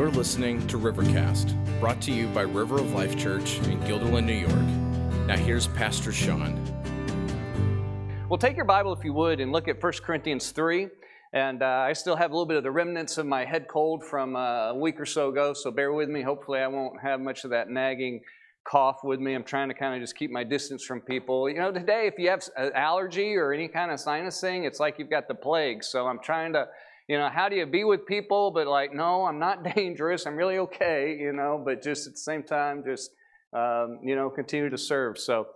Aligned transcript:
You're 0.00 0.10
listening 0.10 0.66
to 0.68 0.78
Rivercast, 0.78 1.78
brought 1.78 2.00
to 2.00 2.10
you 2.10 2.26
by 2.28 2.40
River 2.40 2.76
of 2.76 2.94
Life 2.94 3.18
Church 3.18 3.58
in 3.58 3.78
Guilderland, 3.80 4.24
New 4.24 4.32
York. 4.32 5.26
Now, 5.26 5.36
here's 5.36 5.66
Pastor 5.66 6.10
Sean. 6.10 6.58
Well, 8.30 8.38
take 8.38 8.56
your 8.56 8.64
Bible, 8.64 8.94
if 8.94 9.04
you 9.04 9.12
would, 9.12 9.40
and 9.40 9.52
look 9.52 9.68
at 9.68 9.80
1 9.80 9.92
Corinthians 10.02 10.52
3. 10.52 10.88
And 11.34 11.62
uh, 11.62 11.84
I 11.86 11.92
still 11.92 12.16
have 12.16 12.30
a 12.30 12.32
little 12.32 12.46
bit 12.46 12.56
of 12.56 12.62
the 12.62 12.70
remnants 12.70 13.18
of 13.18 13.26
my 13.26 13.44
head 13.44 13.68
cold 13.68 14.02
from 14.02 14.36
uh, 14.36 14.70
a 14.70 14.74
week 14.74 14.98
or 14.98 15.04
so 15.04 15.28
ago, 15.28 15.52
so 15.52 15.70
bear 15.70 15.92
with 15.92 16.08
me. 16.08 16.22
Hopefully, 16.22 16.60
I 16.60 16.66
won't 16.66 16.98
have 17.02 17.20
much 17.20 17.44
of 17.44 17.50
that 17.50 17.68
nagging 17.68 18.22
cough 18.64 19.00
with 19.04 19.20
me. 19.20 19.34
I'm 19.34 19.44
trying 19.44 19.68
to 19.68 19.74
kind 19.74 19.94
of 19.94 20.00
just 20.00 20.16
keep 20.16 20.30
my 20.30 20.44
distance 20.44 20.82
from 20.82 21.02
people. 21.02 21.46
You 21.50 21.58
know, 21.58 21.72
today, 21.72 22.06
if 22.06 22.18
you 22.18 22.30
have 22.30 22.42
an 22.56 22.72
allergy 22.74 23.36
or 23.36 23.52
any 23.52 23.68
kind 23.68 23.90
of 23.90 24.00
sinus 24.00 24.40
thing, 24.40 24.64
it's 24.64 24.80
like 24.80 24.98
you've 24.98 25.10
got 25.10 25.28
the 25.28 25.34
plague. 25.34 25.84
So 25.84 26.06
I'm 26.06 26.20
trying 26.20 26.54
to 26.54 26.68
you 27.10 27.18
know, 27.18 27.28
how 27.28 27.48
do 27.48 27.56
you 27.56 27.66
be 27.66 27.82
with 27.82 28.06
people, 28.06 28.52
but 28.52 28.68
like, 28.68 28.94
no, 28.94 29.24
I'm 29.24 29.40
not 29.40 29.64
dangerous. 29.74 30.26
I'm 30.26 30.36
really 30.36 30.58
okay, 30.58 31.18
you 31.18 31.32
know, 31.32 31.60
but 31.62 31.82
just 31.82 32.06
at 32.06 32.12
the 32.12 32.20
same 32.20 32.44
time, 32.44 32.84
just, 32.86 33.10
um, 33.52 33.98
you 34.04 34.14
know, 34.14 34.30
continue 34.30 34.70
to 34.70 34.78
serve. 34.78 35.18
So 35.18 35.48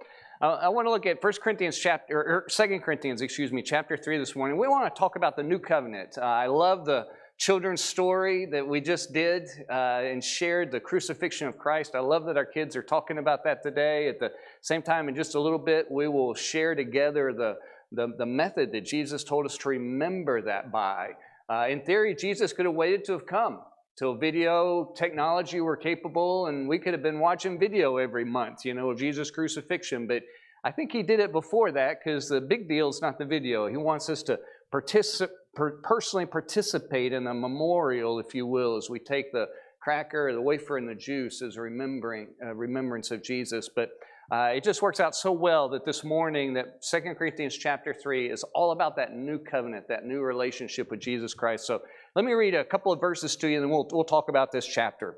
uh, 0.43 0.59
I 0.61 0.69
want 0.69 0.89
to 0.89 0.91
look 0.91 1.07
at 1.07 1.23
1 1.23 1.33
Corinthians 1.41 1.79
chapter, 1.79 2.19
or 2.19 2.47
2 2.51 2.81
Corinthians, 2.81 3.23
excuse 3.23 3.53
me, 3.53 3.63
chapter 3.63 3.97
3 3.97 4.19
this 4.19 4.35
morning. 4.35 4.59
We 4.59 4.67
want 4.67 4.93
to 4.93 4.99
talk 4.99 5.15
about 5.15 5.37
the 5.37 5.45
new 5.45 5.61
covenant. 5.61 6.19
Uh, 6.19 6.23
I 6.23 6.49
love 6.49 6.87
the 6.87 7.07
children's 7.39 7.85
story 7.85 8.47
that 8.47 8.67
we 8.67 8.81
just 8.81 9.13
did 9.13 9.49
uh, 9.71 10.01
and 10.03 10.25
shared 10.25 10.73
the 10.73 10.81
crucifixion 10.81 11.47
of 11.47 11.57
Christ. 11.57 11.95
I 11.95 12.01
love 12.01 12.25
that 12.25 12.37
our 12.37 12.45
kids 12.45 12.75
are 12.75 12.83
talking 12.83 13.19
about 13.19 13.45
that 13.45 13.63
today. 13.63 14.09
At 14.09 14.19
the 14.19 14.33
same 14.61 14.83
time, 14.83 15.09
in 15.09 15.15
just 15.15 15.37
a 15.37 15.41
little 15.41 15.61
bit, 15.61 15.89
we 15.89 16.09
will 16.09 16.35
share 16.35 16.75
together 16.75 17.33
the, 17.33 17.59
the, 17.93 18.13
the 18.19 18.27
method 18.27 18.73
that 18.73 18.85
Jesus 18.85 19.23
told 19.23 19.47
us 19.47 19.57
to 19.59 19.69
remember 19.69 20.43
that 20.43 20.73
by. 20.73 21.11
Uh, 21.49 21.67
in 21.69 21.83
theory, 21.83 22.15
Jesus 22.15 22.53
could 22.53 22.65
have 22.65 22.75
waited 22.75 23.05
to 23.05 23.13
have 23.13 23.27
come 23.27 23.61
till 23.97 24.17
video 24.17 24.93
technology 24.97 25.61
were 25.61 25.77
capable, 25.77 26.47
and 26.47 26.69
we 26.69 26.79
could 26.79 26.93
have 26.93 27.03
been 27.03 27.21
watching 27.21 27.59
video 27.59 27.97
every 27.97 28.25
month, 28.25 28.65
you 28.65 28.75
know, 28.75 28.91
of 28.91 28.99
Jesus' 28.99 29.31
crucifixion. 29.31 30.07
But 30.07 30.23
I 30.65 30.73
think 30.73 30.93
he 30.93 31.03
did 31.03 31.21
it 31.21 31.33
before 31.33 31.71
that 31.73 31.99
because 32.03 32.29
the 32.29 32.41
big 32.41 32.69
deal 32.69 32.89
is 32.89 33.01
not 33.03 33.19
the 33.19 33.25
video. 33.25 33.67
He 33.67 33.77
wants 33.77 34.09
us 34.09 34.23
to 34.25 34.39
particip- 34.73 35.31
per- 35.55 35.79
personally 35.83 36.27
participate 36.27 37.13
in 37.13 37.25
the 37.25 37.35
memorial, 37.35 38.19
if 38.19 38.35
you 38.35 38.47
will, 38.47 38.77
as 38.77 38.89
we 38.89 38.99
take 38.99 39.31
the 39.33 39.47
cracker, 39.81 40.33
the 40.33 40.41
wafer, 40.41 40.79
and 40.79 40.89
the 40.89 40.95
juice 40.95 41.43
as 41.43 41.59
remembering 41.59 42.29
uh, 42.43 42.55
remembrance 42.55 43.11
of 43.11 43.23
Jesus. 43.23 43.69
But 43.69 43.91
Uh, 44.33 44.51
it 44.55 44.65
just 44.65 44.81
works 44.81 45.01
out 45.01 45.15
so 45.15 45.31
well 45.31 45.69
that 45.69 45.85
this 45.85 46.03
morning 46.03 46.55
that 46.55 46.79
Second 46.81 47.17
Corinthians 47.17 47.57
chapter 47.57 47.93
3 47.93 48.31
is 48.31 48.43
all 48.55 48.73
about 48.73 48.97
that 48.97 49.15
new 49.15 49.39
covenant, 49.39 49.87
that 49.89 50.07
new 50.07 50.21
relationship 50.21 50.91
with 50.91 51.01
Jesus 51.01 51.35
Christ. 51.35 51.67
So 51.67 51.83
let 52.17 52.25
me 52.25 52.33
read 52.33 52.55
a 52.55 52.65
couple 52.65 52.91
of 52.91 53.01
verses 53.01 53.37
to 53.37 53.49
you 53.49 53.57
and 53.57 53.65
then 53.65 53.71
we'll, 53.71 53.89
we'll 53.93 54.05
talk 54.05 54.29
about 54.29 54.51
this 54.51 54.67
chapter. 54.67 55.17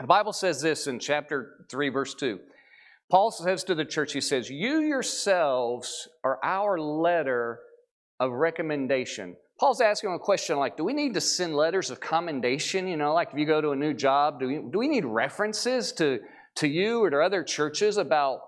The 0.00 0.06
Bible 0.06 0.32
says 0.32 0.62
this 0.62 0.86
in 0.86 0.98
chapter 0.98 1.66
3, 1.68 1.88
verse 1.88 2.14
2. 2.14 2.38
Paul 3.10 3.32
says 3.32 3.64
to 3.64 3.74
the 3.74 3.84
church, 3.84 4.12
he 4.12 4.20
says, 4.20 4.48
You 4.48 4.80
yourselves 4.80 6.08
are 6.22 6.38
our 6.44 6.78
letter 6.78 7.60
of 8.20 8.30
recommendation. 8.32 9.36
Paul's 9.58 9.80
asking 9.82 10.14
a 10.14 10.18
question 10.18 10.56
like, 10.56 10.78
do 10.78 10.84
we 10.84 10.94
need 10.94 11.12
to 11.14 11.20
send 11.20 11.54
letters 11.54 11.90
of 11.90 12.00
commendation? 12.00 12.88
You 12.88 12.96
know, 12.96 13.12
like 13.12 13.28
if 13.32 13.38
you 13.38 13.44
go 13.44 13.60
to 13.60 13.70
a 13.70 13.76
new 13.76 13.92
job, 13.92 14.40
do 14.40 14.46
we, 14.46 14.54
do 14.54 14.78
we 14.78 14.88
need 14.88 15.04
references 15.04 15.92
to 15.92 16.20
to 16.60 16.68
you 16.68 17.02
or 17.02 17.10
to 17.10 17.18
other 17.20 17.42
churches 17.42 17.96
about 17.96 18.40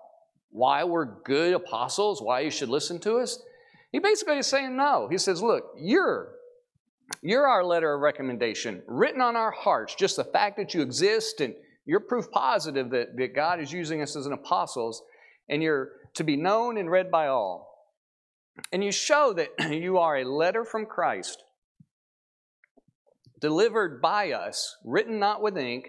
why 0.51 0.85
we're 0.85 1.23
good 1.23 1.55
apostles, 1.55 2.23
why 2.23 2.41
you 2.41 2.51
should 2.51 2.69
listen 2.69 2.99
to 3.01 3.17
us? 3.17 3.43
He 3.91 3.99
basically 3.99 4.39
is 4.39 4.47
saying 4.47 4.77
no. 4.77 5.09
He 5.11 5.19
says, 5.19 5.43
look, 5.43 5.65
you're 5.77 6.35
you're 7.21 7.47
our 7.47 7.63
letter 7.63 7.93
of 7.93 8.01
recommendation, 8.01 8.83
written 8.87 9.21
on 9.21 9.37
our 9.37 9.51
hearts, 9.51 9.95
just 9.95 10.17
the 10.17 10.25
fact 10.25 10.57
that 10.57 10.73
you 10.73 10.81
exist 10.81 11.43
and 11.43 11.55
you're 11.85 12.01
proof 12.01 12.31
positive 12.31 12.91
that, 12.91 13.17
that 13.17 13.35
God 13.35 13.61
is 13.61 13.71
using 13.73 14.01
us 14.01 14.17
as 14.17 14.25
an 14.25 14.33
apostles, 14.33 15.03
and 15.49 15.63
you're 15.63 15.91
to 16.15 16.25
be 16.25 16.37
known 16.37 16.79
and 16.79 16.91
read 16.91 17.11
by 17.11 17.27
all. 17.27 17.69
And 18.73 18.83
you 18.83 18.93
show 18.93 19.35
that 19.35 19.49
you 19.73 19.99
are 19.99 20.19
a 20.19 20.25
letter 20.25 20.65
from 20.65 20.87
Christ, 20.87 21.43
delivered 23.41 24.01
by 24.01 24.33
us, 24.33 24.77
written 24.85 25.19
not 25.19 25.43
with 25.43 25.59
ink, 25.59 25.89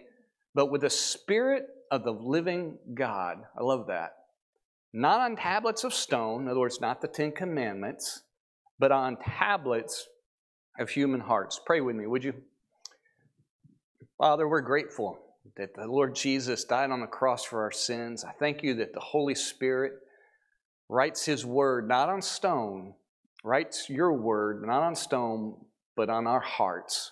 but 0.54 0.72
with 0.72 0.82
the 0.82 0.90
Spirit 0.90 1.68
of 1.94 2.04
the 2.04 2.12
living 2.12 2.76
God. 2.96 3.38
I 3.56 3.62
love 3.62 3.86
that. 3.86 4.16
Not 4.94 5.20
on 5.20 5.36
tablets 5.36 5.84
of 5.84 5.94
stone, 5.94 6.42
in 6.42 6.48
other 6.50 6.60
words, 6.60 6.82
not 6.82 7.02
the 7.02 7.08
Ten 7.08 7.32
Commandments, 7.32 8.24
but 8.80 8.92
on 8.92 9.16
tablets 9.18 10.08
of 10.80 10.90
human 10.90 11.20
hearts. 11.20 11.62
Pray 11.64 11.82
with 11.82 11.96
me, 11.96 12.08
would 12.08 12.24
you? 12.24 12.34
Father, 14.18 14.48
we're 14.48 14.62
grateful 14.62 15.20
that 15.56 15.76
the 15.76 15.86
Lord 15.86 16.16
Jesus 16.16 16.64
died 16.64 16.90
on 16.90 17.00
the 17.00 17.06
cross 17.06 17.44
for 17.44 17.62
our 17.62 17.72
sins. 17.72 18.24
I 18.24 18.32
thank 18.32 18.64
you 18.64 18.74
that 18.76 18.94
the 18.94 19.00
Holy 19.00 19.36
Spirit 19.36 19.94
writes 20.90 21.24
His 21.24 21.46
word 21.46 21.88
not 21.88 22.10
on 22.10 22.24
stone, 22.24 22.96
writes 23.44 23.88
your 23.88 24.14
word 24.14 24.66
not 24.66 24.82
on 24.82 24.96
stone, 24.96 25.58
but 25.96 26.10
on 26.10 26.26
our 26.26 26.40
hearts. 26.40 27.12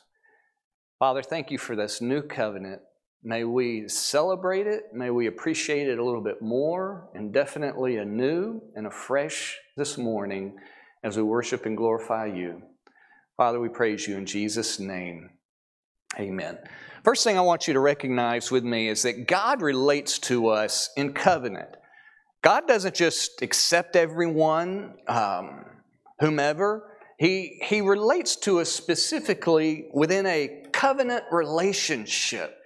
Father, 0.98 1.22
thank 1.22 1.52
you 1.52 1.60
for 1.60 1.76
this 1.76 2.02
new 2.02 2.24
covenant 2.24 2.82
May 3.24 3.44
we 3.44 3.88
celebrate 3.88 4.66
it. 4.66 4.94
May 4.94 5.12
we 5.12 5.28
appreciate 5.28 5.88
it 5.88 6.00
a 6.00 6.04
little 6.04 6.24
bit 6.24 6.42
more 6.42 7.10
and 7.14 7.32
definitely 7.32 7.98
anew 7.98 8.62
and 8.76 8.88
afresh 8.88 9.60
this 9.78 9.96
morning 9.96 10.58
as 11.04 11.18
we 11.18 11.24
worship 11.24 11.68
and 11.68 11.78
glorify 11.78 12.26
you. 12.26 12.64
Father, 13.38 13.60
we 13.60 13.70
praise 13.70 14.08
you 14.08 14.18
in 14.18 14.26
Jesus' 14.26 14.80
name. 14.80 15.30
Amen. 16.20 16.58
First 17.04 17.24
thing 17.24 17.38
I 17.38 17.42
want 17.42 17.68
you 17.68 17.76
to 17.76 17.80
recognize 17.80 18.50
with 18.50 18.64
me 18.64 18.88
is 18.88 19.04
that 19.04 19.28
God 19.28 19.62
relates 19.62 20.18
to 20.20 20.48
us 20.48 20.90
in 20.98 21.14
covenant. 21.14 21.70
God 22.44 22.68
doesn't 22.68 22.96
just 22.96 23.44
accept 23.44 23.96
everyone, 23.96 24.96
um, 25.08 25.66
whomever. 26.20 26.92
He, 27.20 27.60
he 27.64 27.82
relates 27.82 28.36
to 28.38 28.60
us 28.60 28.72
specifically 28.72 29.90
within 29.94 30.26
a 30.26 30.64
covenant 30.72 31.24
relationship. 31.32 32.58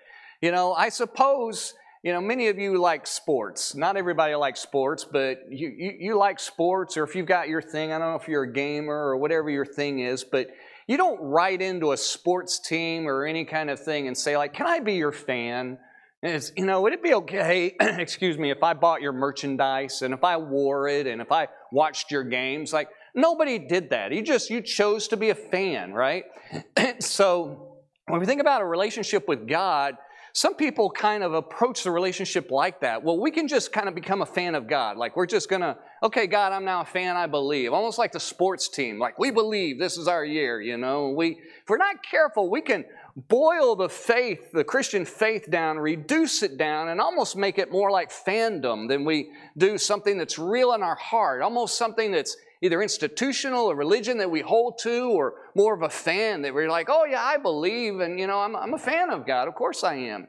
You 0.45 0.51
know, 0.51 0.75
I 0.75 0.89
suppose, 0.89 1.73
you 2.03 2.13
know, 2.13 2.21
many 2.21 2.49
of 2.49 2.59
you 2.59 2.79
like 2.79 3.07
sports. 3.07 3.73
Not 3.73 3.97
everybody 3.97 4.35
likes 4.35 4.59
sports, 4.59 5.03
but 5.03 5.39
you, 5.49 5.73
you, 5.75 5.93
you, 5.99 6.17
like 6.19 6.39
sports, 6.39 6.97
or 6.97 7.03
if 7.03 7.15
you've 7.15 7.25
got 7.25 7.47
your 7.47 7.63
thing, 7.63 7.91
I 7.91 7.97
don't 7.97 8.11
know 8.11 8.15
if 8.15 8.27
you're 8.27 8.43
a 8.43 8.53
gamer 8.53 8.93
or 8.93 9.17
whatever 9.17 9.49
your 9.49 9.65
thing 9.65 10.01
is, 10.01 10.23
but 10.23 10.49
you 10.85 10.97
don't 10.97 11.19
write 11.19 11.63
into 11.63 11.93
a 11.93 11.97
sports 11.97 12.59
team 12.59 13.07
or 13.07 13.25
any 13.25 13.43
kind 13.43 13.71
of 13.71 13.79
thing 13.79 14.05
and 14.05 14.15
say, 14.15 14.37
like, 14.37 14.53
can 14.53 14.67
I 14.67 14.81
be 14.81 14.93
your 14.93 15.11
fan? 15.11 15.79
It's, 16.21 16.51
you 16.55 16.67
know, 16.67 16.79
would 16.81 16.93
it 16.93 17.01
be 17.01 17.15
okay, 17.15 17.75
excuse 17.81 18.37
me, 18.37 18.51
if 18.51 18.61
I 18.61 18.75
bought 18.75 19.01
your 19.01 19.13
merchandise 19.13 20.03
and 20.03 20.13
if 20.13 20.23
I 20.23 20.37
wore 20.37 20.87
it 20.87 21.07
and 21.07 21.23
if 21.23 21.31
I 21.31 21.47
watched 21.71 22.11
your 22.11 22.23
games? 22.23 22.71
Like, 22.71 22.89
nobody 23.15 23.57
did 23.57 23.89
that. 23.89 24.11
You 24.11 24.21
just, 24.21 24.51
you 24.51 24.61
chose 24.61 25.07
to 25.07 25.17
be 25.17 25.31
a 25.31 25.35
fan, 25.35 25.91
right? 25.91 26.25
so, 26.99 27.71
when 28.07 28.19
we 28.19 28.27
think 28.27 28.39
about 28.39 28.61
a 28.61 28.65
relationship 28.65 29.27
with 29.27 29.47
God, 29.47 29.95
some 30.35 30.53
people 30.53 30.89
kind 30.89 31.23
of 31.23 31.33
approach 31.33 31.83
the 31.83 31.91
relationship 31.91 32.51
like 32.51 32.81
that. 32.81 33.01
Well, 33.01 33.17
we 33.17 33.31
can 33.31 33.47
just 33.47 33.71
kind 33.71 33.87
of 33.87 33.95
become 33.95 34.21
a 34.21 34.25
fan 34.25 34.53
of 34.53 34.67
God. 34.67 34.97
Like 34.97 35.15
we're 35.15 35.25
just 35.25 35.49
gonna, 35.49 35.77
okay, 36.03 36.27
God, 36.27 36.51
I'm 36.51 36.65
now 36.65 36.81
a 36.81 36.85
fan, 36.85 37.15
I 37.15 37.25
believe. 37.25 37.71
Almost 37.71 37.97
like 37.97 38.11
the 38.11 38.19
sports 38.19 38.67
team. 38.67 38.99
Like 38.99 39.17
we 39.17 39.31
believe 39.31 39.79
this 39.79 39.97
is 39.97 40.09
our 40.09 40.25
year, 40.25 40.59
you 40.59 40.75
know. 40.75 41.11
We 41.11 41.39
if 41.61 41.69
we're 41.69 41.77
not 41.77 42.03
careful, 42.03 42.49
we 42.49 42.59
can 42.59 42.83
boil 43.15 43.77
the 43.77 43.87
faith, 43.87 44.51
the 44.51 44.65
Christian 44.65 45.05
faith 45.05 45.49
down, 45.49 45.79
reduce 45.79 46.43
it 46.43 46.57
down, 46.57 46.89
and 46.89 46.99
almost 46.99 47.37
make 47.37 47.57
it 47.57 47.71
more 47.71 47.89
like 47.89 48.11
fandom 48.11 48.89
than 48.89 49.05
we 49.05 49.29
do 49.57 49.77
something 49.77 50.17
that's 50.17 50.37
real 50.37 50.73
in 50.73 50.83
our 50.83 50.95
heart, 50.95 51.43
almost 51.43 51.77
something 51.77 52.11
that's 52.11 52.35
either 52.61 52.81
institutional 52.81 53.65
or 53.65 53.75
religion 53.75 54.17
that 54.17 54.29
we 54.29 54.41
hold 54.41 54.77
to, 54.79 55.11
or 55.11 55.35
more 55.55 55.73
of 55.73 55.83
a 55.83 55.89
fan 55.89 56.41
that 56.41 56.53
we're 56.53 56.69
like, 56.69 56.87
oh, 56.89 57.05
yeah, 57.05 57.23
I 57.23 57.37
believe, 57.37 57.99
and 57.99 58.19
you 58.19 58.27
know, 58.27 58.39
I'm, 58.39 58.55
I'm 58.55 58.73
a 58.73 58.79
fan 58.79 59.09
of 59.11 59.25
God. 59.25 59.47
Of 59.47 59.55
course 59.55 59.83
I 59.83 59.95
am. 59.95 60.27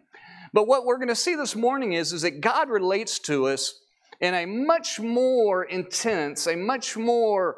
But 0.56 0.66
what 0.68 0.86
we're 0.86 0.96
going 0.96 1.08
to 1.08 1.14
see 1.14 1.34
this 1.34 1.54
morning 1.54 1.92
is, 1.92 2.14
is 2.14 2.22
that 2.22 2.40
God 2.40 2.70
relates 2.70 3.18
to 3.18 3.46
us 3.46 3.78
in 4.22 4.32
a 4.32 4.46
much 4.46 4.98
more 4.98 5.64
intense, 5.64 6.46
a 6.46 6.56
much 6.56 6.96
more 6.96 7.56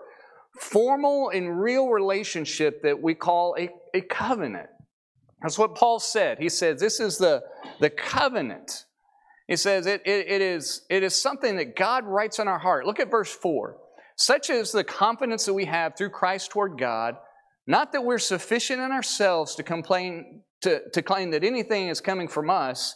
formal 0.60 1.30
and 1.30 1.62
real 1.62 1.90
relationship 1.90 2.82
that 2.82 3.00
we 3.00 3.14
call 3.14 3.54
a, 3.56 3.68
a 3.94 4.00
covenant. 4.00 4.66
That's 5.40 5.56
what 5.56 5.76
Paul 5.76 6.00
said. 6.00 6.38
He 6.40 6.48
said, 6.48 6.80
This 6.80 6.98
is 6.98 7.18
the, 7.18 7.44
the 7.78 7.88
covenant. 7.88 8.84
He 9.46 9.54
says 9.54 9.86
it, 9.86 10.02
it, 10.04 10.26
it, 10.26 10.42
is, 10.42 10.82
it 10.90 11.04
is 11.04 11.22
something 11.22 11.54
that 11.54 11.76
God 11.76 12.04
writes 12.04 12.40
on 12.40 12.48
our 12.48 12.58
heart. 12.58 12.84
Look 12.84 12.98
at 12.98 13.12
verse 13.12 13.32
4. 13.32 13.76
Such 14.16 14.50
is 14.50 14.72
the 14.72 14.82
confidence 14.82 15.44
that 15.44 15.54
we 15.54 15.66
have 15.66 15.96
through 15.96 16.10
Christ 16.10 16.50
toward 16.50 16.76
God, 16.76 17.14
not 17.64 17.92
that 17.92 18.04
we're 18.04 18.18
sufficient 18.18 18.80
in 18.80 18.90
ourselves 18.90 19.54
to 19.54 19.62
complain 19.62 20.42
to, 20.62 20.80
to 20.90 21.02
claim 21.02 21.30
that 21.30 21.44
anything 21.44 21.88
is 21.88 22.00
coming 22.00 22.28
from 22.28 22.50
us, 22.50 22.94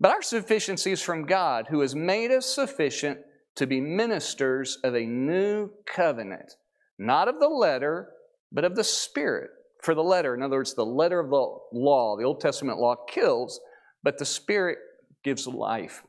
but 0.00 0.12
our 0.12 0.22
sufficiency 0.22 0.92
is 0.92 1.02
from 1.02 1.26
God, 1.26 1.66
who 1.70 1.80
has 1.80 1.94
made 1.94 2.30
us 2.30 2.46
sufficient 2.46 3.20
to 3.56 3.66
be 3.66 3.80
ministers 3.80 4.78
of 4.84 4.94
a 4.94 5.06
new 5.06 5.70
covenant, 5.86 6.54
not 6.98 7.28
of 7.28 7.40
the 7.40 7.48
letter, 7.48 8.10
but 8.52 8.64
of 8.64 8.76
the 8.76 8.84
Spirit. 8.84 9.50
for 9.82 9.94
the 9.94 10.02
letter. 10.02 10.34
In 10.34 10.42
other 10.42 10.56
words, 10.56 10.74
the 10.74 10.84
letter 10.84 11.20
of 11.20 11.30
the 11.30 11.46
law, 11.72 12.16
the 12.16 12.24
Old 12.24 12.40
Testament 12.40 12.78
law, 12.78 12.96
kills, 13.08 13.60
but 14.02 14.18
the 14.18 14.24
Spirit 14.24 14.78
gives 15.22 15.46
life. 15.46 16.02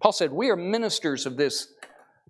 Paul 0.00 0.12
said, 0.12 0.32
We 0.32 0.48
are 0.50 0.56
ministers 0.56 1.26
of 1.26 1.36
this 1.36 1.72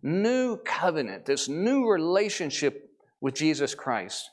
new 0.02 0.56
covenant, 0.64 1.26
this 1.26 1.48
new 1.48 1.88
relationship 1.88 2.90
with 3.20 3.34
Jesus 3.34 3.74
Christ. 3.74 4.30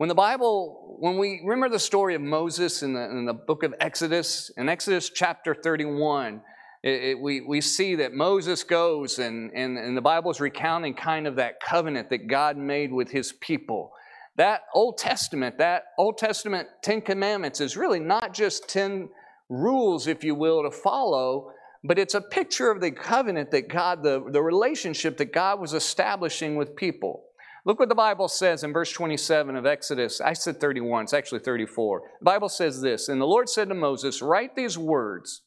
When 0.00 0.08
the 0.08 0.14
Bible, 0.14 0.96
when 0.98 1.18
we 1.18 1.42
remember 1.44 1.68
the 1.68 1.78
story 1.78 2.14
of 2.14 2.22
Moses 2.22 2.82
in 2.82 2.94
the, 2.94 3.04
in 3.10 3.26
the 3.26 3.34
book 3.34 3.62
of 3.62 3.74
Exodus, 3.80 4.50
in 4.56 4.66
Exodus 4.66 5.10
chapter 5.10 5.54
31, 5.54 6.40
it, 6.82 6.88
it, 6.88 7.20
we, 7.20 7.42
we 7.42 7.60
see 7.60 7.96
that 7.96 8.14
Moses 8.14 8.64
goes 8.64 9.18
and, 9.18 9.50
and, 9.54 9.76
and 9.76 9.94
the 9.94 10.22
is 10.30 10.40
recounting 10.40 10.94
kind 10.94 11.26
of 11.26 11.36
that 11.36 11.60
covenant 11.60 12.08
that 12.08 12.28
God 12.28 12.56
made 12.56 12.90
with 12.90 13.10
his 13.10 13.34
people. 13.42 13.92
That 14.38 14.62
Old 14.72 14.96
Testament, 14.96 15.58
that 15.58 15.82
Old 15.98 16.16
Testament 16.16 16.68
Ten 16.80 17.02
Commandments 17.02 17.60
is 17.60 17.76
really 17.76 18.00
not 18.00 18.32
just 18.32 18.70
10 18.70 19.10
rules, 19.50 20.06
if 20.06 20.24
you 20.24 20.34
will, 20.34 20.62
to 20.62 20.70
follow, 20.70 21.52
but 21.84 21.98
it's 21.98 22.14
a 22.14 22.22
picture 22.22 22.70
of 22.70 22.80
the 22.80 22.90
covenant 22.90 23.50
that 23.50 23.68
God, 23.68 24.02
the, 24.02 24.24
the 24.30 24.40
relationship 24.40 25.18
that 25.18 25.34
God 25.34 25.60
was 25.60 25.74
establishing 25.74 26.56
with 26.56 26.74
people. 26.74 27.24
Look 27.66 27.78
what 27.78 27.88
the 27.88 27.94
Bible 27.94 28.28
says 28.28 28.64
in 28.64 28.72
verse 28.72 28.90
27 28.90 29.54
of 29.54 29.66
Exodus. 29.66 30.20
I 30.20 30.32
said 30.32 30.60
31, 30.60 31.04
it's 31.04 31.12
actually 31.12 31.40
34. 31.40 32.02
The 32.20 32.24
Bible 32.24 32.48
says 32.48 32.80
this 32.80 33.08
And 33.08 33.20
the 33.20 33.26
Lord 33.26 33.48
said 33.48 33.68
to 33.68 33.74
Moses, 33.74 34.22
Write 34.22 34.56
these 34.56 34.78
words. 34.78 35.42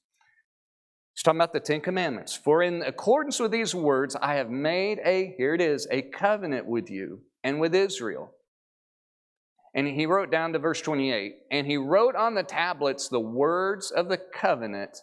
He's 1.13 1.23
talking 1.23 1.39
about 1.39 1.53
the 1.53 1.59
Ten 1.59 1.81
Commandments. 1.81 2.35
For 2.35 2.63
in 2.63 2.81
accordance 2.81 3.39
with 3.39 3.51
these 3.51 3.75
words, 3.75 4.15
I 4.19 4.35
have 4.35 4.49
made 4.49 4.99
a, 5.05 5.33
here 5.37 5.53
it 5.53 5.61
is, 5.61 5.87
a 5.91 6.01
covenant 6.01 6.65
with 6.65 6.89
you 6.89 7.21
and 7.43 7.59
with 7.59 7.75
Israel. 7.75 8.31
And 9.75 9.87
he 9.87 10.05
wrote 10.05 10.31
down 10.31 10.53
to 10.53 10.59
verse 10.59 10.81
28 10.81 11.33
And 11.51 11.67
he 11.67 11.77
wrote 11.77 12.15
on 12.15 12.35
the 12.35 12.43
tablets 12.43 13.07
the 13.07 13.19
words 13.19 13.91
of 13.91 14.09
the 14.09 14.17
covenant, 14.17 14.99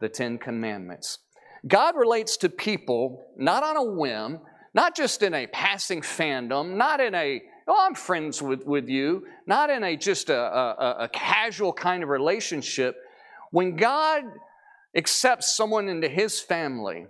the 0.00 0.08
Ten 0.08 0.38
Commandments. 0.38 1.18
God 1.66 1.94
relates 1.96 2.36
to 2.38 2.48
people 2.48 3.24
not 3.36 3.62
on 3.62 3.76
a 3.76 3.84
whim, 3.84 4.40
not 4.74 4.96
just 4.96 5.22
in 5.22 5.34
a 5.34 5.46
passing 5.46 6.00
fandom, 6.00 6.76
not 6.76 7.00
in 7.00 7.14
a, 7.14 7.42
oh, 7.68 7.86
I'm 7.86 7.94
friends 7.94 8.40
with, 8.40 8.64
with 8.66 8.88
you, 8.88 9.26
not 9.46 9.70
in 9.70 9.84
a 9.84 9.96
just 9.96 10.30
a, 10.30 10.38
a, 10.38 10.96
a 11.00 11.08
casual 11.08 11.72
kind 11.72 12.02
of 12.02 12.08
relationship. 12.08 12.96
When 13.50 13.76
God 13.76 14.24
accepts 14.96 15.56
someone 15.56 15.88
into 15.88 16.08
his 16.08 16.40
family, 16.40 17.06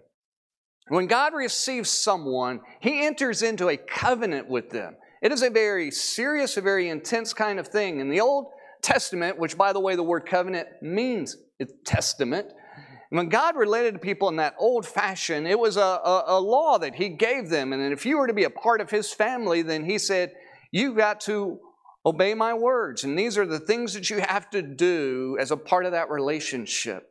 when 0.88 1.06
God 1.06 1.32
receives 1.34 1.90
someone, 1.90 2.60
he 2.80 3.06
enters 3.06 3.42
into 3.42 3.68
a 3.68 3.76
covenant 3.76 4.48
with 4.48 4.70
them. 4.70 4.96
It 5.22 5.30
is 5.30 5.42
a 5.42 5.50
very 5.50 5.90
serious, 5.92 6.56
a 6.56 6.60
very 6.60 6.88
intense 6.88 7.32
kind 7.32 7.60
of 7.60 7.68
thing. 7.68 8.00
In 8.00 8.08
the 8.08 8.20
Old 8.20 8.46
Testament, 8.82 9.38
which 9.38 9.56
by 9.56 9.72
the 9.72 9.78
way, 9.78 9.94
the 9.94 10.02
word 10.02 10.26
covenant 10.26 10.66
means 10.82 11.36
testament, 11.84 12.48
when 13.12 13.28
God 13.28 13.56
related 13.56 13.92
to 13.92 13.98
people 14.00 14.30
in 14.30 14.36
that 14.36 14.54
old 14.58 14.86
fashion, 14.86 15.46
it 15.46 15.58
was 15.58 15.76
a, 15.76 15.80
a, 15.80 16.24
a, 16.28 16.40
law 16.40 16.78
that 16.78 16.94
He 16.94 17.10
gave 17.10 17.50
them. 17.50 17.74
And 17.74 17.92
if 17.92 18.06
you 18.06 18.16
were 18.16 18.26
to 18.26 18.32
be 18.32 18.44
a 18.44 18.50
part 18.50 18.80
of 18.80 18.88
His 18.88 19.12
family, 19.12 19.60
then 19.60 19.84
He 19.84 19.98
said, 19.98 20.32
You've 20.70 20.96
got 20.96 21.20
to 21.22 21.58
obey 22.06 22.32
my 22.32 22.54
words. 22.54 23.04
And 23.04 23.18
these 23.18 23.36
are 23.36 23.44
the 23.44 23.60
things 23.60 23.92
that 23.92 24.08
you 24.08 24.20
have 24.20 24.48
to 24.50 24.62
do 24.62 25.36
as 25.38 25.50
a 25.50 25.58
part 25.58 25.84
of 25.84 25.92
that 25.92 26.08
relationship. 26.08 27.06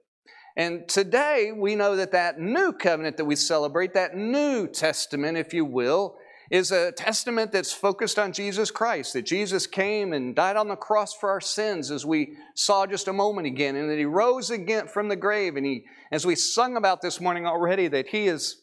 And 0.58 0.90
today, 0.90 1.52
we 1.56 1.76
know 1.76 1.96
that 1.96 2.14
that 2.14 2.40
new 2.40 2.74
covenant 2.74 3.18
that 3.18 3.26
we 3.26 3.36
celebrate, 3.36 3.94
that 3.94 4.18
new 4.18 4.68
testament, 4.68 5.38
if 5.38 5.54
you 5.54 5.66
will, 5.66 6.18
is 6.52 6.70
a 6.72 6.92
testament 6.92 7.54
that's 7.54 7.72
focused 7.72 8.20
on 8.20 8.34
Jesus 8.34 8.72
Christ, 8.72 9.14
that 9.14 9.22
Jesus 9.22 9.66
came 9.66 10.12
and 10.12 10.36
died 10.36 10.58
on 10.58 10.68
the 10.68 10.76
cross 10.76 11.14
for 11.14 11.30
our 11.30 11.40
sins, 11.40 11.90
as 11.90 12.06
we 12.06 12.34
saw 12.56 12.86
just 12.86 13.08
a 13.08 13.14
moment 13.14 13.48
again, 13.48 13.78
and 13.78 13.90
that 13.90 13.98
He 13.98 14.04
rose 14.04 14.52
again 14.52 14.88
from 14.88 15.08
the 15.08 15.16
grave. 15.16 15.56
And 15.56 15.66
He, 15.66 15.86
as 16.12 16.26
we 16.26 16.36
sung 16.36 16.76
about 16.76 17.02
this 17.02 17.22
morning 17.22 17.46
already, 17.46 17.88
that 17.88 18.08
He 18.08 18.28
is 18.28 18.58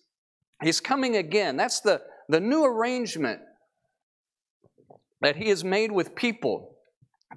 He's 0.62 0.81
coming 0.81 1.17
again. 1.17 1.56
That's 1.56 1.81
the, 1.81 2.02
the 2.29 2.40
new 2.40 2.62
arrangement 2.64 3.40
that 5.23 5.37
He 5.37 5.49
has 5.49 5.64
made 5.64 5.90
with 5.90 6.14
people 6.14 6.76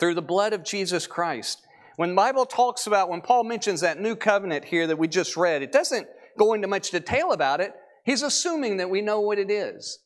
through 0.02 0.16
the 0.16 0.22
blood 0.22 0.52
of 0.52 0.66
Jesus 0.66 1.08
Christ. 1.08 1.62
When 1.96 2.10
the 2.10 2.16
Bible 2.16 2.46
talks 2.46 2.88
about, 2.88 3.10
when 3.10 3.22
Paul 3.22 3.46
mentions 3.46 3.82
that 3.82 4.02
new 4.02 4.18
covenant 4.18 4.66
here 4.66 4.86
that 4.88 4.98
we 4.98 5.08
just 5.08 5.38
read, 5.38 5.62
it 5.62 5.72
doesn't 5.72 6.08
go 6.38 6.54
into 6.54 6.68
much 6.68 6.92
detail 6.92 7.32
about 7.32 7.62
it. 7.62 7.74
He's 8.04 8.22
assuming 8.22 8.78
that 8.78 8.90
we 8.90 9.02
know 9.02 9.22
what 9.22 9.38
it 9.40 9.50
is. 9.50 10.00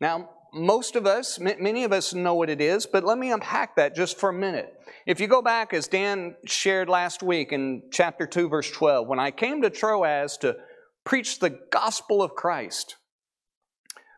Now, 0.00 0.30
most 0.52 0.96
of 0.96 1.06
us, 1.06 1.38
many 1.38 1.84
of 1.84 1.92
us 1.92 2.14
know 2.14 2.34
what 2.34 2.48
it 2.48 2.60
is, 2.60 2.86
but 2.86 3.04
let 3.04 3.18
me 3.18 3.30
unpack 3.32 3.76
that 3.76 3.94
just 3.94 4.18
for 4.18 4.30
a 4.30 4.32
minute. 4.32 4.72
If 5.06 5.20
you 5.20 5.26
go 5.26 5.42
back, 5.42 5.74
as 5.74 5.88
Dan 5.88 6.36
shared 6.46 6.88
last 6.88 7.22
week 7.22 7.52
in 7.52 7.82
chapter 7.90 8.26
2, 8.26 8.48
verse 8.48 8.70
12, 8.70 9.06
when 9.06 9.18
I 9.18 9.30
came 9.30 9.62
to 9.62 9.70
Troas 9.70 10.38
to 10.38 10.56
preach 11.04 11.38
the 11.38 11.50
gospel 11.70 12.22
of 12.22 12.34
Christ, 12.34 12.96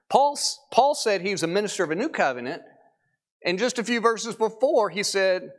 Paul, 0.08 0.38
Paul 0.72 0.94
said 0.94 1.20
he 1.20 1.32
was 1.32 1.42
a 1.42 1.48
minister 1.48 1.84
of 1.84 1.90
a 1.90 1.96
new 1.96 2.08
covenant, 2.08 2.62
and 3.44 3.58
just 3.58 3.78
a 3.78 3.84
few 3.84 4.00
verses 4.00 4.34
before, 4.34 4.90
he 4.90 5.02
said 5.02 5.50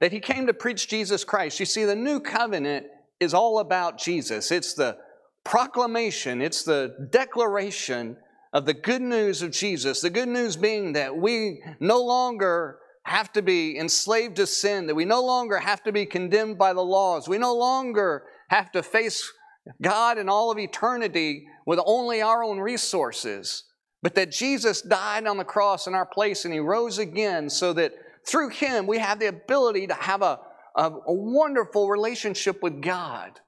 that 0.00 0.12
he 0.12 0.20
came 0.20 0.46
to 0.46 0.54
preach 0.54 0.88
Jesus 0.88 1.24
Christ. 1.24 1.58
You 1.58 1.66
see, 1.66 1.84
the 1.84 1.96
new 1.96 2.20
covenant 2.20 2.86
is 3.18 3.34
all 3.34 3.58
about 3.58 3.98
Jesus, 3.98 4.50
it's 4.50 4.74
the 4.74 4.96
proclamation, 5.44 6.40
it's 6.40 6.62
the 6.62 7.08
declaration 7.10 8.16
of 8.52 8.66
the 8.66 8.74
good 8.74 9.02
news 9.02 9.42
of 9.42 9.52
Jesus. 9.52 10.00
The 10.00 10.10
good 10.10 10.28
news 10.28 10.56
being 10.56 10.94
that 10.94 11.16
we 11.16 11.62
no 11.78 12.02
longer 12.02 12.78
have 13.04 13.32
to 13.32 13.42
be 13.42 13.78
enslaved 13.78 14.36
to 14.36 14.46
sin, 14.46 14.86
that 14.86 14.94
we 14.94 15.04
no 15.04 15.24
longer 15.24 15.58
have 15.58 15.82
to 15.84 15.92
be 15.92 16.06
condemned 16.06 16.58
by 16.58 16.72
the 16.72 16.82
laws, 16.82 17.28
we 17.28 17.38
no 17.38 17.54
longer 17.54 18.24
have 18.48 18.70
to 18.72 18.82
face 18.82 19.32
God 19.80 20.18
in 20.18 20.28
all 20.28 20.50
of 20.50 20.58
eternity 20.58 21.46
with 21.66 21.80
only 21.84 22.22
our 22.22 22.42
own 22.42 22.58
resources, 22.58 23.64
but 24.02 24.14
that 24.14 24.32
Jesus 24.32 24.82
died 24.82 25.26
on 25.26 25.36
the 25.36 25.44
cross 25.44 25.86
in 25.86 25.94
our 25.94 26.06
place 26.06 26.44
and 26.44 26.52
He 26.52 26.60
rose 26.60 26.98
again 26.98 27.48
so 27.48 27.72
that 27.74 27.92
through 28.26 28.50
Him 28.50 28.86
we 28.86 28.98
have 28.98 29.18
the 29.18 29.26
ability 29.26 29.86
to 29.86 29.94
have 29.94 30.22
a, 30.22 30.40
a, 30.76 30.90
a 30.90 31.12
wonderful 31.12 31.88
relationship 31.88 32.62
with 32.62 32.82
God. 32.82 33.38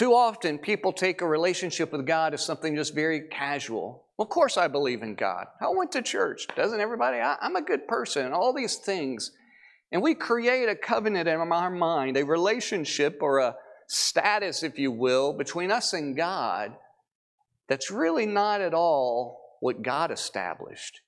Too 0.00 0.14
often, 0.14 0.56
people 0.56 0.94
take 0.94 1.20
a 1.20 1.26
relationship 1.26 1.92
with 1.92 2.06
God 2.06 2.32
as 2.32 2.42
something 2.42 2.74
just 2.74 2.94
very 2.94 3.28
casual. 3.28 4.06
Well, 4.16 4.24
of 4.24 4.30
course, 4.30 4.56
I 4.56 4.66
believe 4.66 5.02
in 5.02 5.14
God. 5.14 5.44
I 5.60 5.68
went 5.68 5.92
to 5.92 6.00
church. 6.00 6.46
Doesn't 6.56 6.80
everybody? 6.80 7.18
I, 7.18 7.36
am 7.42 7.54
a 7.54 7.60
good 7.60 7.86
person. 7.86 8.32
All 8.32 8.54
these 8.54 8.76
things. 8.76 9.30
And 9.92 10.00
we 10.00 10.14
create 10.14 10.70
a 10.70 10.74
covenant 10.74 11.28
in 11.28 11.38
our 11.38 11.70
mind, 11.70 12.16
a 12.16 12.24
relationship 12.24 13.18
or 13.20 13.40
a 13.40 13.56
status, 13.88 14.62
if 14.62 14.78
you 14.78 14.90
will, 14.90 15.34
between 15.34 15.70
us 15.70 15.92
and 15.92 16.16
God 16.16 16.72
that's 17.68 17.90
really 17.90 18.24
not 18.24 18.62
at 18.62 18.72
all 18.72 19.58
what 19.60 19.82
God 19.82 20.10
established. 20.10 21.02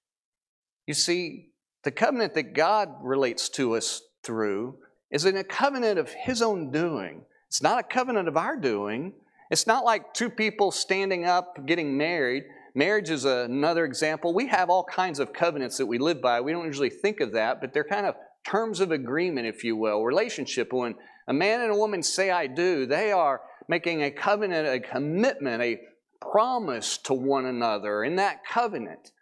You 0.87 0.93
see, 0.93 1.49
the 1.83 1.93
covenant 1.93 2.35
that 2.35 2.53
God 2.53 2.91
relates 3.01 3.49
to 3.49 3.75
us 3.75 4.03
through 4.23 4.77
is 5.11 5.25
in 5.25 5.39
a 5.39 5.45
covenant 5.45 5.99
of 5.99 6.11
His 6.11 6.43
own 6.43 6.71
doing. 6.71 7.25
It's 7.53 7.61
not 7.61 7.79
a 7.79 7.83
covenant 7.83 8.29
of 8.29 8.39
our 8.39 8.57
doing. 8.57 9.13
It's 9.51 9.67
not 9.67 9.85
like 9.85 10.15
two 10.15 10.31
people 10.31 10.71
standing 10.71 11.27
up 11.27 11.67
getting 11.67 11.99
married. 11.99 12.45
Marriage 12.75 13.11
is 13.11 13.27
another 13.27 13.85
example. 13.85 14.33
We 14.33 14.47
have 14.47 14.71
all 14.71 14.85
kinds 14.85 15.19
of 15.19 15.35
covenants 15.35 15.77
that 15.77 15.85
we 15.85 15.99
live 15.99 16.23
by. 16.23 16.41
We 16.41 16.53
don't 16.53 16.65
usually 16.65 16.89
think 16.89 17.21
of 17.21 17.33
that, 17.33 17.61
but 17.61 17.75
they're 17.75 17.85
kind 17.85 18.07
of 18.07 18.15
terms 18.47 18.81
of 18.81 18.91
agreement, 18.91 19.47
if 19.47 19.65
you 19.65 19.77
will, 19.77 20.03
relationship. 20.03 20.73
When 20.73 20.95
a 21.29 21.35
man 21.35 21.61
and 21.61 21.71
a 21.71 21.77
woman 21.77 22.03
say, 22.03 22.31
I 22.31 22.47
do, 22.47 22.87
they 22.87 23.13
are 23.13 23.43
making 23.69 24.03
a 24.03 24.11
covenant, 24.11 24.67
a 24.67 24.81
commitment, 24.81 25.63
a 25.63 25.79
promise 26.23 26.97
to 27.05 27.13
one 27.13 27.45
another 27.45 28.03
in 28.03 28.17
that 28.17 28.47
covenant. 28.47 29.13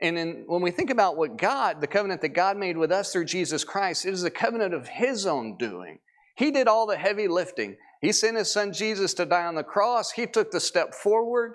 And 0.00 0.16
in, 0.16 0.44
when 0.46 0.62
we 0.62 0.70
think 0.70 0.88
about 0.88 1.18
what 1.18 1.36
God, 1.36 1.82
the 1.82 1.86
covenant 1.86 2.22
that 2.22 2.30
God 2.30 2.56
made 2.56 2.78
with 2.78 2.90
us 2.90 3.12
through 3.12 3.26
Jesus 3.26 3.62
Christ, 3.62 4.06
it 4.06 4.14
is 4.14 4.24
a 4.24 4.30
covenant 4.30 4.72
of 4.72 4.88
His 4.88 5.26
own 5.26 5.58
doing. 5.58 5.98
He 6.36 6.50
did 6.50 6.68
all 6.68 6.86
the 6.86 6.96
heavy 6.96 7.28
lifting. 7.28 7.76
He 8.00 8.12
sent 8.12 8.36
his 8.36 8.52
son 8.52 8.72
Jesus 8.72 9.14
to 9.14 9.24
die 9.24 9.46
on 9.46 9.54
the 9.54 9.64
cross. 9.64 10.12
He 10.12 10.26
took 10.26 10.50
the 10.50 10.60
step 10.60 10.94
forward 10.94 11.54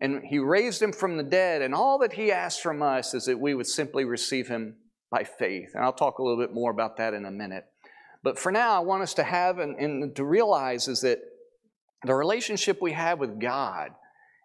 and 0.00 0.22
he 0.24 0.38
raised 0.38 0.80
him 0.80 0.92
from 0.92 1.18
the 1.18 1.22
dead. 1.22 1.60
And 1.60 1.74
all 1.74 1.98
that 1.98 2.14
he 2.14 2.32
asked 2.32 2.62
from 2.62 2.82
us 2.82 3.12
is 3.12 3.26
that 3.26 3.38
we 3.38 3.54
would 3.54 3.66
simply 3.66 4.06
receive 4.06 4.48
him 4.48 4.76
by 5.10 5.24
faith. 5.24 5.72
And 5.74 5.84
I'll 5.84 5.92
talk 5.92 6.18
a 6.18 6.22
little 6.22 6.38
bit 6.38 6.54
more 6.54 6.70
about 6.70 6.96
that 6.96 7.12
in 7.12 7.26
a 7.26 7.30
minute. 7.30 7.66
But 8.22 8.38
for 8.38 8.50
now, 8.50 8.74
I 8.74 8.78
want 8.80 9.02
us 9.02 9.14
to 9.14 9.22
have 9.22 9.58
and, 9.58 9.76
and 9.76 10.16
to 10.16 10.24
realize 10.24 10.88
is 10.88 11.02
that 11.02 11.20
the 12.04 12.14
relationship 12.14 12.80
we 12.80 12.92
have 12.92 13.18
with 13.18 13.38
God 13.38 13.90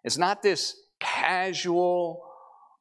is 0.04 0.18
not 0.18 0.42
this 0.42 0.76
casual, 1.00 2.22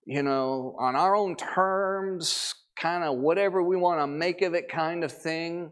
you 0.05 0.23
know, 0.23 0.75
on 0.77 0.97
our 0.97 1.15
own 1.15 1.37
terms, 1.37 2.53
kind 2.75 3.05
of 3.05 3.17
whatever 3.17 3.63
we 3.63 3.77
want 3.77 4.01
to 4.01 4.07
make 4.07 4.41
of 4.41 4.53
it 4.53 4.67
kind 4.67 5.05
of 5.05 5.11
thing 5.13 5.71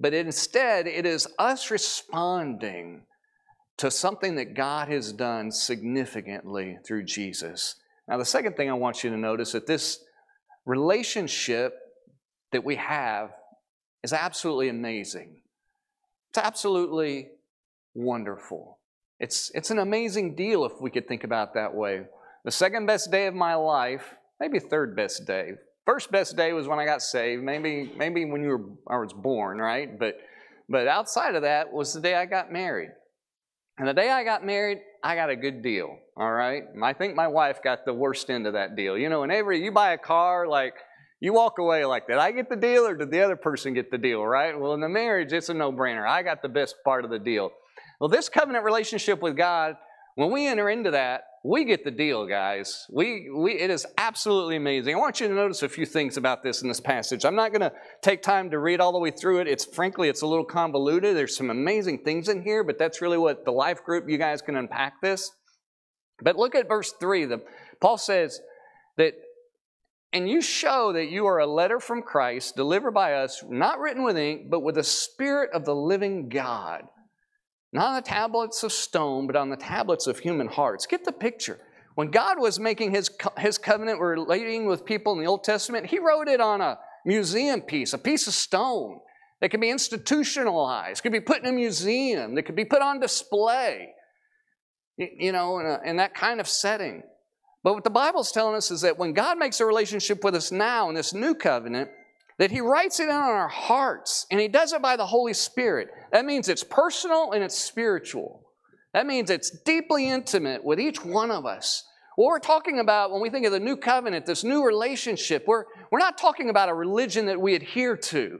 but 0.00 0.14
instead 0.14 0.86
it 0.86 1.04
is 1.04 1.28
us 1.38 1.70
responding 1.70 3.02
to 3.76 3.90
something 3.90 4.34
that 4.36 4.54
God 4.54 4.88
has 4.88 5.12
done 5.12 5.52
significantly 5.52 6.78
through 6.84 7.04
Jesus. 7.04 7.76
Now, 8.08 8.16
the 8.16 8.24
second 8.24 8.56
thing 8.56 8.68
I 8.68 8.74
want 8.74 9.04
you 9.04 9.10
to 9.10 9.16
notice 9.16 9.48
is 9.48 9.52
that 9.52 9.66
this 9.66 10.02
relationship 10.66 11.74
that 12.52 12.64
we 12.64 12.76
have 12.76 13.30
is 14.02 14.12
absolutely 14.12 14.68
amazing. 14.68 15.40
It's 16.30 16.38
absolutely 16.38 17.28
wonderful. 17.94 18.78
It's, 19.18 19.50
it's 19.54 19.70
an 19.70 19.78
amazing 19.78 20.34
deal 20.34 20.64
if 20.64 20.72
we 20.80 20.90
could 20.90 21.06
think 21.06 21.24
about 21.24 21.54
that 21.54 21.74
way. 21.74 22.02
The 22.44 22.50
second 22.50 22.86
best 22.86 23.10
day 23.10 23.26
of 23.26 23.34
my 23.34 23.54
life, 23.54 24.14
maybe 24.38 24.58
third 24.58 24.96
best 24.96 25.26
day. 25.26 25.52
First 25.90 26.12
best 26.12 26.36
day 26.36 26.52
was 26.52 26.68
when 26.68 26.78
I 26.78 26.84
got 26.84 27.02
saved. 27.02 27.42
Maybe, 27.42 27.92
maybe 27.96 28.24
when 28.24 28.44
you 28.44 28.48
were 28.50 28.64
I 28.86 28.96
was 28.98 29.12
born, 29.12 29.58
right? 29.58 29.98
But, 29.98 30.18
but 30.68 30.86
outside 30.86 31.34
of 31.34 31.42
that 31.42 31.72
was 31.72 31.92
the 31.92 32.00
day 32.00 32.14
I 32.14 32.26
got 32.26 32.52
married. 32.52 32.90
And 33.76 33.88
the 33.88 33.92
day 33.92 34.08
I 34.08 34.22
got 34.22 34.46
married, 34.46 34.78
I 35.02 35.16
got 35.16 35.30
a 35.30 35.34
good 35.36 35.64
deal. 35.64 35.98
All 36.16 36.30
right. 36.30 36.62
I 36.80 36.92
think 36.92 37.16
my 37.16 37.26
wife 37.26 37.58
got 37.64 37.84
the 37.84 37.92
worst 37.92 38.30
end 38.30 38.46
of 38.46 38.52
that 38.52 38.76
deal. 38.76 38.96
You 38.96 39.08
know, 39.08 39.22
whenever 39.22 39.52
you 39.52 39.72
buy 39.72 39.92
a 39.94 39.98
car, 39.98 40.46
like 40.46 40.74
you 41.18 41.32
walk 41.32 41.58
away 41.58 41.84
like, 41.84 42.06
did 42.06 42.18
I 42.18 42.30
get 42.30 42.48
the 42.48 42.54
deal 42.54 42.86
or 42.86 42.94
did 42.94 43.10
the 43.10 43.22
other 43.22 43.34
person 43.34 43.74
get 43.74 43.90
the 43.90 43.98
deal, 43.98 44.24
right? 44.24 44.56
Well, 44.56 44.74
in 44.74 44.80
the 44.80 44.88
marriage, 44.88 45.32
it's 45.32 45.48
a 45.48 45.54
no 45.54 45.72
brainer. 45.72 46.08
I 46.08 46.22
got 46.22 46.40
the 46.40 46.48
best 46.48 46.76
part 46.84 47.04
of 47.04 47.10
the 47.10 47.18
deal. 47.18 47.50
Well, 48.00 48.08
this 48.08 48.28
covenant 48.28 48.64
relationship 48.64 49.20
with 49.20 49.36
God, 49.36 49.74
when 50.20 50.30
we 50.32 50.46
enter 50.46 50.68
into 50.68 50.90
that, 50.90 51.22
we 51.42 51.64
get 51.64 51.82
the 51.82 51.90
deal, 51.90 52.26
guys. 52.26 52.84
We, 52.90 53.30
we, 53.34 53.52
it 53.52 53.70
is 53.70 53.86
absolutely 53.96 54.56
amazing. 54.56 54.94
I 54.94 54.98
want 54.98 55.18
you 55.18 55.28
to 55.28 55.32
notice 55.32 55.62
a 55.62 55.68
few 55.68 55.86
things 55.86 56.18
about 56.18 56.42
this 56.42 56.60
in 56.60 56.68
this 56.68 56.78
passage. 56.78 57.24
I'm 57.24 57.34
not 57.34 57.52
going 57.52 57.62
to 57.62 57.72
take 58.02 58.20
time 58.20 58.50
to 58.50 58.58
read 58.58 58.82
all 58.82 58.92
the 58.92 58.98
way 58.98 59.10
through 59.10 59.40
it. 59.40 59.48
It's 59.48 59.64
frankly, 59.64 60.10
it's 60.10 60.20
a 60.20 60.26
little 60.26 60.44
convoluted. 60.44 61.16
There's 61.16 61.34
some 61.34 61.48
amazing 61.48 62.04
things 62.04 62.28
in 62.28 62.42
here, 62.42 62.62
but 62.62 62.78
that's 62.78 63.00
really 63.00 63.16
what 63.16 63.46
the 63.46 63.50
life 63.50 63.82
group, 63.82 64.10
you 64.10 64.18
guys 64.18 64.42
can 64.42 64.56
unpack 64.56 65.00
this. 65.00 65.30
But 66.22 66.36
look 66.36 66.54
at 66.54 66.68
verse 66.68 66.92
3. 67.00 67.24
The, 67.24 67.42
Paul 67.80 67.96
says 67.96 68.42
that 68.98 69.14
and 70.12 70.28
you 70.28 70.42
show 70.42 70.92
that 70.92 71.10
you 71.10 71.24
are 71.24 71.38
a 71.38 71.46
letter 71.46 71.80
from 71.80 72.02
Christ 72.02 72.56
delivered 72.56 72.90
by 72.90 73.14
us, 73.14 73.42
not 73.48 73.78
written 73.78 74.02
with 74.02 74.18
ink, 74.18 74.50
but 74.50 74.60
with 74.60 74.74
the 74.74 74.84
Spirit 74.84 75.48
of 75.54 75.64
the 75.64 75.74
living 75.74 76.28
God. 76.28 76.82
Not 77.72 77.88
on 77.88 77.94
the 77.96 78.02
tablets 78.02 78.62
of 78.62 78.72
stone, 78.72 79.26
but 79.26 79.36
on 79.36 79.48
the 79.48 79.56
tablets 79.56 80.06
of 80.06 80.18
human 80.18 80.48
hearts. 80.48 80.86
Get 80.86 81.04
the 81.04 81.12
picture. 81.12 81.58
When 81.94 82.10
God 82.10 82.40
was 82.40 82.58
making 82.58 82.92
his, 82.92 83.10
his 83.38 83.58
covenant 83.58 84.00
relating 84.00 84.66
with 84.66 84.84
people 84.84 85.12
in 85.12 85.20
the 85.20 85.26
Old 85.26 85.44
Testament, 85.44 85.86
he 85.86 85.98
wrote 85.98 86.28
it 86.28 86.40
on 86.40 86.60
a 86.60 86.78
museum 87.04 87.60
piece, 87.60 87.92
a 87.92 87.98
piece 87.98 88.26
of 88.26 88.34
stone 88.34 89.00
that 89.40 89.50
can 89.50 89.60
be 89.60 89.70
institutionalized, 89.70 91.02
could 91.02 91.12
be 91.12 91.20
put 91.20 91.42
in 91.42 91.46
a 91.46 91.52
museum, 91.52 92.34
that 92.34 92.42
could 92.42 92.56
be 92.56 92.64
put 92.64 92.82
on 92.82 93.00
display, 93.00 93.88
you 94.96 95.32
know, 95.32 95.58
in, 95.60 95.66
a, 95.66 95.80
in 95.84 95.96
that 95.96 96.14
kind 96.14 96.40
of 96.40 96.48
setting. 96.48 97.02
But 97.62 97.74
what 97.74 97.84
the 97.84 97.90
Bible's 97.90 98.32
telling 98.32 98.56
us 98.56 98.70
is 98.70 98.80
that 98.82 98.98
when 98.98 99.12
God 99.12 99.38
makes 99.38 99.60
a 99.60 99.66
relationship 99.66 100.24
with 100.24 100.34
us 100.34 100.50
now 100.50 100.88
in 100.88 100.94
this 100.94 101.12
new 101.12 101.34
covenant, 101.34 101.90
that 102.40 102.50
He 102.50 102.60
writes 102.60 102.98
it 102.98 103.04
in 103.04 103.10
on 103.10 103.30
our 103.30 103.48
hearts, 103.48 104.26
and 104.30 104.40
He 104.40 104.48
does 104.48 104.72
it 104.72 104.80
by 104.82 104.96
the 104.96 105.06
Holy 105.06 105.34
Spirit. 105.34 105.88
That 106.10 106.24
means 106.24 106.48
it's 106.48 106.64
personal 106.64 107.32
and 107.32 107.44
it's 107.44 107.56
spiritual. 107.56 108.46
That 108.94 109.06
means 109.06 109.30
it's 109.30 109.50
deeply 109.64 110.08
intimate 110.08 110.64
with 110.64 110.80
each 110.80 111.04
one 111.04 111.30
of 111.30 111.44
us. 111.44 111.84
What 112.16 112.28
we're 112.28 112.38
talking 112.38 112.80
about 112.80 113.12
when 113.12 113.20
we 113.20 113.30
think 113.30 113.44
of 113.46 113.52
the 113.52 113.60
new 113.60 113.76
covenant, 113.76 114.24
this 114.24 114.42
new 114.42 114.64
relationship, 114.64 115.44
we're, 115.46 115.64
we're 115.92 116.00
not 116.00 116.18
talking 116.18 116.48
about 116.48 116.70
a 116.70 116.74
religion 116.74 117.26
that 117.26 117.40
we 117.40 117.54
adhere 117.54 117.96
to. 117.96 118.38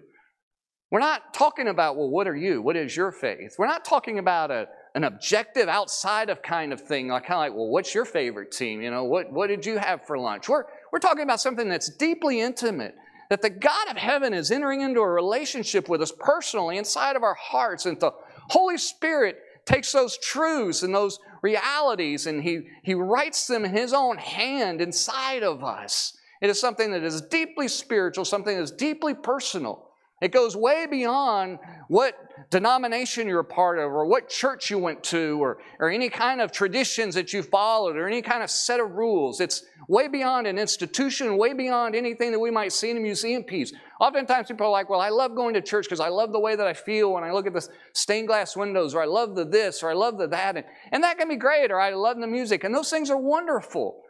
We're 0.91 1.01
not 1.01 1.35
talking 1.35 1.69
about, 1.69 1.97
well, 1.97 2.11
what 2.11 2.27
are 2.27 2.37
you? 2.37 2.63
What 2.63 2.77
is 2.77 2.97
your 2.97 3.13
faith? 3.13 3.55
We're 3.59 3.67
not 3.67 3.85
talking 3.85 4.19
about 4.19 4.51
a, 4.51 4.67
an 4.95 5.05
objective 5.05 5.69
outside 5.69 6.31
of 6.31 6.43
kind 6.43 6.73
of 6.73 6.81
thing, 6.81 7.09
like 7.09 7.27
kind 7.27 7.35
of 7.35 7.41
like, 7.41 7.53
well, 7.53 7.69
what's 7.69 7.95
your 7.95 8.07
favorite 8.07 8.51
team? 8.51 8.81
You 8.81 8.91
know, 8.91 9.05
what, 9.05 9.31
what 9.31 9.49
did 9.49 9.65
you 9.65 9.79
have 9.79 10.07
for 10.07 10.19
lunch? 10.19 10.49
We're, 10.49 10.65
we're 10.91 10.99
talking 10.99 11.23
about 11.23 11.41
something 11.41 11.69
that's 11.69 11.95
deeply 11.97 12.41
intimate, 12.41 12.95
that 13.31 13.41
the 13.41 13.49
God 13.51 13.89
of 13.89 13.97
heaven 13.97 14.35
is 14.35 14.51
entering 14.51 14.83
into 14.83 15.01
a 15.01 15.09
relationship 15.09 15.89
with 15.89 16.03
us 16.03 16.13
personally 16.19 16.77
inside 16.77 17.17
of 17.17 17.23
our 17.23 17.37
hearts, 17.41 17.87
and 17.87 17.99
the 17.99 18.13
Holy 18.51 18.77
Spirit 18.77 19.39
takes 19.65 19.93
those 19.93 20.19
truths 20.19 20.83
and 20.83 20.95
those 20.95 21.19
realities 21.43 22.27
and 22.27 22.43
he, 22.43 22.63
he 22.83 22.95
writes 22.95 23.47
them 23.47 23.65
in 23.65 23.73
his 23.73 23.93
own 23.93 24.17
hand 24.19 24.81
inside 24.81 25.43
of 25.43 25.65
us. 25.65 26.17
It 26.41 26.51
is 26.51 26.61
something 26.61 26.91
that 26.93 27.03
is 27.03 27.21
deeply 27.23 27.69
spiritual, 27.69 28.25
something 28.25 28.57
that 28.57 28.63
is 28.63 28.71
deeply 28.71 29.15
personal. 29.15 29.90
It 30.21 30.33
goes 30.33 30.55
way 30.55 30.87
beyond 30.87 31.59
what 31.89 32.15
denomination 32.51 33.27
you're 33.27 33.41
a 33.41 33.45
part 33.45 33.79
of, 33.79 33.91
or 33.91 34.05
what 34.05 34.29
church 34.29 34.71
you 34.71 34.79
went 34.79 35.03
to, 35.05 35.43
or, 35.43 35.59
or 35.79 35.89
any 35.89 36.11
kind 36.11 36.43
of 36.43 36.53
traditions 36.53 37.15
that 37.15 37.33
you 37.33 37.43
followed, 37.43 37.97
or 37.97 38.07
any 38.07 38.21
kind 38.21 38.43
of 38.43 38.51
set 38.51 38.81
of 38.81 38.93
rules. 38.93 39.41
It's 39.41 39.65
way 39.89 40.09
beyond 40.09 40.47
an 40.47 40.59
institution, 40.59 41.39
way 41.39 41.55
beyond 41.55 41.95
anything 41.95 42.33
that 42.33 42.39
we 42.39 42.51
might 42.51 42.73
see 42.73 42.91
in 42.91 42.99
a 42.99 43.01
museum 43.01 43.43
piece. 43.45 43.73
Oftentimes 43.99 44.49
people 44.49 44.67
are 44.67 44.71
like, 44.71 44.91
Well, 44.91 45.01
I 45.01 45.09
love 45.09 45.35
going 45.35 45.55
to 45.55 45.63
church 45.63 45.87
because 45.87 46.01
I 46.01 46.09
love 46.09 46.33
the 46.33 46.41
way 46.41 46.55
that 46.55 46.67
I 46.67 46.75
feel 46.75 47.13
when 47.13 47.25
I 47.25 47.33
look 47.33 47.47
at 47.47 47.55
the 47.55 47.67
stained 47.95 48.29
glass 48.29 48.57
windows, 48.57 48.95
or 48.95 49.03
I 49.03 49.07
love 49.07 49.35
the 49.35 49.45
this, 49.45 49.83
or 49.83 49.91
I 49.91 49.95
love 49.95 50.19
the 50.19 50.29
that. 50.29 50.57
And, 50.57 50.67
and 50.93 51.03
that 51.03 51.19
can 51.19 51.29
be 51.29 51.37
great, 51.37 51.71
or 51.71 51.81
I 51.81 51.91
love 51.91 52.19
the 52.19 52.27
music. 52.27 52.65
And 52.65 52.75
those 52.75 52.91
things 52.91 53.11
are 53.11 53.19
wonderful. 53.19 54.03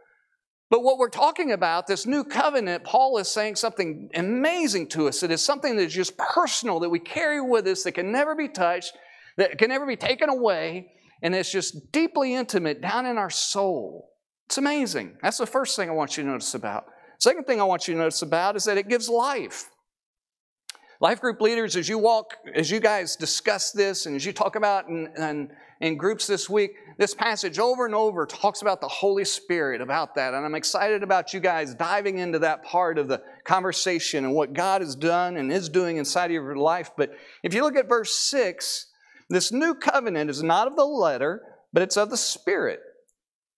But 0.71 0.85
what 0.85 0.99
we're 0.99 1.09
talking 1.09 1.51
about, 1.51 1.89
this 1.89 2.07
new 2.07 2.23
covenant, 2.23 2.85
Paul 2.85 3.19
is 3.19 3.29
saying 3.29 3.57
something 3.57 4.09
amazing 4.15 4.87
to 4.91 5.09
us. 5.09 5.25
It 5.25 5.33
is 5.33 5.43
something 5.43 5.77
that 5.77 5.83
is 5.83 5.95
just 5.95 6.17
personal, 6.17 6.79
that 6.81 6.91
we 6.91 7.01
carry 7.01 7.41
with 7.41 7.67
us, 7.67 7.83
that 7.83 7.93
can 7.93 8.13
never 8.13 8.37
be 8.37 8.49
touched, 8.49 8.93
that 9.37 9.59
can 9.59 9.69
never 9.69 9.85
be 9.85 9.97
taken 9.97 10.29
away, 10.29 10.93
and 11.23 11.35
it's 11.35 11.51
just 11.51 11.91
deeply 11.91 12.35
intimate 12.35 12.81
down 12.81 13.05
in 13.05 13.19
our 13.19 13.31
soul. 13.31 14.11
It's 14.47 14.59
amazing. 14.59 15.17
That's 15.23 15.39
the 15.39 15.47
first 15.47 15.75
thing 15.75 15.89
I 15.89 15.93
want 15.93 16.17
you 16.17 16.23
to 16.23 16.29
notice 16.31 16.55
about. 16.55 16.87
Second 17.19 17.45
thing 17.45 17.61
I 17.61 17.65
want 17.65 17.89
you 17.89 17.95
to 17.95 18.01
notice 18.01 18.23
about 18.23 18.57
is 18.57 18.65
that 18.65 18.79
it 18.79 18.89
gives 18.89 19.09
life. 19.09 19.69
Life 21.01 21.21
group 21.21 21.41
leaders, 21.41 21.77
as 21.77 21.89
you 21.89 21.99
walk, 21.99 22.35
as 22.55 22.71
you 22.71 22.79
guys 22.79 23.17
discuss 23.17 23.73
this 23.73 24.07
and 24.07 24.15
as 24.15 24.25
you 24.25 24.33
talk 24.33 24.55
about 24.55 24.89
in, 24.89 25.09
in, 25.17 25.51
in, 25.81 25.97
groups 25.97 26.27
this 26.27 26.49
week, 26.49 26.73
this 27.01 27.15
passage 27.15 27.59
over 27.59 27.87
and 27.87 27.95
over 27.95 28.27
talks 28.27 28.61
about 28.61 28.83
the 28.83 28.87
Holy 28.87 29.25
Spirit, 29.25 29.81
about 29.81 30.17
that. 30.17 30.35
And 30.35 30.45
I'm 30.45 30.55
excited 30.55 31.03
about 31.03 31.33
you 31.33 31.41
guys 31.41 31.75
diving 31.75 32.19
into 32.19 32.41
that 32.41 32.63
part 32.63 32.99
of 32.99 33.09
the 33.09 33.23
conversation 33.45 34.27
and 34.27 34.35
what 34.35 34.53
God 34.53 34.83
has 34.83 34.95
done 34.97 35.39
and 35.39 35.51
is 35.51 35.71
doing 35.71 35.97
inside 35.97 36.27
of 36.27 36.33
your 36.33 36.57
life. 36.57 36.91
But 36.99 37.13
if 37.43 37.55
you 37.55 37.63
look 37.63 37.75
at 37.75 37.89
verse 37.89 38.15
6, 38.15 38.89
this 39.31 39.51
new 39.51 39.75
covenant 39.75 40.29
is 40.29 40.43
not 40.43 40.67
of 40.67 40.77
the 40.77 40.85
letter, 40.85 41.41
but 41.73 41.83
it's 41.83 41.97
of 41.97 42.11
the 42.11 42.19
Spirit. 42.19 42.81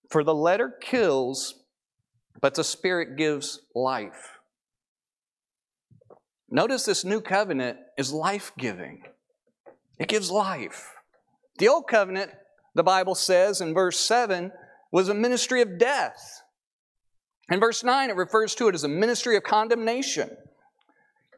For 0.08 0.22
the 0.22 0.34
letter 0.34 0.72
kills, 0.80 1.64
but 2.40 2.54
the 2.54 2.62
Spirit 2.62 3.16
gives 3.16 3.62
life. 3.74 4.38
Notice 6.48 6.84
this 6.84 7.04
new 7.04 7.20
covenant 7.20 7.78
is 7.98 8.12
life 8.12 8.52
giving, 8.56 9.02
it 9.98 10.06
gives 10.06 10.30
life. 10.30 10.92
The 11.58 11.66
old 11.66 11.88
covenant, 11.88 12.30
the 12.74 12.82
Bible 12.82 13.14
says 13.14 13.60
in 13.60 13.74
verse 13.74 13.98
7, 14.00 14.52
was 14.90 15.08
a 15.08 15.14
ministry 15.14 15.62
of 15.62 15.78
death. 15.78 16.42
In 17.50 17.60
verse 17.60 17.82
9, 17.82 18.10
it 18.10 18.16
refers 18.16 18.54
to 18.56 18.68
it 18.68 18.74
as 18.74 18.84
a 18.84 18.88
ministry 18.88 19.36
of 19.36 19.42
condemnation. 19.42 20.30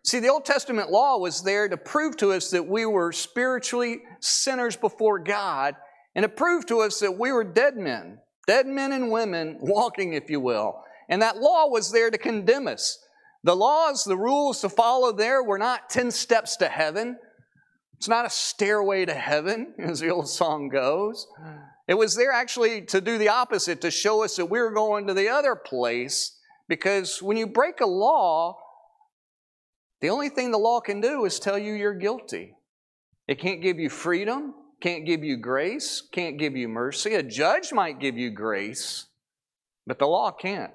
See, 0.04 0.20
the 0.20 0.28
Old 0.28 0.44
Testament 0.44 0.90
law 0.90 1.18
was 1.18 1.42
there 1.42 1.68
to 1.68 1.76
prove 1.76 2.16
to 2.18 2.32
us 2.32 2.50
that 2.50 2.66
we 2.66 2.84
were 2.84 3.10
spiritually 3.10 4.02
sinners 4.20 4.76
before 4.76 5.18
God 5.18 5.76
and 6.14 6.24
it 6.24 6.36
proved 6.36 6.68
to 6.68 6.80
us 6.80 7.00
that 7.00 7.18
we 7.18 7.32
were 7.32 7.44
dead 7.44 7.76
men, 7.76 8.18
dead 8.46 8.66
men 8.66 8.92
and 8.92 9.10
women 9.10 9.58
walking, 9.60 10.12
if 10.12 10.30
you 10.30 10.40
will. 10.40 10.82
And 11.08 11.20
that 11.22 11.38
law 11.38 11.68
was 11.68 11.90
there 11.90 12.10
to 12.10 12.18
condemn 12.18 12.68
us. 12.68 12.98
The 13.42 13.56
laws, 13.56 14.04
the 14.04 14.16
rules 14.16 14.60
to 14.60 14.68
follow 14.68 15.12
there 15.12 15.42
were 15.42 15.58
not 15.58 15.90
10 15.90 16.10
steps 16.10 16.56
to 16.58 16.68
heaven. 16.68 17.18
It's 17.96 18.08
not 18.08 18.26
a 18.26 18.30
stairway 18.30 19.04
to 19.04 19.14
heaven, 19.14 19.74
as 19.78 20.00
the 20.00 20.10
old 20.10 20.28
song 20.28 20.68
goes. 20.68 21.26
It 21.86 21.94
was 21.94 22.16
there 22.16 22.32
actually 22.32 22.82
to 22.82 23.00
do 23.00 23.18
the 23.18 23.28
opposite, 23.28 23.80
to 23.82 23.90
show 23.90 24.24
us 24.24 24.36
that 24.36 24.46
we 24.46 24.60
were 24.60 24.72
going 24.72 25.06
to 25.06 25.14
the 25.14 25.28
other 25.28 25.54
place. 25.54 26.38
Because 26.68 27.22
when 27.22 27.36
you 27.36 27.46
break 27.46 27.80
a 27.80 27.86
law, 27.86 28.58
the 30.00 30.08
only 30.10 30.28
thing 30.28 30.50
the 30.50 30.58
law 30.58 30.80
can 30.80 31.00
do 31.00 31.24
is 31.24 31.38
tell 31.38 31.58
you 31.58 31.74
you're 31.74 31.94
guilty. 31.94 32.56
It 33.28 33.38
can't 33.38 33.62
give 33.62 33.78
you 33.78 33.88
freedom, 33.88 34.54
can't 34.80 35.06
give 35.06 35.24
you 35.24 35.36
grace, 35.36 36.02
can't 36.12 36.38
give 36.38 36.56
you 36.56 36.68
mercy. 36.68 37.14
A 37.14 37.22
judge 37.22 37.72
might 37.72 38.00
give 38.00 38.18
you 38.18 38.30
grace, 38.30 39.06
but 39.86 39.98
the 39.98 40.06
law 40.06 40.30
can't. 40.30 40.72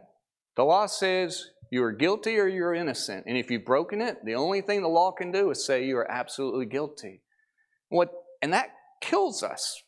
The 0.55 0.63
law 0.63 0.87
says 0.87 1.51
you 1.71 1.83
are 1.83 1.91
guilty 1.91 2.37
or 2.37 2.47
you're 2.47 2.73
innocent. 2.73 3.25
And 3.27 3.37
if 3.37 3.51
you've 3.51 3.65
broken 3.65 4.01
it, 4.01 4.23
the 4.25 4.35
only 4.35 4.61
thing 4.61 4.81
the 4.81 4.87
law 4.87 5.11
can 5.11 5.31
do 5.31 5.51
is 5.51 5.63
say 5.63 5.85
you 5.85 5.97
are 5.97 6.11
absolutely 6.11 6.65
guilty. 6.65 7.21
What, 7.89 8.11
and 8.41 8.53
that 8.53 8.69
kills 9.01 9.43
us. 9.43 9.81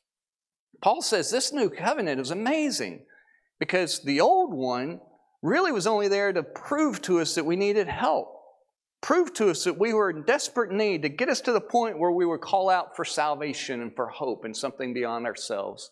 Paul 0.82 1.02
says 1.02 1.30
this 1.30 1.52
new 1.52 1.70
covenant 1.70 2.20
is 2.20 2.32
amazing 2.32 3.06
because 3.60 4.00
the 4.02 4.22
old 4.22 4.54
one 4.54 5.00
really 5.42 5.72
was 5.72 5.88
only 5.88 6.08
there 6.08 6.32
to 6.34 6.44
prove 6.44 7.02
to 7.04 7.20
us 7.20 7.36
that 7.36 7.46
we 7.46 7.56
needed 7.56 7.88
help, 7.88 8.32
prove 9.02 9.34
to 9.34 9.50
us 9.50 9.64
that 9.64 9.80
we 9.80 9.94
were 9.94 10.10
in 10.10 10.24
desperate 10.24 10.72
need 10.72 11.02
to 11.02 11.10
get 11.10 11.30
us 11.30 11.42
to 11.42 11.52
the 11.52 11.62
point 11.62 12.00
where 12.00 12.12
we 12.12 12.26
would 12.26 12.42
call 12.42 12.70
out 12.70 12.96
for 12.96 13.06
salvation 13.06 13.82
and 13.82 13.96
for 13.96 14.08
hope 14.08 14.46
and 14.46 14.56
something 14.56 14.94
beyond 14.94 15.26
ourselves 15.26 15.92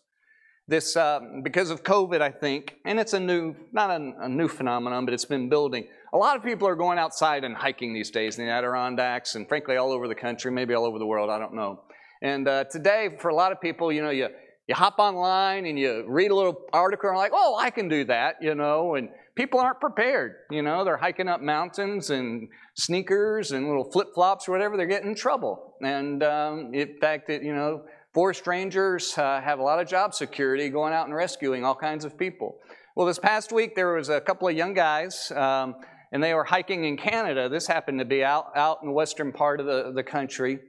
this 0.70 0.96
uh, 0.96 1.20
because 1.44 1.70
of 1.70 1.84
covid 1.84 2.22
i 2.22 2.30
think 2.30 2.76
and 2.86 3.00
it's 3.00 3.14
a 3.14 3.20
new 3.20 3.56
not 3.72 3.90
a, 3.90 4.14
a, 4.22 4.30
new 4.30 4.48
phenomenon 4.48 5.06
but 5.06 5.14
it's 5.14 5.26
been 5.26 5.50
building 5.50 5.88
a 6.14 6.18
lot 6.18 6.36
of 6.36 6.44
people 6.44 6.68
are 6.68 6.76
going 6.76 6.98
outside 6.98 7.44
and 7.44 7.56
hiking 7.56 7.94
these 7.94 8.10
days 8.10 8.40
in 8.40 8.46
the 8.46 8.52
Adirondacks 8.52 9.36
and 9.36 9.48
frankly 9.48 9.78
all 9.78 9.92
over 9.92 10.08
the 10.08 10.16
country, 10.16 10.52
maybe 10.52 10.74
all 10.74 10.86
over 10.86 10.98
the 10.98 11.06
world, 11.06 11.30
I 11.30 11.38
don't 11.38 11.54
know. 11.54 11.82
And 12.22 12.48
uh, 12.48 12.64
today, 12.66 13.16
for 13.20 13.30
a 13.30 13.36
lot 13.36 13.52
of 13.52 13.62
people, 13.62 13.92
you 13.92 14.02
know, 14.02 14.10
you, 14.10 14.28
you 14.68 14.76
hop 14.76 14.96
online 14.98 15.66
and 15.66 15.78
you 15.78 16.06
read 16.08 16.32
a 16.32 16.36
little 16.36 16.62
article 16.74 17.10
and 17.10 17.18
like, 17.18 17.32
oh, 17.34 17.58
I 17.60 17.70
can 17.70 17.88
do 17.88 18.06
that, 18.06 18.36
you 18.42 18.56
know, 18.56 18.96
and 18.96 19.10
people 19.36 19.60
aren't 19.60 19.80
prepared. 19.80 20.34
You 20.52 20.64
know, 20.64 20.84
they're 20.84 20.98
hiking 20.98 21.28
up 21.28 21.42
mountains 21.42 22.10
and 22.10 22.50
sneakers 22.76 23.52
and 23.52 23.68
little 23.68 23.90
flip 23.90 24.10
flops 24.14 24.48
or 24.48 24.52
whatever, 24.52 24.78
they're 24.78 24.88
getting 24.88 25.10
in 25.10 25.16
trouble. 25.16 25.76
And 25.82 26.24
um, 26.24 26.74
in 26.74 26.98
fact, 27.00 27.30
it, 27.30 27.44
you 27.44 27.56
know, 27.56 27.84
forest 28.14 28.48
rangers 28.48 29.18
uh, 29.18 29.42
have 29.42 29.60
a 29.60 29.64
lot 29.64 29.80
of 29.80 29.88
job 29.88 30.14
security 30.14 30.70
going 30.70 30.94
out 30.94 31.06
and 31.06 31.16
rescuing 31.16 31.64
all 31.64 31.76
kinds 31.76 32.06
of 32.06 32.18
people. 32.18 32.58
Well, 32.96 33.08
this 33.08 33.20
past 33.20 33.52
week 33.52 33.76
there 33.76 33.94
was 33.94 34.10
a 34.10 34.20
couple 34.20 34.48
of 34.48 34.56
young 34.56 34.74
guys. 34.74 35.32
Um, 35.32 35.76
and 36.12 36.24
they 36.24 36.34
were 36.34 36.44
hiking 36.44 36.86
in 36.86 36.98
Canada. 36.98 37.50
This 37.50 37.68
happened 37.68 38.00
to 38.00 38.06
be 38.06 38.24
out, 38.24 38.48
out 38.56 38.80
in 38.82 38.88
the 38.88 38.94
western 38.94 39.32
part 39.32 39.60
of 39.60 39.66
the, 39.66 39.92
the 39.94 40.04
country. 40.04 40.60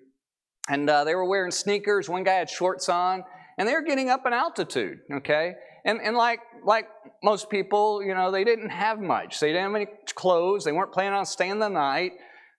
And 0.69 0.89
uh, 0.89 1.05
they 1.05 1.15
were 1.15 1.25
wearing 1.25 1.51
sneakers. 1.51 2.09
One 2.09 2.25
guy 2.25 2.35
had 2.35 2.51
shorts 2.51 2.89
on, 2.89 3.25
and 3.59 3.67
they 3.67 3.73
were 3.73 3.83
getting 3.83 4.11
up 4.11 4.27
in 4.27 4.33
altitude, 4.33 4.99
okay? 5.13 5.55
And, 5.85 5.99
and 6.03 6.17
like, 6.17 6.41
like 6.65 6.89
most 7.23 7.49
people, 7.49 8.03
you 8.03 8.15
know, 8.15 8.31
they 8.31 8.45
didn't 8.45 8.69
have 8.69 9.01
much. 9.01 9.41
They 9.41 9.49
didn't 9.49 9.73
have 9.73 9.75
any 9.75 9.87
clothes. 10.15 10.65
They 10.65 10.73
weren't 10.73 10.93
planning 10.93 11.19
on 11.19 11.25
staying 11.25 11.59
the 11.59 11.69
night. 11.69 12.13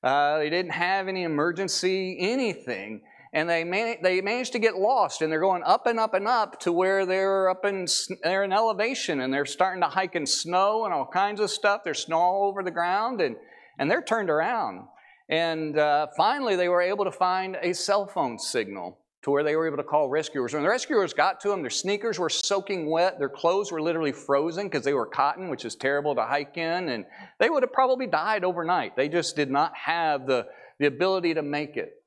Uh, 0.03 0.39
they 0.39 0.49
didn't 0.49 0.71
have 0.71 1.07
any 1.07 1.23
emergency 1.23 2.17
anything 2.19 3.01
and 3.33 3.49
they, 3.49 3.63
man- 3.63 3.97
they 4.01 4.19
managed 4.21 4.53
to 4.53 4.59
get 4.59 4.75
lost 4.75 5.21
and 5.21 5.31
they're 5.31 5.39
going 5.39 5.63
up 5.63 5.87
and 5.87 5.99
up 5.99 6.13
and 6.13 6.27
up 6.27 6.59
to 6.61 6.71
where 6.71 7.05
they're 7.05 7.49
up 7.49 7.63
in 7.65 7.87
they're 8.23 8.43
in 8.43 8.51
elevation 8.51 9.21
and 9.21 9.33
they're 9.33 9.45
starting 9.45 9.81
to 9.81 9.87
hike 9.87 10.15
in 10.15 10.25
snow 10.25 10.85
and 10.85 10.93
all 10.93 11.05
kinds 11.05 11.39
of 11.39 11.49
stuff. 11.49 11.81
There's 11.83 11.99
snow 11.99 12.17
all 12.17 12.47
over 12.49 12.61
the 12.61 12.71
ground 12.71 13.21
and, 13.21 13.37
and 13.79 13.89
they're 13.89 14.01
turned 14.01 14.29
around. 14.29 14.87
And 15.29 15.77
uh, 15.77 16.07
finally 16.17 16.57
they 16.57 16.67
were 16.67 16.81
able 16.81 17.05
to 17.05 17.11
find 17.11 17.57
a 17.61 17.73
cell 17.73 18.05
phone 18.05 18.37
signal 18.37 18.97
to 19.23 19.29
where 19.29 19.43
they 19.43 19.55
were 19.55 19.67
able 19.67 19.77
to 19.77 19.83
call 19.83 20.09
rescuers. 20.09 20.53
When 20.53 20.63
the 20.63 20.69
rescuers 20.69 21.13
got 21.13 21.39
to 21.41 21.49
them 21.49 21.61
their 21.61 21.69
sneakers 21.69 22.19
were 22.19 22.29
soaking 22.29 22.89
wet. 22.89 23.17
Their 23.17 23.29
clothes 23.29 23.71
were 23.71 23.81
literally 23.81 24.11
frozen 24.11 24.65
because 24.65 24.83
they 24.83 24.93
were 24.93 25.05
cotton 25.05 25.47
which 25.47 25.63
is 25.63 25.75
terrible 25.75 26.15
to 26.15 26.23
hike 26.23 26.57
in 26.57 26.89
and 26.89 27.05
they 27.39 27.49
would 27.49 27.63
have 27.63 27.71
probably 27.71 28.07
died 28.07 28.43
overnight. 28.43 28.97
They 28.97 29.07
just 29.07 29.37
did 29.37 29.49
not 29.49 29.71
have 29.77 30.27
the, 30.27 30.47
the 30.79 30.87
ability 30.87 31.35
to 31.35 31.43
make 31.43 31.77
it 31.77 32.00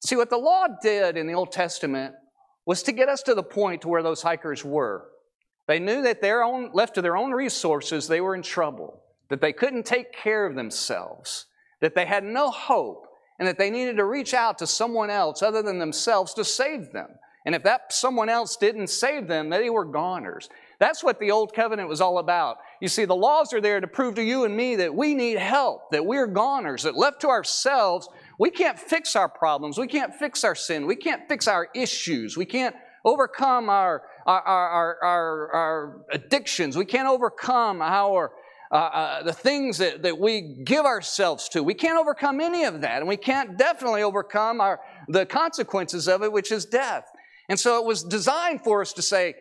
See, 0.00 0.16
what 0.16 0.30
the 0.30 0.38
law 0.38 0.66
did 0.82 1.16
in 1.16 1.26
the 1.26 1.34
Old 1.34 1.52
Testament 1.52 2.14
was 2.66 2.82
to 2.84 2.92
get 2.92 3.08
us 3.08 3.22
to 3.24 3.34
the 3.34 3.42
point 3.42 3.82
to 3.82 3.88
where 3.88 4.02
those 4.02 4.22
hikers 4.22 4.64
were. 4.64 5.06
They 5.66 5.78
knew 5.78 6.02
that 6.02 6.20
their 6.20 6.42
own, 6.42 6.70
left 6.72 6.94
to 6.94 7.02
their 7.02 7.16
own 7.16 7.32
resources, 7.32 8.08
they 8.08 8.20
were 8.20 8.34
in 8.34 8.42
trouble, 8.42 9.02
that 9.28 9.40
they 9.40 9.52
couldn't 9.52 9.86
take 9.86 10.12
care 10.12 10.46
of 10.46 10.56
themselves, 10.56 11.46
that 11.80 11.94
they 11.94 12.06
had 12.06 12.24
no 12.24 12.50
hope, 12.50 13.06
and 13.38 13.46
that 13.46 13.58
they 13.58 13.70
needed 13.70 13.96
to 13.96 14.04
reach 14.04 14.34
out 14.34 14.58
to 14.58 14.66
someone 14.66 15.10
else 15.10 15.42
other 15.42 15.62
than 15.62 15.78
themselves 15.78 16.34
to 16.34 16.44
save 16.44 16.92
them. 16.92 17.08
And 17.46 17.54
if 17.54 17.62
that 17.62 17.92
someone 17.92 18.28
else 18.28 18.56
didn't 18.56 18.88
save 18.88 19.26
them, 19.26 19.48
they 19.48 19.70
were 19.70 19.86
goners. 19.86 20.48
That's 20.78 21.02
what 21.02 21.18
the 21.20 21.30
old 21.30 21.54
covenant 21.54 21.88
was 21.88 22.00
all 22.00 22.18
about. 22.18 22.58
You 22.80 22.88
see, 22.88 23.06
the 23.06 23.16
laws 23.16 23.52
are 23.54 23.60
there 23.60 23.80
to 23.80 23.86
prove 23.86 24.16
to 24.16 24.22
you 24.22 24.44
and 24.44 24.54
me 24.54 24.76
that 24.76 24.94
we 24.94 25.14
need 25.14 25.38
help, 25.38 25.90
that 25.90 26.04
we're 26.04 26.26
goners, 26.26 26.82
that 26.82 26.96
left 26.96 27.20
to 27.22 27.28
ourselves, 27.28 28.08
we 28.40 28.50
can't 28.50 28.78
fix 28.78 29.16
our 29.16 29.28
problems. 29.28 29.76
We 29.76 29.86
can't 29.86 30.14
fix 30.14 30.44
our 30.44 30.54
sin. 30.54 30.86
We 30.86 30.96
can't 30.96 31.28
fix 31.28 31.46
our 31.46 31.68
issues. 31.74 32.38
We 32.38 32.46
can't 32.46 32.74
overcome 33.04 33.68
our, 33.68 34.02
our, 34.24 34.40
our, 34.40 35.04
our, 35.04 35.52
our 35.52 36.06
addictions. 36.10 36.74
We 36.74 36.86
can't 36.86 37.06
overcome 37.06 37.82
our, 37.82 38.32
uh, 38.72 38.74
uh, 38.74 39.22
the 39.24 39.34
things 39.34 39.76
that, 39.76 40.04
that 40.04 40.18
we 40.18 40.62
give 40.64 40.86
ourselves 40.86 41.50
to. 41.50 41.62
We 41.62 41.74
can't 41.74 41.98
overcome 41.98 42.40
any 42.40 42.64
of 42.64 42.80
that. 42.80 43.00
And 43.00 43.08
we 43.08 43.18
can't 43.18 43.58
definitely 43.58 44.02
overcome 44.02 44.62
our, 44.62 44.80
the 45.06 45.26
consequences 45.26 46.08
of 46.08 46.22
it, 46.22 46.32
which 46.32 46.50
is 46.50 46.64
death. 46.64 47.04
And 47.50 47.60
so 47.60 47.78
it 47.78 47.84
was 47.84 48.02
designed 48.02 48.64
for 48.64 48.80
us 48.80 48.94
to 48.94 49.02
say, 49.02 49.34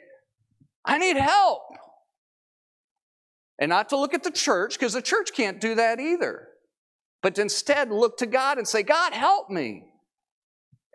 I 0.83 0.97
need 0.97 1.15
help. 1.15 1.61
And 3.61 3.69
not 3.69 3.87
to 3.89 3.97
look 3.97 4.13
at 4.13 4.23
the 4.23 4.31
church, 4.31 4.77
because 4.77 4.91
the 4.91 5.01
church 5.01 5.31
can't 5.33 5.61
do 5.61 5.75
that 5.75 6.01
either 6.01 6.48
but 7.21 7.37
instead 7.37 7.91
look 7.91 8.17
to 8.17 8.25
God 8.25 8.57
and 8.57 8.67
say, 8.67 8.83
God, 8.83 9.13
help 9.13 9.49
me. 9.49 9.85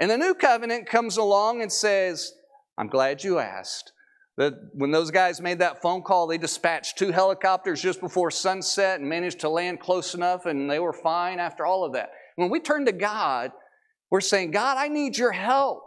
And 0.01 0.11
the 0.11 0.19
new 0.19 0.35
covenant 0.35 0.87
comes 0.87 1.17
along 1.17 1.63
and 1.63 1.71
says, 1.71 2.33
I'm 2.77 2.89
glad 2.89 3.23
you 3.23 3.39
asked. 3.39 3.93
That 4.37 4.55
when 4.73 4.91
those 4.91 5.13
guys 5.13 5.41
made 5.41 5.61
that 5.61 5.81
phone 5.81 6.03
call, 6.03 6.27
they 6.27 6.39
dispatched 6.39 6.99
two 6.99 7.13
helicopters 7.13 7.81
just 7.81 8.01
before 8.01 8.33
sunset 8.33 8.99
and 8.99 9.09
managed 9.09 9.41
to 9.41 9.49
land 9.49 9.79
close 9.79 10.15
enough, 10.15 10.47
and 10.47 10.69
they 10.69 10.81
were 10.81 10.93
fine 10.93 11.39
after 11.39 11.65
all 11.65 11.85
of 11.85 11.93
that. 11.93 12.11
When 12.35 12.51
we 12.51 12.59
turn 12.59 12.87
to 12.87 12.93
God, 12.93 13.53
we're 14.11 14.21
saying, 14.21 14.51
God, 14.51 14.77
I 14.77 14.89
need 14.89 15.17
your 15.17 15.31
help. 15.31 15.85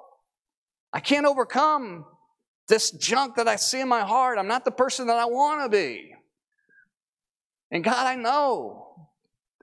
I 0.94 1.02
can't 1.02 1.26
overcome 1.26 2.06
this 2.70 2.92
junk 2.92 3.36
that 3.36 3.50
I 3.50 3.58
see 3.58 3.82
in 3.82 3.90
my 3.90 4.02
heart. 4.02 4.38
I'm 4.38 4.48
not 4.48 4.64
the 4.64 4.72
person 4.72 5.08
that 5.08 5.18
I 5.18 5.26
want 5.26 5.64
to 5.64 5.70
be. 5.70 6.14
And 7.70 7.84
God, 7.84 8.08
I 8.08 8.16
know 8.16 9.07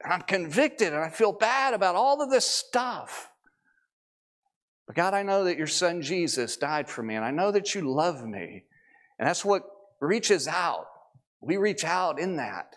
and 0.04 0.12
I'm 0.12 0.22
convicted 0.22 0.92
and 0.92 1.02
I 1.02 1.08
feel 1.08 1.32
bad 1.32 1.72
about 1.72 1.96
all 1.96 2.22
of 2.22 2.30
this 2.30 2.44
stuff. 2.44 3.30
But 4.86 4.96
God, 4.96 5.14
I 5.14 5.22
know 5.22 5.44
that 5.44 5.56
your 5.56 5.66
son 5.66 6.02
Jesus 6.02 6.58
died 6.58 6.90
for 6.90 7.02
me, 7.02 7.14
and 7.14 7.24
I 7.24 7.30
know 7.30 7.50
that 7.50 7.74
you 7.74 7.80
love 7.80 8.22
me. 8.22 8.64
And 9.18 9.26
that's 9.26 9.44
what 9.44 9.62
reaches 9.98 10.46
out. 10.46 10.86
We 11.40 11.56
reach 11.56 11.84
out 11.84 12.20
in 12.20 12.36
that 12.36 12.76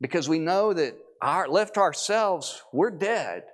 because 0.00 0.28
we 0.28 0.40
know 0.40 0.72
that 0.72 0.96
our, 1.22 1.48
left 1.48 1.76
ourselves, 1.76 2.62
we're 2.72 2.90
dead. 2.90 3.44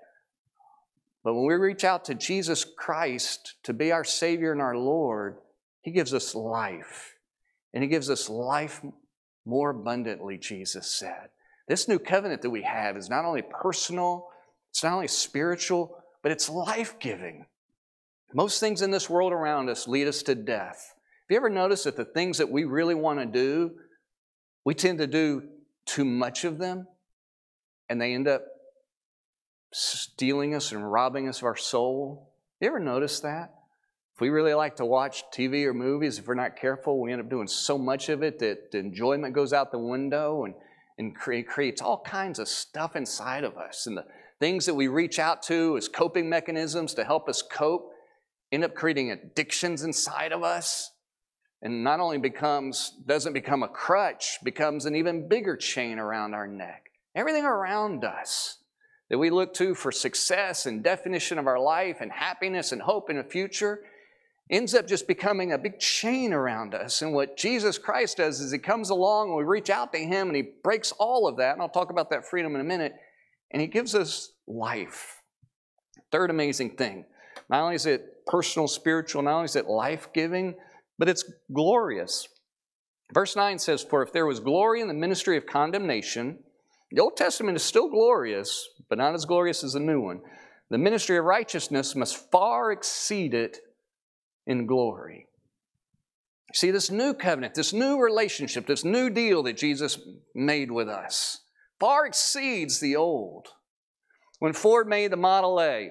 But 1.22 1.34
when 1.34 1.46
we 1.46 1.54
reach 1.54 1.84
out 1.84 2.06
to 2.06 2.14
Jesus 2.14 2.64
Christ 2.64 3.56
to 3.64 3.74
be 3.74 3.92
our 3.92 4.04
Savior 4.04 4.52
and 4.52 4.62
our 4.62 4.76
Lord, 4.76 5.36
He 5.82 5.90
gives 5.90 6.14
us 6.14 6.34
life. 6.34 7.14
And 7.74 7.82
He 7.82 7.90
gives 7.90 8.08
us 8.08 8.30
life 8.30 8.80
more 9.44 9.70
abundantly, 9.70 10.38
Jesus 10.38 10.90
said. 10.90 11.28
This 11.68 11.88
new 11.88 11.98
covenant 11.98 12.42
that 12.42 12.50
we 12.50 12.62
have 12.62 12.96
is 12.96 13.10
not 13.10 13.24
only 13.24 13.42
personal, 13.42 14.28
it's 14.70 14.84
not 14.84 14.92
only 14.92 15.08
spiritual, 15.08 15.96
but 16.22 16.32
it's 16.32 16.48
life 16.48 16.98
giving. 16.98 17.46
Most 18.34 18.60
things 18.60 18.82
in 18.82 18.90
this 18.90 19.10
world 19.10 19.32
around 19.32 19.68
us 19.68 19.88
lead 19.88 20.06
us 20.06 20.22
to 20.24 20.34
death. 20.34 20.94
Have 21.28 21.30
you 21.30 21.36
ever 21.36 21.50
noticed 21.50 21.84
that 21.84 21.96
the 21.96 22.04
things 22.04 22.38
that 22.38 22.50
we 22.50 22.64
really 22.64 22.94
want 22.94 23.18
to 23.18 23.26
do, 23.26 23.72
we 24.64 24.74
tend 24.74 24.98
to 24.98 25.06
do 25.06 25.42
too 25.86 26.04
much 26.04 26.44
of 26.44 26.58
them, 26.58 26.86
and 27.88 28.00
they 28.00 28.14
end 28.14 28.28
up 28.28 28.42
stealing 29.72 30.54
us 30.54 30.72
and 30.72 30.90
robbing 30.90 31.28
us 31.28 31.38
of 31.38 31.44
our 31.44 31.56
soul? 31.56 32.32
You 32.60 32.68
ever 32.68 32.80
notice 32.80 33.20
that? 33.20 33.54
If 34.14 34.20
we 34.20 34.30
really 34.30 34.54
like 34.54 34.76
to 34.76 34.84
watch 34.84 35.24
TV 35.32 35.64
or 35.66 35.74
movies, 35.74 36.18
if 36.18 36.26
we're 36.26 36.34
not 36.34 36.56
careful, 36.56 37.00
we 37.00 37.12
end 37.12 37.20
up 37.20 37.28
doing 37.28 37.48
so 37.48 37.76
much 37.76 38.08
of 38.08 38.22
it 38.22 38.38
that 38.38 38.70
the 38.72 38.78
enjoyment 38.78 39.34
goes 39.34 39.52
out 39.52 39.72
the 39.72 39.78
window 39.78 40.44
and 40.44 40.54
and 40.98 41.14
create, 41.14 41.48
creates 41.48 41.82
all 41.82 42.00
kinds 42.00 42.38
of 42.38 42.48
stuff 42.48 42.96
inside 42.96 43.44
of 43.44 43.56
us. 43.56 43.86
And 43.86 43.96
the 43.96 44.04
things 44.40 44.66
that 44.66 44.74
we 44.74 44.88
reach 44.88 45.18
out 45.18 45.42
to 45.44 45.76
as 45.76 45.88
coping 45.88 46.28
mechanisms 46.28 46.94
to 46.94 47.04
help 47.04 47.28
us 47.28 47.42
cope 47.42 47.90
end 48.52 48.64
up 48.64 48.74
creating 48.74 49.10
addictions 49.10 49.82
inside 49.82 50.32
of 50.32 50.42
us. 50.42 50.90
And 51.62 51.82
not 51.82 52.00
only 52.00 52.18
becomes, 52.18 52.92
doesn't 53.06 53.32
become 53.32 53.62
a 53.62 53.68
crutch, 53.68 54.38
becomes 54.44 54.86
an 54.86 54.94
even 54.94 55.28
bigger 55.28 55.56
chain 55.56 55.98
around 55.98 56.34
our 56.34 56.46
neck. 56.46 56.90
Everything 57.14 57.44
around 57.44 58.04
us 58.04 58.58
that 59.08 59.18
we 59.18 59.30
look 59.30 59.54
to 59.54 59.74
for 59.74 59.90
success 59.90 60.66
and 60.66 60.82
definition 60.82 61.38
of 61.38 61.46
our 61.46 61.58
life 61.58 61.98
and 62.00 62.12
happiness 62.12 62.72
and 62.72 62.82
hope 62.82 63.08
in 63.08 63.16
the 63.16 63.24
future 63.24 63.80
ends 64.50 64.74
up 64.74 64.86
just 64.86 65.08
becoming 65.08 65.52
a 65.52 65.58
big 65.58 65.78
chain 65.78 66.32
around 66.32 66.74
us. 66.74 67.02
And 67.02 67.12
what 67.12 67.36
Jesus 67.36 67.78
Christ 67.78 68.18
does 68.18 68.40
is 68.40 68.52
He 68.52 68.58
comes 68.58 68.90
along 68.90 69.28
and 69.28 69.36
we 69.36 69.44
reach 69.44 69.70
out 69.70 69.92
to 69.92 69.98
Him 69.98 70.28
and 70.28 70.36
He 70.36 70.44
breaks 70.62 70.92
all 70.92 71.26
of 71.26 71.36
that. 71.38 71.54
And 71.54 71.62
I'll 71.62 71.68
talk 71.68 71.90
about 71.90 72.10
that 72.10 72.28
freedom 72.28 72.54
in 72.54 72.60
a 72.60 72.64
minute. 72.64 72.94
And 73.50 73.60
He 73.60 73.68
gives 73.68 73.94
us 73.94 74.32
life. 74.46 75.22
Third 76.12 76.30
amazing 76.30 76.76
thing. 76.76 77.04
Not 77.48 77.62
only 77.62 77.74
is 77.74 77.86
it 77.86 78.24
personal, 78.26 78.68
spiritual, 78.68 79.22
not 79.22 79.34
only 79.34 79.44
is 79.46 79.56
it 79.56 79.66
life 79.66 80.08
giving, 80.12 80.54
but 80.98 81.08
it's 81.08 81.24
glorious. 81.52 82.28
Verse 83.12 83.36
9 83.36 83.58
says, 83.58 83.82
For 83.82 84.02
if 84.02 84.12
there 84.12 84.26
was 84.26 84.40
glory 84.40 84.80
in 84.80 84.88
the 84.88 84.94
ministry 84.94 85.36
of 85.36 85.46
condemnation, 85.46 86.38
the 86.90 87.00
Old 87.00 87.16
Testament 87.16 87.56
is 87.56 87.62
still 87.62 87.88
glorious, 87.88 88.68
but 88.88 88.98
not 88.98 89.14
as 89.14 89.24
glorious 89.24 89.62
as 89.64 89.72
the 89.74 89.80
new 89.80 90.00
one. 90.00 90.20
The 90.70 90.78
ministry 90.78 91.16
of 91.16 91.24
righteousness 91.24 91.94
must 91.94 92.30
far 92.30 92.72
exceed 92.72 93.34
it 93.34 93.58
in 94.46 94.66
glory. 94.66 95.26
See, 96.54 96.70
this 96.70 96.90
new 96.90 97.12
covenant, 97.12 97.54
this 97.54 97.72
new 97.72 98.00
relationship, 98.00 98.66
this 98.66 98.84
new 98.84 99.10
deal 99.10 99.42
that 99.42 99.56
Jesus 99.56 99.98
made 100.34 100.70
with 100.70 100.88
us 100.88 101.40
far 101.78 102.06
exceeds 102.06 102.80
the 102.80 102.96
old. 102.96 103.48
When 104.38 104.52
Ford 104.52 104.86
made 104.88 105.12
the 105.12 105.16
Model 105.16 105.60
A, 105.60 105.90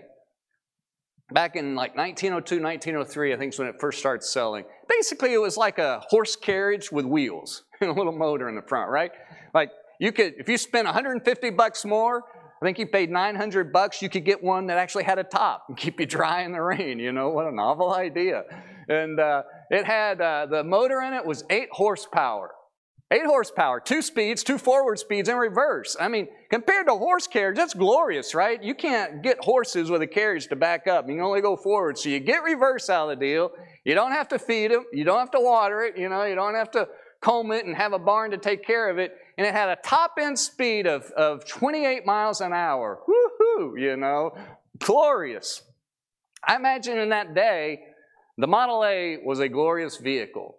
back 1.31 1.55
in 1.55 1.75
like 1.75 1.95
1902, 1.95 2.61
1903, 2.61 3.33
I 3.33 3.37
think 3.37 3.53
is 3.53 3.59
when 3.59 3.67
it 3.67 3.75
first 3.79 3.99
started 3.99 4.23
selling. 4.23 4.65
Basically, 4.87 5.33
it 5.33 5.41
was 5.41 5.57
like 5.57 5.79
a 5.79 6.01
horse 6.09 6.35
carriage 6.35 6.91
with 6.91 7.05
wheels 7.05 7.63
and 7.81 7.89
a 7.91 7.93
little 7.93 8.15
motor 8.15 8.47
in 8.49 8.55
the 8.55 8.61
front, 8.61 8.89
right? 8.89 9.11
Like 9.53 9.71
You 9.99 10.11
could, 10.11 10.35
if 10.37 10.47
you 10.47 10.57
spent 10.57 10.85
150 10.85 11.49
bucks 11.51 11.85
more, 11.85 12.23
I 12.61 12.65
think 12.65 12.79
you 12.79 12.87
paid 12.87 13.11
900 13.11 13.73
bucks, 13.73 14.01
you 14.01 14.09
could 14.09 14.23
get 14.25 14.43
one 14.43 14.67
that 14.67 14.77
actually 14.77 15.03
had 15.03 15.19
a 15.19 15.23
top 15.23 15.65
and 15.67 15.77
keep 15.77 15.99
you 15.99 16.05
dry 16.05 16.43
in 16.43 16.51
the 16.51 16.61
rain. 16.61 16.99
You 16.99 17.11
know, 17.11 17.29
what 17.29 17.45
a 17.45 17.51
novel 17.51 17.93
idea. 17.93 18.43
And 18.87 19.19
uh, 19.19 19.43
it 19.69 19.85
had, 19.85 20.21
uh, 20.21 20.45
the 20.45 20.63
motor 20.63 21.01
in 21.01 21.13
it 21.13 21.25
was 21.25 21.43
eight 21.49 21.69
horsepower. 21.71 22.51
Eight 23.11 23.25
horsepower, 23.25 23.79
two 23.79 24.01
speeds, 24.01 24.43
two 24.43 24.57
forward 24.57 24.97
speeds 24.97 25.29
in 25.29 25.35
reverse. 25.35 25.95
I 25.99 26.07
mean, 26.07 26.27
compared 26.49 26.87
to 26.87 26.95
horse 26.95 27.27
carriage, 27.27 27.55
that's 27.55 27.75
glorious, 27.75 28.33
right? 28.33 28.61
You 28.63 28.73
can't 28.73 29.21
get 29.21 29.37
horses 29.39 29.91
with 29.91 30.01
a 30.01 30.07
carriage 30.07 30.47
to 30.47 30.55
back 30.55 30.87
up. 30.87 31.07
You 31.07 31.13
can 31.13 31.23
only 31.23 31.41
go 31.41 31.55
forward. 31.55 31.99
So 31.99 32.09
you 32.09 32.19
get 32.19 32.41
reverse 32.43 32.89
out 32.89 33.11
of 33.11 33.19
the 33.19 33.25
deal. 33.25 33.51
You 33.83 33.93
don't 33.93 34.11
have 34.11 34.27
to 34.29 34.39
feed 34.39 34.71
them. 34.71 34.85
You 34.91 35.03
don't 35.03 35.19
have 35.19 35.29
to 35.31 35.39
water 35.39 35.83
it. 35.83 35.99
You 35.99 36.09
know, 36.09 36.23
you 36.23 36.33
don't 36.33 36.55
have 36.55 36.71
to 36.71 36.87
comb 37.21 37.51
it 37.51 37.65
and 37.65 37.75
have 37.75 37.93
a 37.93 37.99
barn 37.99 38.31
to 38.31 38.37
take 38.37 38.65
care 38.65 38.89
of 38.89 38.97
it. 38.97 39.11
And 39.37 39.45
it 39.45 39.53
had 39.53 39.69
a 39.69 39.75
top 39.75 40.13
end 40.19 40.39
speed 40.39 40.87
of, 40.87 41.11
of 41.11 41.45
28 41.45 42.05
miles 42.05 42.41
an 42.41 42.53
hour. 42.53 42.99
Woohoo, 43.07 43.79
you 43.79 43.97
know, 43.97 44.35
glorious. 44.79 45.61
I 46.43 46.55
imagine 46.55 46.97
in 46.97 47.09
that 47.09 47.33
day, 47.33 47.81
the 48.37 48.47
Model 48.47 48.83
A 48.85 49.17
was 49.23 49.39
a 49.39 49.49
glorious 49.49 49.97
vehicle. 49.97 50.57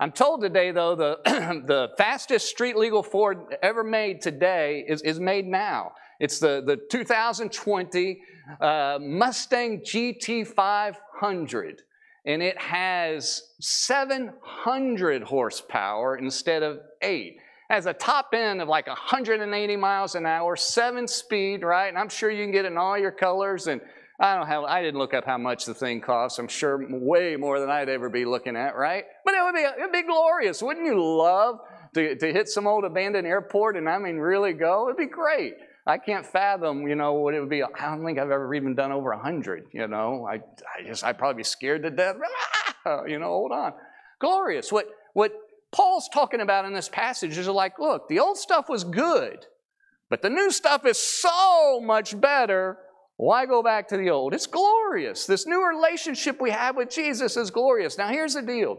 I'm 0.00 0.12
told 0.12 0.40
today, 0.40 0.70
though, 0.70 0.94
the, 0.94 1.18
the 1.66 1.88
fastest 1.98 2.46
street 2.48 2.76
legal 2.76 3.02
Ford 3.02 3.56
ever 3.62 3.82
made 3.82 4.20
today 4.20 4.84
is, 4.86 5.02
is 5.02 5.18
made 5.18 5.46
now. 5.46 5.92
It's 6.20 6.38
the, 6.38 6.62
the 6.64 6.76
2020 6.90 8.20
uh, 8.60 8.98
Mustang 9.00 9.80
GT500, 9.80 11.78
and 12.24 12.42
it 12.42 12.58
has 12.58 13.42
700 13.60 15.22
horsepower 15.24 16.16
instead 16.16 16.62
of 16.62 16.78
eight. 17.02 17.38
Has 17.68 17.86
a 17.86 17.92
top 17.92 18.32
end 18.32 18.62
of 18.62 18.68
like 18.68 18.86
180 18.86 19.76
miles 19.76 20.14
an 20.14 20.24
hour, 20.24 20.56
seven 20.56 21.06
speed, 21.06 21.62
right? 21.62 21.88
And 21.88 21.98
I'm 21.98 22.08
sure 22.08 22.30
you 22.30 22.42
can 22.42 22.52
get 22.52 22.64
it 22.64 22.72
in 22.72 22.78
all 22.78 22.96
your 22.96 23.10
colors 23.10 23.66
and 23.66 23.80
I 24.20 24.36
don't 24.36 24.48
have, 24.48 24.64
I 24.64 24.82
didn't 24.82 24.98
look 24.98 25.14
up 25.14 25.24
how 25.24 25.38
much 25.38 25.64
the 25.64 25.74
thing 25.74 26.00
costs. 26.00 26.38
I'm 26.40 26.48
sure 26.48 26.84
way 26.90 27.36
more 27.36 27.60
than 27.60 27.70
I'd 27.70 27.88
ever 27.88 28.08
be 28.08 28.24
looking 28.24 28.56
at, 28.56 28.74
right? 28.74 29.04
But 29.24 29.34
it 29.34 29.42
would 29.44 29.54
be, 29.54 29.60
it'd 29.60 29.92
be 29.92 30.02
glorious. 30.02 30.60
Wouldn't 30.60 30.84
you 30.84 31.00
love 31.00 31.60
to, 31.94 32.16
to 32.16 32.32
hit 32.32 32.48
some 32.48 32.66
old 32.66 32.84
abandoned 32.84 33.28
airport 33.28 33.76
and 33.76 33.88
I 33.88 33.98
mean 33.98 34.16
really 34.16 34.54
go? 34.54 34.88
It'd 34.88 34.96
be 34.96 35.06
great. 35.06 35.54
I 35.86 35.98
can't 35.98 36.26
fathom, 36.26 36.88
you 36.88 36.96
know, 36.96 37.14
what 37.14 37.34
it 37.34 37.40
would 37.40 37.48
be. 37.48 37.62
I 37.62 37.68
don't 37.80 38.04
think 38.04 38.18
I've 38.18 38.30
ever 38.30 38.52
even 38.54 38.74
done 38.74 38.90
over 38.90 39.12
a 39.12 39.18
hundred, 39.18 39.68
you 39.72 39.86
know. 39.86 40.26
I, 40.28 40.34
I 40.34 40.84
just, 40.84 41.04
I'd 41.04 41.16
probably 41.16 41.40
be 41.40 41.44
scared 41.44 41.84
to 41.84 41.90
death. 41.90 42.16
you 43.06 43.20
know, 43.20 43.28
hold 43.28 43.52
on. 43.52 43.72
Glorious. 44.18 44.72
What, 44.72 44.86
what 45.14 45.32
Paul's 45.72 46.08
talking 46.12 46.40
about 46.40 46.64
in 46.64 46.72
this 46.72 46.88
passage 46.88 47.36
is 47.36 47.46
like, 47.46 47.78
look, 47.78 48.08
the 48.08 48.20
old 48.20 48.38
stuff 48.38 48.68
was 48.68 48.84
good, 48.84 49.46
but 50.08 50.22
the 50.22 50.30
new 50.30 50.50
stuff 50.50 50.86
is 50.86 50.98
so 50.98 51.80
much 51.80 52.18
better 52.20 52.78
why 53.18 53.46
go 53.46 53.64
back 53.64 53.88
to 53.88 53.96
the 53.96 54.10
old? 54.10 54.32
It's 54.32 54.46
glorious. 54.46 55.26
This 55.26 55.44
new 55.44 55.66
relationship 55.66 56.40
we 56.40 56.50
have 56.50 56.76
with 56.76 56.88
Jesus 56.88 57.36
is 57.36 57.50
glorious. 57.50 57.98
Now, 57.98 58.08
here's 58.08 58.34
the 58.34 58.42
deal. 58.42 58.78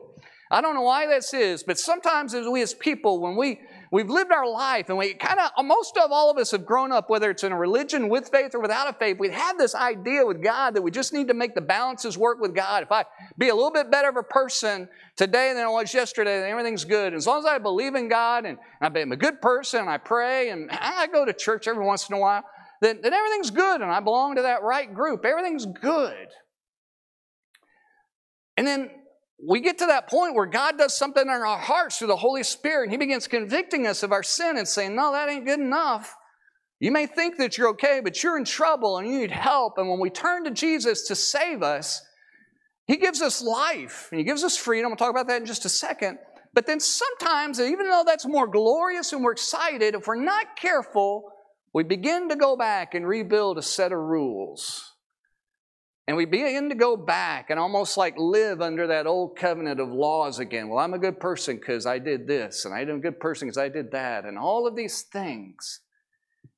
I 0.49 0.61
don't 0.61 0.75
know 0.75 0.81
why 0.81 1.07
this 1.07 1.33
is, 1.33 1.61
but 1.61 1.77
sometimes 1.77 2.33
as 2.33 2.47
we 2.47 2.61
as 2.61 2.73
people, 2.73 3.19
when 3.19 3.35
we 3.35 3.59
we've 3.91 4.09
lived 4.09 4.31
our 4.31 4.47
life 4.47 4.89
and 4.89 4.97
we 4.97 5.13
kind 5.13 5.39
of 5.39 5.65
most 5.65 5.97
of 5.97 6.11
all 6.11 6.29
of 6.29 6.37
us 6.37 6.51
have 6.51 6.65
grown 6.65 6.91
up, 6.91 7.09
whether 7.09 7.29
it's 7.29 7.43
in 7.43 7.51
a 7.51 7.57
religion 7.57 8.09
with 8.09 8.29
faith 8.29 8.53
or 8.53 8.59
without 8.59 8.89
a 8.89 8.93
faith, 8.93 9.17
we 9.19 9.29
have 9.29 9.57
this 9.57 9.75
idea 9.75 10.25
with 10.25 10.43
God 10.43 10.75
that 10.75 10.81
we 10.81 10.91
just 10.91 11.13
need 11.13 11.27
to 11.27 11.33
make 11.33 11.55
the 11.55 11.61
balances 11.61 12.17
work 12.17 12.39
with 12.39 12.55
God. 12.55 12.83
If 12.83 12.91
I 12.91 13.05
be 13.37 13.49
a 13.49 13.55
little 13.55 13.71
bit 13.71 13.91
better 13.91 14.09
of 14.09 14.17
a 14.17 14.23
person 14.23 14.87
today 15.15 15.53
than 15.53 15.63
I 15.63 15.69
was 15.69 15.93
yesterday, 15.93 16.39
then 16.39 16.49
everything's 16.49 16.85
good. 16.85 17.13
As 17.13 17.27
long 17.27 17.39
as 17.39 17.45
I 17.45 17.57
believe 17.57 17.95
in 17.95 18.07
God 18.09 18.45
and 18.45 18.57
I'm 18.81 19.11
a 19.11 19.17
good 19.17 19.41
person 19.41 19.81
and 19.81 19.89
I 19.89 19.97
pray 19.97 20.49
and 20.49 20.69
I 20.71 21.07
go 21.07 21.25
to 21.25 21.33
church 21.33 21.67
every 21.67 21.85
once 21.85 22.09
in 22.09 22.15
a 22.15 22.19
while, 22.19 22.43
then, 22.81 22.99
then 23.01 23.13
everything's 23.13 23.51
good 23.51 23.81
and 23.81 23.91
I 23.91 23.99
belong 23.99 24.35
to 24.35 24.43
that 24.43 24.63
right 24.63 24.93
group. 24.93 25.25
Everything's 25.25 25.65
good. 25.65 26.27
And 28.55 28.67
then 28.67 28.91
we 29.45 29.61
get 29.61 29.77
to 29.79 29.85
that 29.85 30.09
point 30.09 30.35
where 30.35 30.45
God 30.45 30.77
does 30.77 30.97
something 30.97 31.23
in 31.23 31.29
our 31.29 31.57
hearts 31.57 31.97
through 31.97 32.07
the 32.09 32.17
Holy 32.17 32.43
Spirit 32.43 32.83
and 32.83 32.91
He 32.91 32.97
begins 32.97 33.27
convicting 33.27 33.87
us 33.87 34.03
of 34.03 34.11
our 34.11 34.23
sin 34.23 34.57
and 34.57 34.67
saying, 34.67 34.95
No, 34.95 35.11
that 35.13 35.29
ain't 35.29 35.45
good 35.45 35.59
enough. 35.59 36.15
You 36.79 36.91
may 36.91 37.05
think 37.05 37.37
that 37.37 37.57
you're 37.57 37.69
okay, 37.69 37.99
but 38.01 38.23
you're 38.23 38.37
in 38.37 38.45
trouble 38.45 38.97
and 38.97 39.07
you 39.07 39.19
need 39.19 39.31
help. 39.31 39.77
And 39.77 39.89
when 39.89 39.99
we 39.99 40.09
turn 40.09 40.45
to 40.45 40.51
Jesus 40.51 41.07
to 41.07 41.15
save 41.15 41.61
us, 41.61 42.01
He 42.87 42.97
gives 42.97 43.21
us 43.21 43.41
life 43.41 44.07
and 44.11 44.19
He 44.19 44.25
gives 44.25 44.43
us 44.43 44.57
freedom. 44.57 44.89
We'll 44.89 44.97
talk 44.97 45.09
about 45.09 45.27
that 45.27 45.41
in 45.41 45.45
just 45.45 45.65
a 45.65 45.69
second. 45.69 46.19
But 46.53 46.65
then 46.65 46.79
sometimes, 46.79 47.59
even 47.59 47.89
though 47.89 48.03
that's 48.05 48.27
more 48.27 48.47
glorious 48.47 49.13
and 49.13 49.23
we're 49.23 49.33
excited, 49.33 49.93
if 49.93 50.07
we're 50.07 50.15
not 50.15 50.55
careful, 50.55 51.31
we 51.73 51.83
begin 51.83 52.29
to 52.29 52.35
go 52.35 52.57
back 52.57 52.95
and 52.95 53.07
rebuild 53.07 53.57
a 53.57 53.61
set 53.61 53.91
of 53.91 53.99
rules. 53.99 54.88
And 56.09 56.17
we 56.17 56.25
begin 56.25 56.69
to 56.69 56.75
go 56.75 56.97
back 56.97 57.51
and 57.51 57.59
almost 57.59 57.95
like 57.95 58.17
live 58.17 58.61
under 58.61 58.87
that 58.87 59.05
old 59.05 59.37
covenant 59.37 59.79
of 59.79 59.89
laws 59.89 60.39
again. 60.39 60.67
Well, 60.67 60.79
I'm 60.79 60.95
a 60.95 60.97
good 60.97 61.19
person 61.19 61.57
because 61.57 61.85
I 61.85 61.99
did 61.99 62.25
this, 62.25 62.65
and 62.65 62.73
I'm 62.73 62.89
a 62.89 62.97
good 62.97 63.19
person 63.19 63.47
because 63.47 63.59
I 63.59 63.69
did 63.69 63.91
that, 63.91 64.25
and 64.25 64.35
all 64.35 64.65
of 64.65 64.75
these 64.75 65.03
things. 65.03 65.81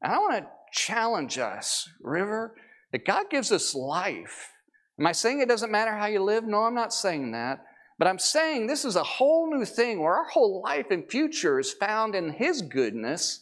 And 0.02 0.14
I 0.14 0.20
want 0.20 0.36
to 0.36 0.48
challenge 0.72 1.38
us, 1.38 1.90
River, 2.00 2.56
that 2.94 3.04
God 3.04 3.30
gives 3.30 3.52
us 3.52 3.76
life. 3.76 4.54
Am 4.98 5.06
I 5.06 5.12
saying 5.12 5.42
it 5.42 5.50
doesn't 5.50 5.70
matter 5.70 5.98
how 5.98 6.06
you 6.06 6.24
live? 6.24 6.46
No, 6.46 6.60
I'm 6.60 6.74
not 6.74 6.94
saying 6.94 7.34
that. 7.34 7.66
But 8.00 8.08
I'm 8.08 8.20
saying 8.20 8.68
this 8.68 8.86
is 8.86 8.96
a 8.96 9.04
whole 9.04 9.54
new 9.54 9.66
thing 9.66 10.00
where 10.00 10.16
our 10.16 10.30
whole 10.30 10.62
life 10.64 10.86
and 10.92 11.04
future 11.12 11.60
is 11.60 11.74
found 11.74 12.16
in 12.16 12.32
His 12.32 12.62
goodness 12.62 13.42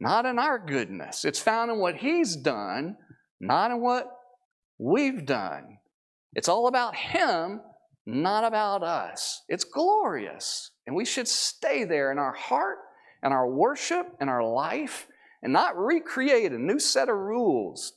not 0.00 0.26
in 0.26 0.38
our 0.38 0.60
goodness. 0.60 1.24
It's 1.24 1.40
found 1.40 1.72
in 1.72 1.78
what 1.78 1.96
He's 1.96 2.36
done, 2.36 2.96
not 3.40 3.72
in 3.72 3.80
what 3.80 4.17
we've 4.78 5.26
done. 5.26 5.78
It's 6.34 6.48
all 6.48 6.66
about 6.68 6.94
Him, 6.94 7.60
not 8.06 8.44
about 8.44 8.82
us. 8.82 9.42
It's 9.48 9.64
glorious. 9.64 10.70
And 10.86 10.96
we 10.96 11.04
should 11.04 11.28
stay 11.28 11.84
there 11.84 12.12
in 12.12 12.18
our 12.18 12.32
heart 12.32 12.78
and 13.22 13.32
our 13.32 13.48
worship 13.48 14.06
and 14.20 14.30
our 14.30 14.44
life 14.44 15.06
and 15.42 15.52
not 15.52 15.76
recreate 15.76 16.52
a 16.52 16.58
new 16.58 16.78
set 16.78 17.08
of 17.08 17.16
rules 17.16 17.92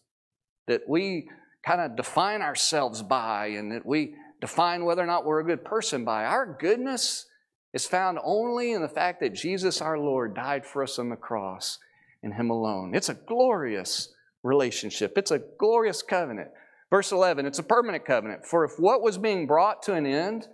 that 0.67 0.82
we 0.88 1.30
kind 1.65 1.82
of 1.82 1.96
define 1.96 2.41
ourselves 2.41 3.02
by 3.02 3.48
and 3.48 3.72
that 3.72 3.86
we 3.86 4.15
define 4.39 4.86
whether 4.86 5.04
or 5.04 5.08
not 5.08 5.26
we're 5.26 5.39
a 5.39 5.46
good 5.46 5.63
person 5.63 6.04
by. 6.04 6.26
Our 6.26 6.58
goodness 6.60 7.28
is 7.74 7.86
found 7.86 8.20
only 8.24 8.74
in 8.74 8.82
the 8.82 8.89
fact 8.89 9.22
that 9.22 9.34
Jesus 9.34 9.82
our 9.82 9.98
Lord 9.98 10.36
died 10.36 10.65
for 10.65 10.84
us 10.84 11.00
on 11.00 11.10
the 11.10 11.15
cross 11.15 11.78
in 12.24 12.34
Him 12.34 12.50
alone. 12.50 12.94
It's 12.94 13.10
a 13.10 13.13
glorious 13.13 14.13
relationship, 14.44 15.17
it's 15.17 15.32
a 15.32 15.41
glorious 15.60 16.02
covenant. 16.02 16.50
Verse 16.91 17.13
11, 17.13 17.45
it's 17.45 17.60
a 17.60 17.63
permanent 17.63 18.06
covenant. 18.06 18.45
For 18.45 18.65
if 18.65 18.73
what 18.77 19.01
was 19.01 19.17
being 19.17 19.47
brought 19.47 19.82
to 19.84 19.93
an 19.93 20.06
end 20.06 20.47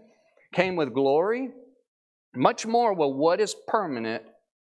came 0.54 0.76
with 0.76 0.94
glory, 0.94 1.50
much 2.36 2.66
more 2.66 2.94
will 2.94 3.14
what 3.14 3.42
is 3.42 3.56
permanent 3.68 4.24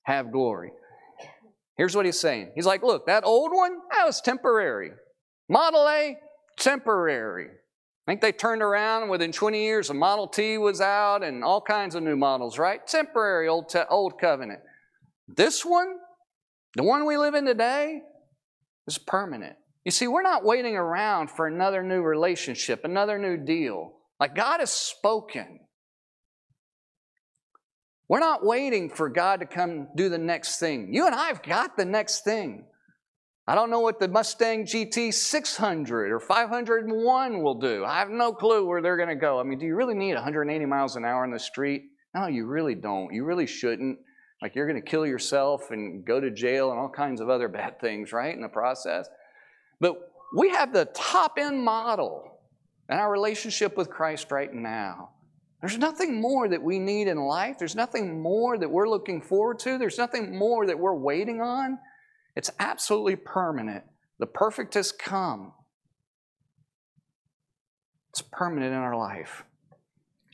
have 0.04 0.32
glory. 0.32 0.72
Here's 1.78 1.96
what 1.96 2.06
he's 2.06 2.20
saying. 2.20 2.52
He's 2.54 2.66
like, 2.66 2.84
look, 2.84 3.08
that 3.08 3.24
old 3.24 3.52
one, 3.54 3.78
that 3.92 4.06
was 4.06 4.22
temporary. 4.22 4.92
Model 5.50 5.88
A, 5.88 6.18
temporary. 6.60 7.46
I 7.46 8.12
think 8.12 8.20
they 8.20 8.34
turned 8.34 8.62
around 8.62 9.10
within 9.10 9.32
20 9.32 9.64
years, 9.64 9.90
a 9.90 9.94
Model 9.94 10.28
T 10.28 10.58
was 10.58 10.82
out 10.82 11.24
and 11.24 11.44
all 11.44 11.62
kinds 11.62 11.96
of 11.96 12.04
new 12.04 12.18
models, 12.18 12.60
right? 12.60 12.86
Temporary 12.86 13.48
old, 13.48 13.70
te- 13.70 13.80
old 13.90 14.20
covenant. 14.20 14.60
This 15.30 15.64
one, 15.64 15.96
the 16.76 16.84
one 16.84 17.06
we 17.06 17.18
live 17.18 17.34
in 17.34 17.46
today 17.46 18.02
is 18.86 18.98
permanent. 18.98 19.56
You 19.86 19.92
see, 19.92 20.08
we're 20.08 20.22
not 20.22 20.46
waiting 20.46 20.76
around 20.76 21.30
for 21.30 21.48
another 21.48 21.84
new 21.84 22.02
relationship, 22.02 22.86
another 22.86 23.18
new 23.18 23.38
deal. 23.38 23.94
Like 24.20 24.36
God 24.36 24.60
has 24.62 24.72
spoken. 24.72 25.60
We're 28.08 28.20
not 28.20 28.46
waiting 28.46 28.90
for 28.90 29.10
God 29.10 29.40
to 29.40 29.46
come 29.46 29.88
do 29.96 30.10
the 30.10 30.18
next 30.18 30.60
thing. 30.60 30.94
You 30.94 31.06
and 31.06 31.16
I 31.16 31.28
have 31.28 31.42
got 31.42 31.78
the 31.78 31.86
next 31.86 32.24
thing. 32.24 32.66
I 33.46 33.56
don't 33.56 33.70
know 33.70 33.82
what 33.82 34.00
the 34.00 34.08
Mustang 34.08 34.66
GT 34.66 35.14
600 35.14 36.12
or 36.12 36.20
501 36.20 37.44
will 37.44 37.60
do. 37.60 37.84
I 37.84 38.00
have 38.00 38.10
no 38.10 38.32
clue 38.32 38.66
where 38.66 38.82
they're 38.82 38.96
going 38.96 39.10
to 39.10 39.16
go. 39.16 39.40
I 39.40 39.44
mean, 39.44 39.60
do 39.60 39.66
you 39.66 39.76
really 39.76 39.96
need 39.96 40.14
180 40.14 40.66
miles 40.66 40.96
an 40.96 41.04
hour 41.04 41.26
in 41.26 41.32
the 41.32 41.40
street? 41.40 41.84
No, 42.16 42.28
you 42.28 42.46
really 42.46 42.76
don't. 42.76 43.14
You 43.14 43.26
really 43.26 43.48
shouldn't. 43.48 44.00
Like 44.42 44.56
you're 44.56 44.68
going 44.68 44.82
to 44.82 44.90
kill 44.90 45.06
yourself 45.06 45.72
and 45.72 46.06
go 46.06 46.22
to 46.22 46.32
jail 46.32 46.72
and 46.72 46.80
all 46.80 46.90
kinds 46.90 47.20
of 47.20 47.30
other 47.30 47.48
bad 47.50 47.82
things, 47.82 48.14
right, 48.14 48.34
in 48.34 48.42
the 48.42 48.48
process. 48.48 49.10
But 49.84 49.98
we 50.34 50.50
have 50.52 50.72
the 50.72 50.86
top 50.86 51.34
end 51.38 51.62
model 51.62 52.40
in 52.90 52.98
our 52.98 53.12
relationship 53.12 53.76
with 53.76 53.90
Christ 53.90 54.32
right 54.32 54.52
now. 54.52 55.10
There's 55.60 55.78
nothing 55.78 56.22
more 56.22 56.48
that 56.48 56.64
we 56.64 56.80
need 56.80 57.10
in 57.10 57.18
life. 57.18 57.58
There's 57.60 57.76
nothing 57.76 58.22
more 58.22 58.58
that 58.58 58.72
we're 58.72 58.88
looking 58.88 59.22
forward 59.22 59.60
to. 59.60 59.78
There's 59.78 59.98
nothing 59.98 60.40
more 60.40 60.66
that 60.68 60.80
we're 60.80 60.96
waiting 60.96 61.42
on. 61.42 61.80
It's 62.38 62.50
absolutely 62.60 63.18
permanent. 63.18 63.84
The 64.20 64.26
perfect 64.26 64.76
has 64.76 64.94
come. 64.94 65.52
It's 68.12 68.22
permanent 68.22 68.72
in 68.72 68.80
our 68.80 68.96
life. 68.96 69.44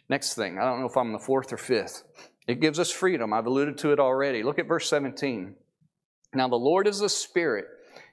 Next 0.09 0.35
thing, 0.35 0.59
I 0.59 0.65
don't 0.65 0.79
know 0.79 0.87
if 0.87 0.95
I'm 0.97 1.11
the 1.11 1.17
fourth 1.17 1.51
or 1.51 1.57
fifth. 1.57 2.03
It 2.47 2.61
gives 2.61 2.77
us 2.77 2.91
freedom. 2.91 3.33
I've 3.33 3.47
alluded 3.47 3.79
to 3.79 3.93
it 3.93 3.99
already. 3.99 4.43
Look 4.43 4.59
at 4.59 4.67
verse 4.67 4.87
17. 4.87 5.55
Now, 6.35 6.47
the 6.47 6.55
Lord 6.55 6.87
is 6.87 6.99
the 6.99 7.09
Spirit, 7.09 7.65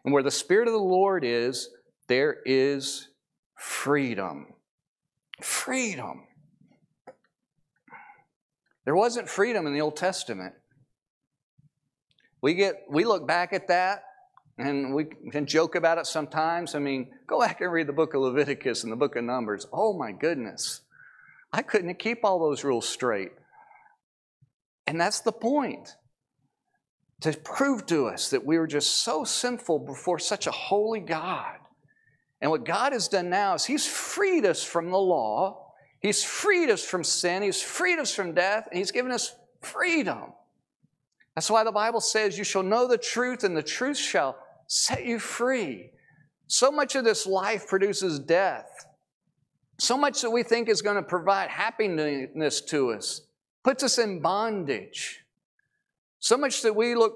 and 0.07 0.15
where 0.15 0.23
the 0.23 0.31
Spirit 0.31 0.69
of 0.69 0.73
the 0.73 0.79
Lord 0.79 1.25
is, 1.25 1.69
there 2.07 2.37
is 2.47 3.09
freedom. 3.57 4.55
Freedom. 5.43 6.29
There 8.85 8.95
wasn't 8.95 9.29
freedom 9.29 9.67
in 9.67 9.75
the 9.75 9.81
Old 9.81 9.97
Testament. 9.97 10.55
We 12.41 12.55
get 12.55 12.85
we 12.89 13.05
look 13.05 13.27
back 13.27 13.53
at 13.53 13.67
that 13.67 14.05
and 14.57 14.95
we 14.95 15.07
can 15.33 15.45
joke 15.45 15.75
about 15.75 15.99
it 15.99 16.07
sometimes. 16.07 16.77
I 16.77 16.79
mean, 16.79 17.11
go 17.27 17.41
back 17.41 17.61
and 17.61 17.73
read 17.73 17.89
the 17.89 17.93
book 17.93 18.15
of 18.15 18.21
Leviticus 18.21 18.85
and 18.85 18.93
the 18.93 18.97
book 18.97 19.17
of 19.17 19.25
Numbers. 19.25 19.67
Oh 19.73 19.93
my 19.93 20.13
goodness. 20.13 20.83
I 21.53 21.63
couldn't 21.63 21.99
keep 21.99 22.21
all 22.23 22.39
those 22.39 22.63
rules 22.63 22.89
straight. 22.89 23.33
And 24.87 25.01
that's 25.01 25.21
the 25.21 25.33
point. 25.33 25.97
To 27.23 27.33
prove 27.33 27.87
to 27.87 28.07
us 28.09 28.31
that 28.31 28.45
we 28.45 28.59
were 28.59 28.67
just 28.67 29.03
so 29.03 29.25
sinful 29.25 29.81
before 29.81 30.19
such 30.19 30.47
a 30.47 30.51
holy 30.51 31.01
God. 31.01 31.57
And 32.41 32.51
what 32.51 32.65
God 32.65 32.93
has 32.93 33.09
done 33.09 33.31
now 33.31 33.55
is 33.55 33.65
He's 33.65 33.87
freed 33.87 34.45
us 34.45 34.63
from 34.63 34.91
the 34.91 34.99
law, 34.99 35.73
He's 36.01 36.23
freed 36.23 36.71
us 36.71 36.85
from 36.85 37.03
sin, 37.03 37.43
He's 37.43 37.63
freed 37.63 37.99
us 37.99 38.15
from 38.15 38.35
death, 38.35 38.69
and 38.71 38.79
He's 38.79 38.91
given 38.91 39.13
us 39.13 39.35
freedom. 39.63 40.33
That's 41.35 41.51
why 41.51 41.65
the 41.65 41.73
Bible 41.73 42.01
says, 42.01 42.37
You 42.37 42.45
shall 42.45 42.63
know 42.63 42.87
the 42.87 42.99
truth, 42.99 43.45
and 43.45 43.57
the 43.57 43.63
truth 43.63 43.99
shall 43.99 44.37
set 44.67 45.05
you 45.05 45.19
free. 45.19 45.91
So 46.49 46.71
much 46.71 46.95
of 46.95 47.05
this 47.05 47.27
life 47.27 47.67
produces 47.67 48.19
death. 48.19 48.69
So 49.79 49.99
much 49.99 50.23
that 50.23 50.31
we 50.31 50.43
think 50.43 50.69
is 50.69 50.81
going 50.81 50.97
to 50.97 51.03
provide 51.03 51.51
happiness 51.51 52.61
to 52.63 52.93
us 52.93 53.23
puts 53.63 53.83
us 53.83 53.99
in 53.99 54.21
bondage. 54.21 55.26
So 56.19 56.37
much 56.37 56.63
that 56.63 56.75
we 56.75 56.95
look 56.95 57.15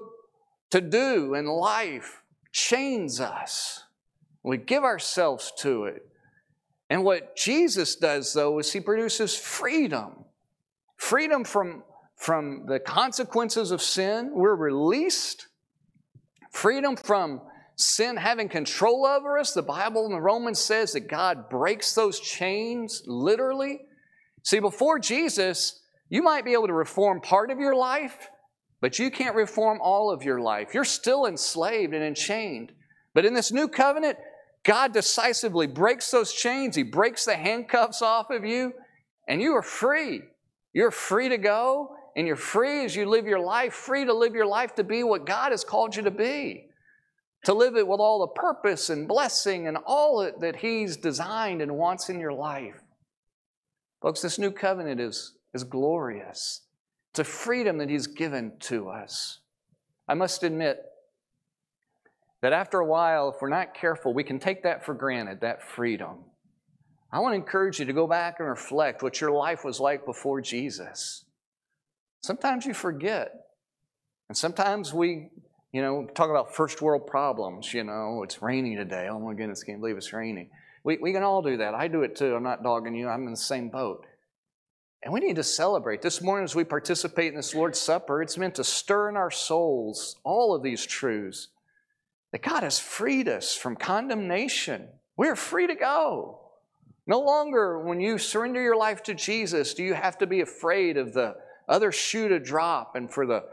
to 0.71 0.81
do 0.81 1.33
in 1.35 1.45
life 1.45 2.21
chains 2.51 3.19
us. 3.19 3.83
We 4.43 4.57
give 4.57 4.83
ourselves 4.83 5.51
to 5.59 5.85
it. 5.85 6.07
And 6.89 7.03
what 7.03 7.35
Jesus 7.35 7.95
does, 7.95 8.33
though, 8.33 8.59
is 8.59 8.71
he 8.71 8.79
produces 8.79 9.35
freedom 9.35 10.25
freedom 11.01 11.43
from, 11.43 11.81
from 12.15 12.63
the 12.67 12.79
consequences 12.79 13.71
of 13.71 13.81
sin. 13.81 14.29
We're 14.33 14.55
released, 14.55 15.47
freedom 16.51 16.95
from 16.95 17.41
sin 17.75 18.17
having 18.17 18.47
control 18.47 19.07
over 19.07 19.39
us. 19.39 19.53
The 19.53 19.63
Bible 19.63 20.05
in 20.05 20.11
the 20.11 20.21
Romans 20.21 20.59
says 20.59 20.93
that 20.93 21.09
God 21.09 21.49
breaks 21.49 21.95
those 21.95 22.19
chains 22.19 23.01
literally. 23.07 23.81
See, 24.43 24.59
before 24.59 24.99
Jesus, 24.99 25.81
you 26.07 26.21
might 26.21 26.45
be 26.45 26.53
able 26.53 26.67
to 26.67 26.73
reform 26.73 27.19
part 27.19 27.49
of 27.49 27.57
your 27.57 27.75
life, 27.75 28.29
but 28.81 28.97
you 28.97 29.11
can't 29.11 29.35
reform 29.35 29.79
all 29.81 30.11
of 30.11 30.23
your 30.23 30.41
life. 30.41 30.73
You're 30.73 30.83
still 30.83 31.27
enslaved 31.27 31.93
and 31.93 32.03
enchained. 32.03 32.71
But 33.13 33.25
in 33.25 33.33
this 33.33 33.51
new 33.51 33.67
covenant, 33.67 34.17
God 34.63 34.93
decisively 34.93 35.67
breaks 35.67 36.09
those 36.11 36.33
chains. 36.33 36.75
He 36.75 36.83
breaks 36.83 37.25
the 37.25 37.35
handcuffs 37.35 38.01
off 38.01 38.31
of 38.31 38.43
you, 38.43 38.73
and 39.27 39.41
you 39.41 39.53
are 39.53 39.63
free. 39.63 40.21
You're 40.73 40.91
free 40.91 41.29
to 41.29 41.37
go, 41.37 41.95
and 42.15 42.25
you're 42.25 42.35
free 42.35 42.83
as 42.85 42.95
you 42.95 43.05
live 43.05 43.25
your 43.25 43.39
life, 43.39 43.73
free 43.73 44.05
to 44.05 44.13
live 44.13 44.33
your 44.33 44.45
life 44.45 44.75
to 44.75 44.83
be 44.83 45.03
what 45.03 45.25
God 45.25 45.51
has 45.51 45.63
called 45.63 45.95
you 45.95 46.03
to 46.03 46.11
be, 46.11 46.65
to 47.45 47.53
live 47.53 47.75
it 47.75 47.87
with 47.87 47.99
all 47.99 48.19
the 48.21 48.39
purpose 48.39 48.89
and 48.89 49.07
blessing 49.07 49.67
and 49.67 49.77
all 49.85 50.31
that 50.39 50.57
He's 50.57 50.97
designed 50.97 51.61
and 51.61 51.77
wants 51.77 52.09
in 52.09 52.19
your 52.19 52.33
life. 52.33 52.75
Folks, 54.01 54.21
this 54.21 54.39
new 54.39 54.51
covenant 54.51 54.99
is, 54.99 55.33
is 55.53 55.63
glorious. 55.63 56.61
It's 57.11 57.19
a 57.19 57.23
freedom 57.23 57.77
that 57.77 57.89
He's 57.89 58.07
given 58.07 58.53
to 58.61 58.89
us. 58.89 59.39
I 60.07 60.13
must 60.13 60.43
admit, 60.43 60.79
that 62.41 62.53
after 62.53 62.79
a 62.79 62.85
while, 62.85 63.29
if 63.29 63.41
we're 63.41 63.49
not 63.49 63.73
careful, 63.73 64.13
we 64.13 64.23
can 64.23 64.39
take 64.39 64.63
that 64.63 64.83
for 64.83 64.93
granted, 64.93 65.41
that 65.41 65.63
freedom. 65.63 66.25
I 67.13 67.19
want 67.19 67.33
to 67.33 67.37
encourage 67.37 67.79
you 67.79 67.85
to 67.85 67.93
go 67.93 68.07
back 68.07 68.37
and 68.39 68.47
reflect 68.47 69.03
what 69.03 69.21
your 69.21 69.31
life 69.31 69.63
was 69.63 69.79
like 69.79 70.05
before 70.05 70.41
Jesus. 70.41 71.25
Sometimes 72.21 72.65
you 72.65 72.73
forget. 72.73 73.31
And 74.27 74.37
sometimes 74.37 74.93
we, 74.93 75.29
you 75.71 75.81
know, 75.81 76.07
talk 76.15 76.29
about 76.29 76.55
first 76.55 76.81
world 76.81 77.05
problems. 77.05 77.73
You 77.73 77.83
know, 77.83 78.21
it's 78.23 78.41
raining 78.41 78.77
today. 78.77 79.07
Oh 79.11 79.19
my 79.19 79.33
goodness, 79.33 79.63
can't 79.63 79.79
believe 79.79 79.97
it's 79.97 80.13
raining. 80.13 80.49
We, 80.83 80.97
we 80.97 81.13
can 81.13 81.21
all 81.21 81.41
do 81.41 81.57
that. 81.57 81.75
I 81.75 81.87
do 81.87 82.01
it 82.01 82.15
too. 82.15 82.33
I'm 82.33 82.43
not 82.43 82.63
dogging 82.63 82.95
you, 82.95 83.07
I'm 83.07 83.25
in 83.25 83.31
the 83.31 83.37
same 83.37 83.69
boat. 83.69 84.05
And 85.03 85.13
we 85.13 85.19
need 85.19 85.37
to 85.37 85.43
celebrate. 85.43 86.01
This 86.01 86.21
morning, 86.21 86.43
as 86.43 86.55
we 86.55 86.63
participate 86.63 87.29
in 87.29 87.35
this 87.35 87.55
Lord's 87.55 87.79
Supper, 87.79 88.21
it's 88.21 88.37
meant 88.37 88.55
to 88.55 88.63
stir 88.63 89.09
in 89.09 89.17
our 89.17 89.31
souls 89.31 90.17
all 90.23 90.53
of 90.53 90.61
these 90.61 90.85
truths 90.85 91.47
that 92.31 92.43
God 92.43 92.63
has 92.63 92.79
freed 92.79 93.27
us 93.27 93.55
from 93.55 93.75
condemnation. 93.75 94.87
We're 95.17 95.35
free 95.35 95.67
to 95.67 95.75
go. 95.75 96.39
No 97.07 97.19
longer, 97.19 97.79
when 97.79 97.99
you 97.99 98.17
surrender 98.17 98.61
your 98.61 98.77
life 98.77 99.01
to 99.03 99.13
Jesus, 99.13 99.73
do 99.73 99.83
you 99.83 99.95
have 99.95 100.19
to 100.19 100.27
be 100.27 100.41
afraid 100.41 100.97
of 100.97 101.13
the 101.13 101.35
other 101.67 101.91
shoe 101.91 102.29
to 102.29 102.39
drop 102.39 102.95
and 102.95 103.11
for 103.11 103.25
the, 103.25 103.43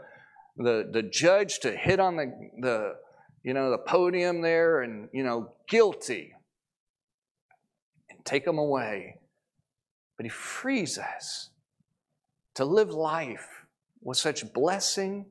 the, 0.55 0.87
the 0.91 1.03
judge 1.03 1.59
to 1.59 1.71
hit 1.71 1.99
on 1.99 2.15
the, 2.15 2.31
the, 2.61 2.95
you 3.43 3.53
know, 3.53 3.71
the 3.71 3.77
podium 3.79 4.41
there 4.41 4.81
and, 4.81 5.09
you 5.11 5.23
know, 5.23 5.53
guilty 5.67 6.33
and 8.09 8.23
take 8.23 8.45
them 8.45 8.59
away. 8.59 9.18
But 10.19 10.25
He 10.25 10.29
frees 10.29 10.97
us 10.97 11.51
to 12.55 12.65
live 12.65 12.91
life 12.91 13.63
with 14.01 14.17
such 14.17 14.51
blessing, 14.51 15.27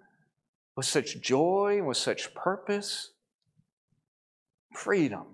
with 0.76 0.86
such 0.86 1.20
joy, 1.20 1.82
with 1.82 1.98
such 1.98 2.34
purpose 2.34 3.10
freedom. 4.74 5.26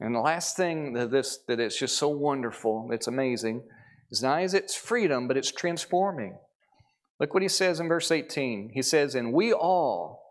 And 0.00 0.14
the 0.14 0.20
last 0.20 0.58
thing 0.58 0.92
that 0.92 1.10
this 1.10 1.38
that 1.48 1.60
it's 1.60 1.78
just 1.78 1.96
so 1.96 2.10
wonderful, 2.10 2.90
it's 2.92 3.06
amazing, 3.06 3.62
is 4.10 4.22
not 4.22 4.42
as 4.42 4.52
it's 4.52 4.74
freedom, 4.74 5.28
but 5.28 5.38
it's 5.38 5.50
transforming. 5.50 6.36
Look 7.18 7.32
what 7.32 7.42
he 7.42 7.48
says 7.48 7.80
in 7.80 7.88
verse 7.88 8.10
18. 8.10 8.72
He 8.74 8.82
says, 8.82 9.14
And 9.14 9.32
we 9.32 9.54
all, 9.54 10.24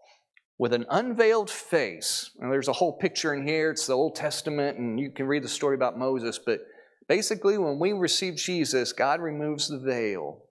with 0.60 0.74
an 0.74 0.86
unveiled 0.92 1.50
face, 1.50 2.30
and 2.40 2.52
there's 2.52 2.68
a 2.68 2.74
whole 2.74 2.94
picture 2.94 3.34
in 3.34 3.48
here, 3.48 3.72
it's 3.72 3.88
the 3.88 3.94
Old 3.94 4.16
Testament, 4.16 4.78
and 4.78 5.00
you 5.00 5.10
can 5.10 5.26
read 5.26 5.44
the 5.44 5.50
story 5.50 5.74
about 5.74 5.98
Moses, 5.98 6.38
but 6.38 6.60
basically, 7.08 7.58
when 7.58 7.80
we 7.80 7.94
receive 7.94 8.36
Jesus, 8.36 8.94
God 8.94 9.22
removes 9.22 9.68
the 9.68 9.80
veil. 9.80 10.44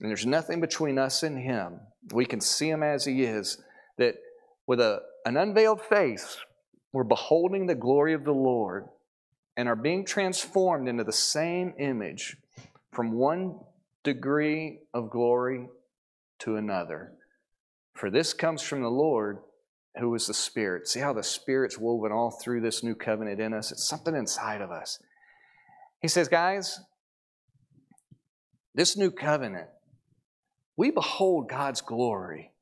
And 0.00 0.08
there's 0.08 0.26
nothing 0.26 0.60
between 0.60 0.98
us 0.98 1.22
and 1.22 1.38
Him. 1.38 1.80
We 2.12 2.24
can 2.24 2.40
see 2.40 2.68
Him 2.68 2.82
as 2.82 3.04
He 3.04 3.22
is. 3.22 3.62
That 3.98 4.16
with 4.66 4.80
a, 4.80 5.00
an 5.24 5.36
unveiled 5.36 5.80
face, 5.80 6.38
we're 6.92 7.04
beholding 7.04 7.66
the 7.66 7.74
glory 7.74 8.14
of 8.14 8.24
the 8.24 8.32
Lord 8.32 8.86
and 9.56 9.68
are 9.68 9.76
being 9.76 10.04
transformed 10.04 10.88
into 10.88 11.04
the 11.04 11.12
same 11.12 11.74
image 11.78 12.36
from 12.92 13.12
one 13.12 13.58
degree 14.02 14.80
of 14.92 15.10
glory 15.10 15.68
to 16.40 16.56
another. 16.56 17.12
For 17.94 18.10
this 18.10 18.32
comes 18.32 18.62
from 18.62 18.82
the 18.82 18.90
Lord 18.90 19.38
who 19.98 20.14
is 20.14 20.26
the 20.26 20.34
Spirit. 20.34 20.88
See 20.88 21.00
how 21.00 21.12
the 21.12 21.22
Spirit's 21.22 21.78
woven 21.78 22.12
all 22.12 22.30
through 22.30 22.62
this 22.62 22.82
new 22.82 22.94
covenant 22.94 23.40
in 23.40 23.52
us? 23.52 23.72
It's 23.72 23.86
something 23.86 24.16
inside 24.16 24.60
of 24.60 24.70
us. 24.70 24.98
He 26.02 26.08
says, 26.08 26.28
guys, 26.28 26.80
this 28.74 28.96
new 28.96 29.10
covenant, 29.10 29.68
we 30.76 30.90
behold 30.90 31.48
God's 31.48 31.80
glory 31.80 32.52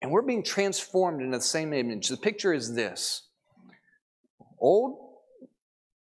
and 0.00 0.10
we're 0.10 0.22
being 0.22 0.42
transformed 0.42 1.20
into 1.20 1.36
the 1.36 1.42
same 1.42 1.72
image. 1.72 2.08
The 2.08 2.16
picture 2.16 2.52
is 2.52 2.74
this 2.74 3.22
old, 4.58 4.98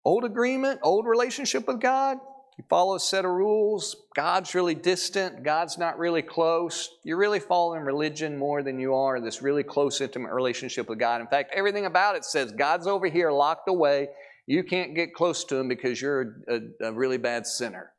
old 0.06 0.24
agreement, 0.24 0.80
old 0.84 1.06
relationship 1.08 1.68
with 1.68 1.80
God. 1.80 2.18
You 2.58 2.64
follow 2.70 2.96
a 2.96 3.00
set 3.00 3.26
of 3.26 3.32
rules. 3.32 3.96
God's 4.16 4.54
really 4.54 4.76
distant. 4.76 5.44
God's 5.44 5.80
not 5.80 5.98
really 5.98 6.22
close. 6.22 6.90
You're 7.04 7.18
really 7.18 7.40
following 7.40 7.82
religion 7.82 8.38
more 8.38 8.62
than 8.62 8.80
you 8.80 8.94
are 8.94 9.20
this 9.20 9.42
really 9.42 9.64
close, 9.64 10.02
intimate 10.02 10.32
relationship 10.32 10.88
with 10.88 11.00
God. 11.00 11.22
In 11.22 11.28
fact, 11.28 11.52
everything 11.56 11.88
about 11.88 12.16
it 12.16 12.26
says 12.26 12.52
God's 12.52 12.86
over 12.86 13.08
here 13.08 13.32
locked 13.32 13.68
away. 13.68 14.10
You 14.46 14.64
can't 14.64 14.96
get 14.96 15.14
close 15.14 15.44
to 15.46 15.58
Him 15.58 15.68
because 15.68 16.02
you're 16.02 16.22
a, 16.48 16.56
a, 16.56 16.88
a 16.90 16.94
really 16.94 17.18
bad 17.18 17.48
sinner. 17.48 17.92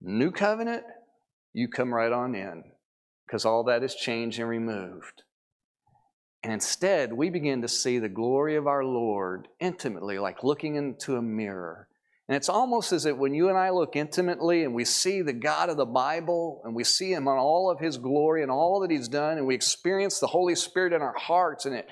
New 0.00 0.30
covenant, 0.30 0.84
you 1.52 1.68
come 1.68 1.92
right 1.92 2.12
on 2.12 2.34
in 2.34 2.64
because 3.26 3.44
all 3.44 3.64
that 3.64 3.82
is 3.82 3.94
changed 3.94 4.38
and 4.38 4.48
removed. 4.48 5.22
And 6.42 6.52
instead, 6.52 7.12
we 7.12 7.30
begin 7.30 7.62
to 7.62 7.68
see 7.68 7.98
the 7.98 8.08
glory 8.08 8.56
of 8.56 8.66
our 8.66 8.84
Lord 8.84 9.46
intimately, 9.60 10.18
like 10.18 10.42
looking 10.42 10.74
into 10.74 11.16
a 11.16 11.22
mirror. 11.22 11.88
And 12.28 12.36
it's 12.36 12.48
almost 12.48 12.92
as 12.92 13.06
if 13.06 13.16
when 13.16 13.34
you 13.34 13.48
and 13.48 13.58
I 13.58 13.70
look 13.70 13.94
intimately 13.94 14.64
and 14.64 14.74
we 14.74 14.84
see 14.84 15.22
the 15.22 15.32
God 15.32 15.68
of 15.68 15.76
the 15.76 15.84
Bible 15.84 16.62
and 16.64 16.74
we 16.74 16.82
see 16.82 17.12
Him 17.12 17.28
on 17.28 17.38
all 17.38 17.70
of 17.70 17.78
His 17.78 17.96
glory 17.96 18.42
and 18.42 18.50
all 18.50 18.80
that 18.80 18.90
He's 18.90 19.08
done, 19.08 19.38
and 19.38 19.46
we 19.46 19.54
experience 19.54 20.18
the 20.18 20.26
Holy 20.26 20.54
Spirit 20.54 20.92
in 20.92 21.02
our 21.02 21.16
hearts, 21.16 21.64
and 21.64 21.76
it, 21.76 21.86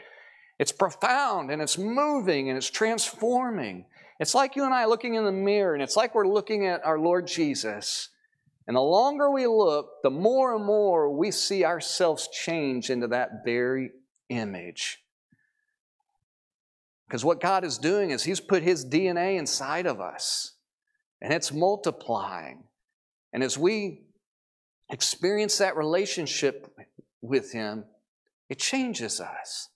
it's 0.61 0.73
profound 0.73 1.51
and 1.51 1.62
it's 1.62 1.79
moving 1.79 2.51
and 2.51 2.59
it's 2.59 2.68
transforming. 2.68 3.87
It's 4.20 4.35
like 4.35 4.57
you 4.57 4.66
and 4.66 4.75
I 4.75 4.85
looking 4.85 5.14
in 5.14 5.25
the 5.25 5.33
mirror, 5.33 5.73
and 5.73 5.83
it's 5.83 5.96
like 5.96 6.14
we're 6.14 6.29
looking 6.29 6.66
at 6.66 6.85
our 6.85 6.99
Lord 6.99 7.27
Jesus 7.27 8.11
And 8.66 8.77
the 8.77 8.83
longer 8.83 9.31
we 9.31 9.46
look, 9.46 10.03
the 10.03 10.11
more 10.11 10.55
and 10.55 10.64
more 10.64 11.11
we 11.11 11.31
see 11.31 11.64
ourselves 11.64 12.29
change 12.29 12.90
into 12.90 13.09
that 13.09 13.42
very 13.42 13.90
image. 14.29 15.03
Because 17.09 17.25
what 17.25 17.40
God 17.40 17.64
is 17.64 17.79
doing 17.79 18.11
is 18.11 18.23
He's 18.23 18.38
put 18.38 18.62
His 18.62 18.85
DNA 18.85 19.38
inside 19.38 19.87
of 19.87 19.99
us, 19.99 20.53
and 21.23 21.33
it's 21.33 21.53
multiplying. 21.53 22.64
And 23.33 23.42
as 23.42 23.57
we 23.57 24.03
experience 24.90 25.57
that 25.57 25.75
relationship 25.75 26.70
with 27.23 27.53
Him, 27.53 27.87
it 28.51 28.59
changes 28.59 29.23
us. 29.23 29.70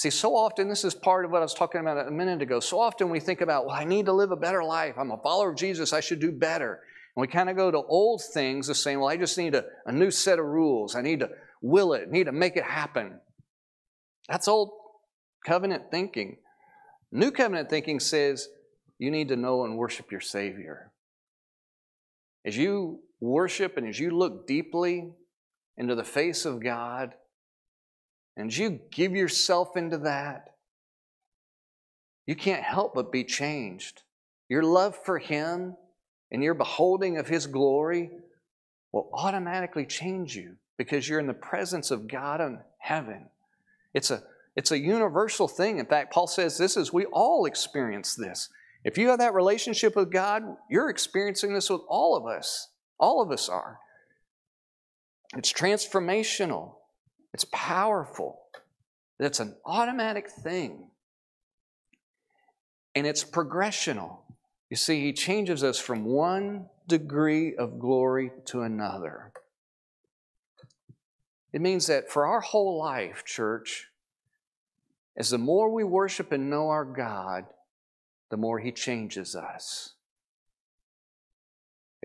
See, 0.00 0.08
so 0.08 0.34
often, 0.34 0.70
this 0.70 0.82
is 0.82 0.94
part 0.94 1.26
of 1.26 1.30
what 1.30 1.40
I 1.40 1.44
was 1.44 1.52
talking 1.52 1.82
about 1.82 2.08
a 2.08 2.10
minute 2.10 2.40
ago. 2.40 2.58
So 2.58 2.80
often 2.80 3.10
we 3.10 3.20
think 3.20 3.42
about, 3.42 3.66
well, 3.66 3.76
I 3.76 3.84
need 3.84 4.06
to 4.06 4.14
live 4.14 4.30
a 4.30 4.36
better 4.36 4.64
life. 4.64 4.94
I'm 4.96 5.10
a 5.10 5.18
follower 5.18 5.50
of 5.50 5.58
Jesus. 5.58 5.92
I 5.92 6.00
should 6.00 6.20
do 6.20 6.32
better. 6.32 6.80
And 7.14 7.20
we 7.20 7.26
kind 7.26 7.50
of 7.50 7.56
go 7.56 7.70
to 7.70 7.76
old 7.76 8.22
things 8.32 8.70
of 8.70 8.78
saying, 8.78 8.98
well, 8.98 9.10
I 9.10 9.18
just 9.18 9.36
need 9.36 9.54
a, 9.54 9.66
a 9.84 9.92
new 9.92 10.10
set 10.10 10.38
of 10.38 10.46
rules. 10.46 10.96
I 10.96 11.02
need 11.02 11.20
to 11.20 11.28
will 11.60 11.92
it, 11.92 12.08
I 12.08 12.10
need 12.10 12.24
to 12.24 12.32
make 12.32 12.56
it 12.56 12.64
happen. 12.64 13.20
That's 14.26 14.48
old 14.48 14.70
covenant 15.44 15.90
thinking. 15.90 16.38
New 17.12 17.30
covenant 17.30 17.68
thinking 17.68 18.00
says 18.00 18.48
you 18.98 19.10
need 19.10 19.28
to 19.28 19.36
know 19.36 19.66
and 19.66 19.76
worship 19.76 20.10
your 20.10 20.22
Savior. 20.22 20.92
As 22.46 22.56
you 22.56 23.00
worship 23.20 23.76
and 23.76 23.86
as 23.86 24.00
you 24.00 24.16
look 24.16 24.46
deeply 24.46 25.12
into 25.76 25.94
the 25.94 26.04
face 26.04 26.46
of 26.46 26.64
God, 26.64 27.12
and 28.36 28.54
you 28.54 28.80
give 28.90 29.12
yourself 29.12 29.76
into 29.76 29.98
that, 29.98 30.54
you 32.26 32.36
can't 32.36 32.62
help 32.62 32.94
but 32.94 33.12
be 33.12 33.24
changed. 33.24 34.02
Your 34.48 34.62
love 34.62 34.96
for 34.96 35.18
Him 35.18 35.76
and 36.30 36.42
your 36.42 36.54
beholding 36.54 37.18
of 37.18 37.28
His 37.28 37.46
glory 37.46 38.10
will 38.92 39.10
automatically 39.12 39.86
change 39.86 40.36
you 40.36 40.56
because 40.76 41.08
you're 41.08 41.20
in 41.20 41.26
the 41.26 41.34
presence 41.34 41.90
of 41.90 42.08
God 42.08 42.40
in 42.40 42.58
heaven. 42.78 43.26
It's 43.94 44.10
a 44.10 44.22
it's 44.56 44.72
a 44.72 44.78
universal 44.78 45.46
thing. 45.46 45.78
In 45.78 45.86
fact, 45.86 46.12
Paul 46.12 46.26
says 46.26 46.58
this 46.58 46.76
is 46.76 46.92
we 46.92 47.06
all 47.06 47.46
experience 47.46 48.14
this. 48.14 48.48
If 48.84 48.98
you 48.98 49.08
have 49.08 49.18
that 49.18 49.34
relationship 49.34 49.94
with 49.94 50.10
God, 50.10 50.42
you're 50.68 50.90
experiencing 50.90 51.54
this 51.54 51.70
with 51.70 51.82
all 51.88 52.16
of 52.16 52.26
us. 52.26 52.68
All 52.98 53.22
of 53.22 53.30
us 53.30 53.48
are. 53.48 53.78
It's 55.36 55.52
transformational. 55.52 56.74
It's 57.32 57.46
powerful. 57.52 58.40
It's 59.18 59.40
an 59.40 59.54
automatic 59.64 60.30
thing. 60.30 60.88
And 62.94 63.06
it's 63.06 63.24
progressional. 63.24 64.18
You 64.68 64.76
see, 64.76 65.00
he 65.00 65.12
changes 65.12 65.62
us 65.62 65.78
from 65.78 66.04
one 66.04 66.66
degree 66.86 67.54
of 67.56 67.78
glory 67.78 68.32
to 68.46 68.62
another. 68.62 69.32
It 71.52 71.60
means 71.60 71.86
that 71.86 72.10
for 72.10 72.26
our 72.26 72.40
whole 72.40 72.78
life, 72.78 73.24
church, 73.24 73.88
as 75.16 75.30
the 75.30 75.38
more 75.38 75.70
we 75.70 75.84
worship 75.84 76.32
and 76.32 76.48
know 76.48 76.68
our 76.68 76.84
God, 76.84 77.46
the 78.30 78.36
more 78.36 78.58
He 78.60 78.72
changes 78.72 79.34
us. 79.34 79.94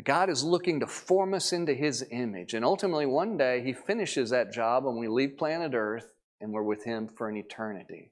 God 0.03 0.29
is 0.29 0.43
looking 0.43 0.81
to 0.81 0.88
form 0.88 1.34
us 1.34 1.53
into 1.53 1.73
His 1.73 2.05
image. 2.12 2.53
And 2.53 2.65
ultimately, 2.65 3.05
one 3.05 3.38
day, 3.38 3.63
He 3.63 3.71
finishes 3.71 4.29
that 4.29 4.51
job 4.51 4.86
and 4.86 4.97
we 4.97 5.08
leave 5.08 5.38
planet 5.38 5.73
Earth 5.73 6.12
and 6.41 6.51
we're 6.51 6.63
with 6.63 6.84
Him 6.84 7.08
for 7.08 7.29
an 7.29 7.38
eternity. 7.38 8.12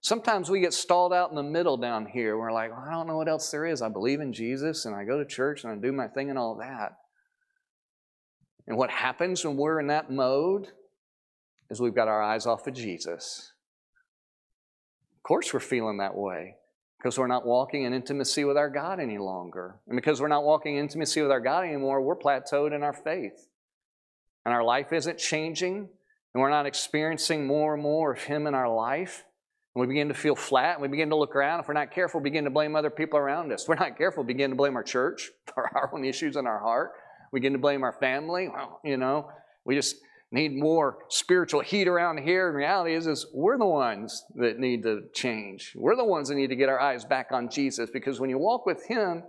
Sometimes 0.00 0.48
we 0.48 0.60
get 0.60 0.72
stalled 0.72 1.12
out 1.12 1.30
in 1.30 1.36
the 1.36 1.42
middle 1.42 1.76
down 1.76 2.06
here. 2.06 2.38
We're 2.38 2.52
like, 2.52 2.70
well, 2.70 2.84
I 2.86 2.92
don't 2.92 3.08
know 3.08 3.16
what 3.16 3.28
else 3.28 3.50
there 3.50 3.66
is. 3.66 3.82
I 3.82 3.88
believe 3.88 4.20
in 4.20 4.32
Jesus 4.32 4.84
and 4.84 4.94
I 4.94 5.04
go 5.04 5.18
to 5.18 5.24
church 5.24 5.64
and 5.64 5.72
I 5.72 5.76
do 5.76 5.90
my 5.90 6.06
thing 6.06 6.30
and 6.30 6.38
all 6.38 6.54
that. 6.56 6.92
And 8.68 8.76
what 8.76 8.90
happens 8.90 9.44
when 9.44 9.56
we're 9.56 9.80
in 9.80 9.88
that 9.88 10.10
mode 10.10 10.68
is 11.70 11.80
we've 11.80 11.94
got 11.94 12.06
our 12.06 12.22
eyes 12.22 12.46
off 12.46 12.68
of 12.68 12.74
Jesus 12.74 13.52
Of 15.16 15.22
course, 15.24 15.52
we're 15.52 15.58
feeling 15.58 15.98
that 15.98 16.16
way 16.16 16.54
because 17.06 17.20
we're 17.20 17.28
not 17.28 17.46
walking 17.46 17.84
in 17.84 17.94
intimacy 17.94 18.42
with 18.42 18.56
our 18.56 18.68
God 18.68 18.98
any 18.98 19.16
longer. 19.16 19.76
And 19.86 19.94
because 19.94 20.20
we're 20.20 20.26
not 20.26 20.42
walking 20.42 20.74
in 20.74 20.82
intimacy 20.82 21.22
with 21.22 21.30
our 21.30 21.38
God 21.38 21.62
anymore, 21.62 22.02
we're 22.02 22.16
plateaued 22.16 22.74
in 22.74 22.82
our 22.82 22.92
faith. 22.92 23.46
And 24.44 24.52
our 24.52 24.64
life 24.64 24.92
isn't 24.92 25.16
changing, 25.16 25.76
and 25.76 26.42
we're 26.42 26.50
not 26.50 26.66
experiencing 26.66 27.46
more 27.46 27.74
and 27.74 27.82
more 27.84 28.12
of 28.12 28.22
Him 28.22 28.48
in 28.48 28.56
our 28.56 28.68
life. 28.68 29.22
And 29.72 29.82
we 29.82 29.86
begin 29.86 30.08
to 30.08 30.14
feel 30.14 30.34
flat, 30.34 30.72
and 30.72 30.82
we 30.82 30.88
begin 30.88 31.10
to 31.10 31.16
look 31.16 31.36
around. 31.36 31.60
If 31.60 31.68
we're 31.68 31.74
not 31.74 31.92
careful, 31.92 32.20
begin 32.20 32.42
to 32.42 32.50
blame 32.50 32.74
other 32.74 32.90
people 32.90 33.20
around 33.20 33.52
us. 33.52 33.62
If 33.62 33.68
we're 33.68 33.76
not 33.76 33.96
careful, 33.96 34.24
begin 34.24 34.50
to 34.50 34.56
blame 34.56 34.74
our 34.74 34.82
church 34.82 35.30
for 35.54 35.70
our 35.76 35.94
own 35.94 36.04
issues 36.04 36.34
in 36.34 36.44
our 36.44 36.58
heart. 36.58 36.90
We 37.30 37.38
begin 37.38 37.52
to 37.52 37.60
blame 37.60 37.84
our 37.84 37.96
family. 38.00 38.48
Well, 38.48 38.80
you 38.84 38.96
know, 38.96 39.30
we 39.64 39.76
just 39.76 39.94
need 40.36 40.54
more 40.54 40.98
spiritual 41.08 41.60
heat 41.60 41.88
around 41.88 42.18
here. 42.18 42.48
And 42.48 42.56
reality 42.56 42.94
is, 42.94 43.06
is 43.06 43.26
we're 43.32 43.58
the 43.58 43.66
ones 43.66 44.24
that 44.34 44.58
need 44.58 44.82
to 44.82 45.02
change. 45.14 45.72
We're 45.74 45.96
the 45.96 46.04
ones 46.04 46.28
that 46.28 46.34
need 46.34 46.48
to 46.48 46.56
get 46.56 46.68
our 46.68 46.78
eyes 46.78 47.04
back 47.04 47.28
on 47.32 47.48
Jesus 47.48 47.90
because 47.90 48.20
when 48.20 48.30
you 48.30 48.38
walk 48.38 48.66
with 48.66 48.84
Him, 48.86 49.22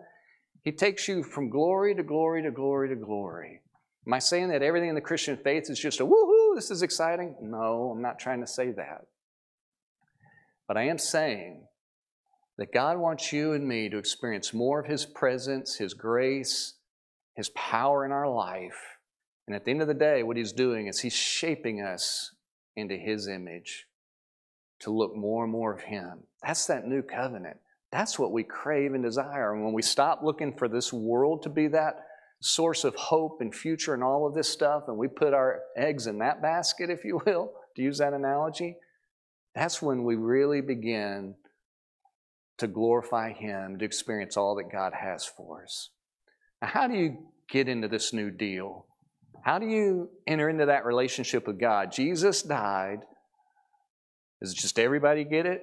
He 0.64 0.72
takes 0.72 1.08
you 1.08 1.24
from 1.24 1.50
glory 1.50 1.96
to 1.96 2.04
glory 2.04 2.44
to 2.44 2.52
glory 2.52 2.90
to 2.90 2.96
glory. 2.96 3.62
Am 4.06 4.14
I 4.14 4.20
saying 4.20 4.50
that 4.50 4.62
everything 4.62 4.90
in 4.90 4.96
the 4.96 5.02
Christian 5.02 5.38
faith 5.38 5.70
is 5.70 5.80
just 5.80 6.02
a 6.02 6.06
woohoo, 6.06 6.56
this 6.56 6.72
is 6.72 6.82
exciting? 6.82 7.36
No, 7.42 7.92
I'm 7.96 8.02
not 8.02 8.20
trying 8.20 8.42
to 8.42 8.48
say 8.48 8.72
that. 8.72 9.06
But 10.68 10.78
I 10.78 10.88
am 10.88 10.98
saying 10.98 11.66
that 12.58 12.74
God 12.74 12.98
wants 12.98 13.32
you 13.32 13.54
and 13.54 13.66
me 13.66 13.90
to 13.90 13.98
experience 13.98 14.54
more 14.54 14.80
of 14.80 14.88
His 14.88 15.06
presence, 15.06 15.76
His 15.76 15.94
grace, 15.94 16.76
His 17.36 17.50
power 17.50 18.06
in 18.06 18.12
our 18.12 18.30
life 18.30 18.97
and 19.48 19.56
at 19.56 19.64
the 19.64 19.72
end 19.72 19.82
of 19.82 19.88
the 19.88 19.94
day, 19.94 20.24
what 20.24 20.38
he's 20.38 20.52
doing 20.52 20.88
is 20.88 21.00
he's 21.00 21.14
shaping 21.14 21.82
us 21.82 22.36
into 22.76 22.96
his 22.96 23.28
image 23.28 23.86
to 24.82 24.92
look 24.92 25.16
more 25.16 25.44
and 25.44 25.52
more 25.52 25.74
of 25.74 25.82
him. 25.82 26.24
That's 26.46 26.68
that 26.68 26.86
new 26.86 27.02
covenant. 27.02 27.58
That's 27.92 28.20
what 28.20 28.34
we 28.34 28.44
crave 28.44 28.94
and 28.94 29.04
desire. 29.04 29.54
And 29.54 29.64
when 29.64 29.74
we 29.74 29.82
stop 29.82 30.22
looking 30.22 30.56
for 30.58 30.68
this 30.68 30.92
world 30.92 31.44
to 31.44 31.50
be 31.50 31.68
that 31.70 31.96
source 32.42 32.84
of 32.84 32.94
hope 32.96 33.38
and 33.40 33.56
future 33.56 33.94
and 33.94 34.04
all 34.04 34.28
of 34.28 34.36
this 34.36 34.50
stuff, 34.50 34.84
and 34.88 34.98
we 34.98 35.08
put 35.08 35.34
our 35.34 35.62
eggs 35.78 36.08
in 36.08 36.20
that 36.20 36.42
basket, 36.42 36.90
if 36.92 37.06
you 37.06 37.22
will, 37.26 37.54
to 37.76 37.82
use 37.82 38.00
that 38.00 38.14
analogy, 38.14 38.76
that's 39.56 39.82
when 39.82 40.04
we 40.04 40.16
really 40.16 40.62
begin 40.62 41.36
to 42.58 42.68
glorify 42.68 43.32
Him, 43.32 43.80
to 43.80 43.86
experience 43.86 44.36
all 44.36 44.56
that 44.56 44.72
God 44.72 44.94
has 44.94 45.26
for 45.26 45.64
us. 45.64 45.92
Now, 46.62 46.68
how 46.68 46.88
do 46.88 46.96
you 46.96 47.30
get 47.50 47.68
into 47.68 47.88
this 47.88 48.14
new 48.14 48.30
deal? 48.30 48.87
How 49.48 49.60
do 49.60 49.66
you 49.66 50.10
enter 50.28 50.50
into 50.50 50.66
that 50.66 50.84
relationship 50.84 51.48
with 51.48 51.58
God? 51.58 51.94
Jesus 51.94 52.42
died. 52.42 53.00
Does 54.42 54.54
just 54.54 54.78
everybody 54.78 55.24
get 55.24 55.46
it? 55.46 55.62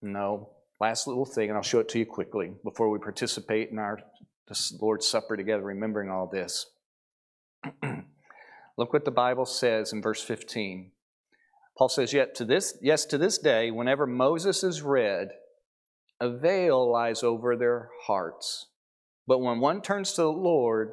No. 0.00 0.48
Last 0.80 1.06
little 1.06 1.26
thing, 1.26 1.50
and 1.50 1.56
I'll 1.58 1.62
show 1.62 1.80
it 1.80 1.90
to 1.90 1.98
you 1.98 2.06
quickly 2.06 2.52
before 2.64 2.88
we 2.88 2.98
participate 2.98 3.68
in 3.68 3.78
our 3.78 3.98
Lord's 4.80 5.06
Supper 5.06 5.36
together, 5.36 5.62
remembering 5.62 6.08
all 6.08 6.26
this. 6.26 6.70
Look 8.78 8.94
what 8.94 9.04
the 9.04 9.10
Bible 9.10 9.44
says 9.44 9.92
in 9.92 10.00
verse 10.00 10.22
15. 10.22 10.92
Paul 11.76 11.90
says, 11.90 12.14
Yet 12.14 12.34
to 12.36 12.46
this, 12.46 12.78
yes, 12.80 13.04
to 13.04 13.18
this 13.18 13.36
day, 13.36 13.70
whenever 13.70 14.06
Moses 14.06 14.64
is 14.64 14.80
read, 14.80 15.32
a 16.18 16.30
veil 16.30 16.90
lies 16.90 17.22
over 17.22 17.56
their 17.56 17.90
hearts. 18.06 18.68
But 19.26 19.40
when 19.40 19.60
one 19.60 19.82
turns 19.82 20.12
to 20.12 20.22
the 20.22 20.32
Lord, 20.32 20.92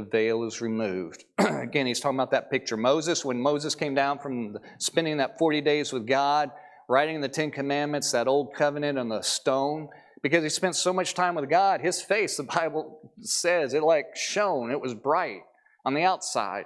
the 0.00 0.10
veil 0.10 0.44
is 0.44 0.60
removed. 0.60 1.24
Again, 1.38 1.86
he's 1.86 2.00
talking 2.00 2.18
about 2.18 2.30
that 2.30 2.50
picture. 2.50 2.76
Moses, 2.76 3.24
when 3.24 3.40
Moses 3.40 3.74
came 3.74 3.94
down 3.94 4.18
from 4.18 4.56
spending 4.78 5.18
that 5.18 5.38
40 5.38 5.60
days 5.60 5.92
with 5.92 6.06
God, 6.06 6.50
writing 6.88 7.20
the 7.20 7.28
Ten 7.28 7.50
Commandments, 7.50 8.10
that 8.12 8.26
old 8.26 8.54
covenant 8.54 8.98
on 8.98 9.08
the 9.08 9.20
stone, 9.20 9.88
because 10.22 10.42
he 10.42 10.48
spent 10.48 10.76
so 10.76 10.92
much 10.92 11.14
time 11.14 11.34
with 11.34 11.48
God, 11.50 11.80
his 11.80 12.00
face, 12.00 12.36
the 12.36 12.44
Bible 12.44 13.12
says, 13.20 13.74
it 13.74 13.82
like 13.82 14.16
shone, 14.16 14.70
it 14.70 14.80
was 14.80 14.94
bright 14.94 15.42
on 15.84 15.94
the 15.94 16.02
outside. 16.02 16.64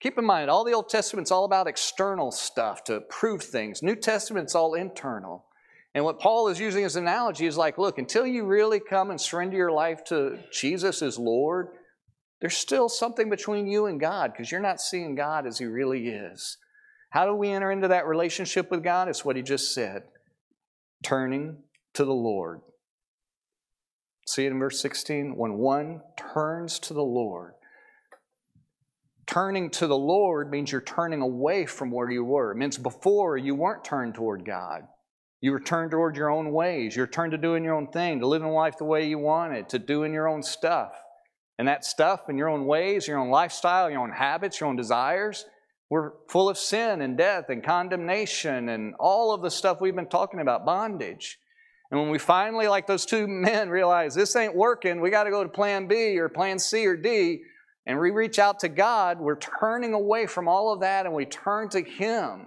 Keep 0.00 0.18
in 0.18 0.24
mind, 0.24 0.50
all 0.50 0.64
the 0.64 0.72
Old 0.72 0.88
Testament's 0.88 1.30
all 1.30 1.44
about 1.44 1.66
external 1.66 2.30
stuff 2.30 2.84
to 2.84 3.00
prove 3.00 3.42
things. 3.42 3.82
New 3.82 3.96
Testament's 3.96 4.54
all 4.54 4.74
internal. 4.74 5.46
And 5.94 6.04
what 6.04 6.20
Paul 6.20 6.48
is 6.48 6.60
using 6.60 6.84
as 6.84 6.96
an 6.96 7.04
analogy 7.04 7.46
is 7.46 7.56
like, 7.56 7.78
look, 7.78 7.98
until 7.98 8.26
you 8.26 8.44
really 8.44 8.80
come 8.80 9.10
and 9.10 9.20
surrender 9.20 9.56
your 9.56 9.70
life 9.72 10.04
to 10.04 10.40
Jesus 10.52 11.02
as 11.02 11.18
Lord, 11.18 11.68
there's 12.44 12.58
still 12.58 12.90
something 12.90 13.30
between 13.30 13.66
you 13.66 13.86
and 13.86 13.98
God 13.98 14.30
because 14.30 14.52
you're 14.52 14.60
not 14.60 14.78
seeing 14.78 15.14
God 15.14 15.46
as 15.46 15.56
He 15.56 15.64
really 15.64 16.08
is. 16.08 16.58
How 17.08 17.24
do 17.24 17.34
we 17.34 17.48
enter 17.48 17.72
into 17.72 17.88
that 17.88 18.06
relationship 18.06 18.70
with 18.70 18.84
God? 18.84 19.08
It's 19.08 19.24
what 19.24 19.36
He 19.36 19.40
just 19.40 19.72
said 19.72 20.02
turning 21.02 21.62
to 21.94 22.04
the 22.04 22.12
Lord. 22.12 22.60
See 24.28 24.44
it 24.44 24.52
in 24.52 24.58
verse 24.58 24.78
16? 24.82 25.36
When 25.36 25.54
one 25.54 26.02
turns 26.18 26.78
to 26.80 26.92
the 26.92 27.00
Lord, 27.00 27.54
turning 29.26 29.70
to 29.70 29.86
the 29.86 29.96
Lord 29.96 30.50
means 30.50 30.70
you're 30.70 30.82
turning 30.82 31.22
away 31.22 31.64
from 31.64 31.90
where 31.90 32.10
you 32.10 32.26
were. 32.26 32.52
It 32.52 32.58
means 32.58 32.76
before 32.76 33.38
you 33.38 33.54
weren't 33.54 33.84
turned 33.84 34.16
toward 34.16 34.44
God. 34.44 34.82
You 35.40 35.52
were 35.52 35.60
turned 35.60 35.92
toward 35.92 36.14
your 36.14 36.28
own 36.28 36.52
ways. 36.52 36.94
You're 36.94 37.06
turned 37.06 37.32
to 37.32 37.38
doing 37.38 37.64
your 37.64 37.74
own 37.74 37.86
thing, 37.86 38.20
to 38.20 38.26
living 38.26 38.50
life 38.50 38.76
the 38.76 38.84
way 38.84 39.08
you 39.08 39.18
wanted, 39.18 39.70
to 39.70 39.78
doing 39.78 40.12
your 40.12 40.28
own 40.28 40.42
stuff. 40.42 40.92
And 41.58 41.68
that 41.68 41.84
stuff 41.84 42.22
and 42.28 42.36
your 42.36 42.48
own 42.48 42.66
ways, 42.66 43.06
your 43.06 43.18
own 43.18 43.30
lifestyle, 43.30 43.90
your 43.90 44.00
own 44.00 44.10
habits, 44.10 44.60
your 44.60 44.68
own 44.68 44.76
desires, 44.76 45.44
we're 45.90 46.12
full 46.28 46.48
of 46.48 46.58
sin 46.58 47.02
and 47.02 47.16
death 47.16 47.50
and 47.50 47.62
condemnation 47.62 48.68
and 48.68 48.94
all 48.98 49.32
of 49.32 49.42
the 49.42 49.50
stuff 49.50 49.80
we've 49.80 49.94
been 49.94 50.08
talking 50.08 50.40
about, 50.40 50.64
bondage. 50.64 51.38
And 51.90 52.00
when 52.00 52.10
we 52.10 52.18
finally, 52.18 52.66
like 52.66 52.86
those 52.86 53.06
two 53.06 53.28
men, 53.28 53.68
realize 53.68 54.14
this 54.14 54.34
ain't 54.34 54.56
working, 54.56 55.00
we 55.00 55.10
got 55.10 55.24
to 55.24 55.30
go 55.30 55.42
to 55.42 55.48
plan 55.48 55.86
B 55.86 56.18
or 56.18 56.28
plan 56.28 56.58
C 56.58 56.86
or 56.86 56.96
D, 56.96 57.42
and 57.86 58.00
we 58.00 58.10
reach 58.10 58.38
out 58.38 58.60
to 58.60 58.68
God, 58.68 59.20
we're 59.20 59.38
turning 59.38 59.92
away 59.92 60.26
from 60.26 60.48
all 60.48 60.72
of 60.72 60.80
that 60.80 61.06
and 61.06 61.14
we 61.14 61.26
turn 61.26 61.68
to 61.70 61.82
Him 61.82 62.46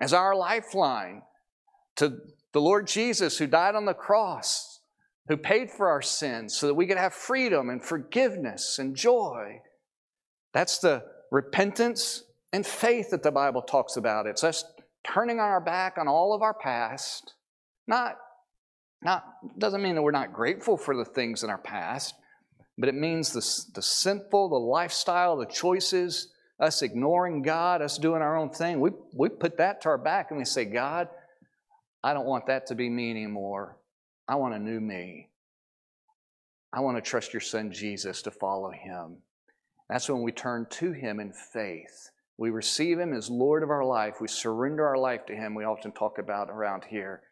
as 0.00 0.12
our 0.12 0.34
lifeline, 0.34 1.22
to 1.96 2.18
the 2.52 2.60
Lord 2.60 2.86
Jesus 2.86 3.38
who 3.38 3.46
died 3.46 3.74
on 3.74 3.84
the 3.84 3.94
cross, 3.94 4.71
who 5.28 5.36
paid 5.36 5.70
for 5.70 5.88
our 5.88 6.02
sins 6.02 6.56
so 6.56 6.66
that 6.66 6.74
we 6.74 6.86
could 6.86 6.98
have 6.98 7.14
freedom 7.14 7.70
and 7.70 7.82
forgiveness 7.82 8.78
and 8.78 8.96
joy. 8.96 9.60
That's 10.52 10.78
the 10.78 11.04
repentance 11.30 12.24
and 12.52 12.66
faith 12.66 13.10
that 13.10 13.22
the 13.22 13.30
Bible 13.30 13.62
talks 13.62 13.96
about. 13.96 14.26
It's 14.26 14.44
us 14.44 14.64
turning 15.04 15.38
our 15.38 15.60
back 15.60 15.96
on 15.98 16.08
all 16.08 16.34
of 16.34 16.42
our 16.42 16.54
past. 16.54 17.34
Not, 17.86 18.16
not 19.02 19.24
doesn't 19.58 19.82
mean 19.82 19.94
that 19.94 20.02
we're 20.02 20.10
not 20.10 20.32
grateful 20.32 20.76
for 20.76 20.96
the 20.96 21.04
things 21.04 21.42
in 21.42 21.50
our 21.50 21.58
past, 21.58 22.14
but 22.76 22.88
it 22.88 22.94
means 22.94 23.32
the, 23.32 23.74
the 23.74 23.82
sinful, 23.82 24.48
the 24.48 24.56
lifestyle, 24.56 25.36
the 25.36 25.46
choices, 25.46 26.28
us 26.60 26.82
ignoring 26.82 27.42
God, 27.42 27.80
us 27.80 27.98
doing 27.98 28.22
our 28.22 28.36
own 28.36 28.50
thing. 28.50 28.80
We, 28.80 28.90
we 29.14 29.28
put 29.28 29.58
that 29.58 29.82
to 29.82 29.88
our 29.88 29.98
back 29.98 30.30
and 30.30 30.38
we 30.38 30.44
say, 30.44 30.64
God, 30.64 31.08
I 32.04 32.12
don't 32.14 32.26
want 32.26 32.46
that 32.46 32.66
to 32.66 32.74
be 32.74 32.88
me 32.90 33.10
anymore. 33.10 33.78
I 34.28 34.36
want 34.36 34.54
a 34.54 34.58
new 34.58 34.80
me. 34.80 35.28
I 36.72 36.80
want 36.80 36.96
to 36.96 37.02
trust 37.02 37.32
your 37.34 37.40
son 37.40 37.72
Jesus 37.72 38.22
to 38.22 38.30
follow 38.30 38.70
him. 38.70 39.18
That's 39.88 40.08
when 40.08 40.22
we 40.22 40.32
turn 40.32 40.66
to 40.70 40.92
him 40.92 41.20
in 41.20 41.32
faith. 41.32 42.10
We 42.38 42.50
receive 42.50 42.98
him 42.98 43.12
as 43.12 43.28
Lord 43.28 43.62
of 43.62 43.70
our 43.70 43.84
life. 43.84 44.20
We 44.20 44.28
surrender 44.28 44.86
our 44.86 44.96
life 44.96 45.26
to 45.26 45.34
him. 45.34 45.54
We 45.54 45.64
often 45.64 45.92
talk 45.92 46.18
about 46.18 46.48
around 46.48 46.84
here 46.88 47.22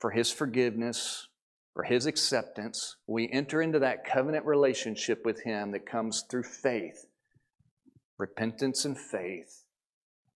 for 0.00 0.10
his 0.10 0.30
forgiveness, 0.30 1.28
for 1.74 1.84
his 1.84 2.06
acceptance. 2.06 2.96
We 3.06 3.30
enter 3.32 3.62
into 3.62 3.78
that 3.78 4.04
covenant 4.04 4.44
relationship 4.44 5.24
with 5.24 5.42
him 5.42 5.70
that 5.72 5.86
comes 5.86 6.24
through 6.28 6.42
faith, 6.42 7.06
repentance 8.18 8.84
and 8.84 8.98
faith. 8.98 9.64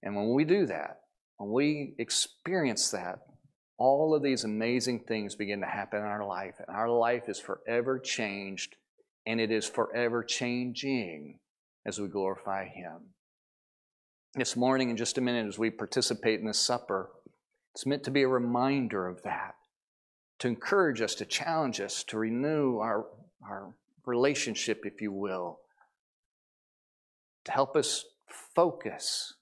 And 0.03 0.17
when 0.17 0.33
we 0.33 0.45
do 0.45 0.67
that, 0.67 1.01
when 1.37 1.51
we 1.51 1.95
experience 1.99 2.91
that, 2.93 3.19
all 3.79 4.15
of 4.15 4.23
these 4.23 4.45
amazing 4.45 5.01
things 5.01 5.35
begin 5.35 5.61
to 5.61 5.67
happen 5.67 6.01
in 6.01 6.07
our 6.07 6.27
life, 6.27 6.55
and 6.59 6.75
our 6.75 6.89
life 6.89 7.29
is 7.29 7.39
forever 7.39 7.99
changed, 7.99 8.77
and 9.27 9.41
it 9.41 9.51
is 9.51 9.69
forever 9.69 10.23
changing 10.23 11.39
as 11.85 12.01
we 12.01 12.09
glorify 12.09 12.67
Him. 12.67 13.13
This 14.35 14.57
morning, 14.57 14.91
in 14.91 14.97
just 14.97 15.19
a 15.19 15.21
minute, 15.21 15.47
as 15.47 15.59
we 15.59 15.71
participate 15.71 16.41
in 16.41 16.47
this 16.47 16.59
supper, 16.59 17.11
it's 17.75 17.87
meant 17.87 18.05
to 18.05 18.11
be 18.11 18.23
a 18.23 18.29
reminder 18.29 19.07
of 19.07 19.23
that, 19.23 19.55
to 20.39 20.49
encourage 20.49 21.01
us, 21.01 21.15
to 21.17 21.27
challenge 21.27 21.81
us, 21.81 22.03
to 22.05 22.19
renew 22.19 22.79
our, 22.79 23.07
our 23.47 23.75
relationship, 24.07 24.83
if 24.85 25.03
you 25.03 25.13
will, 25.13 25.61
to 27.45 27.53
help 27.53 27.77
us 27.77 28.05
focus, 28.27 29.35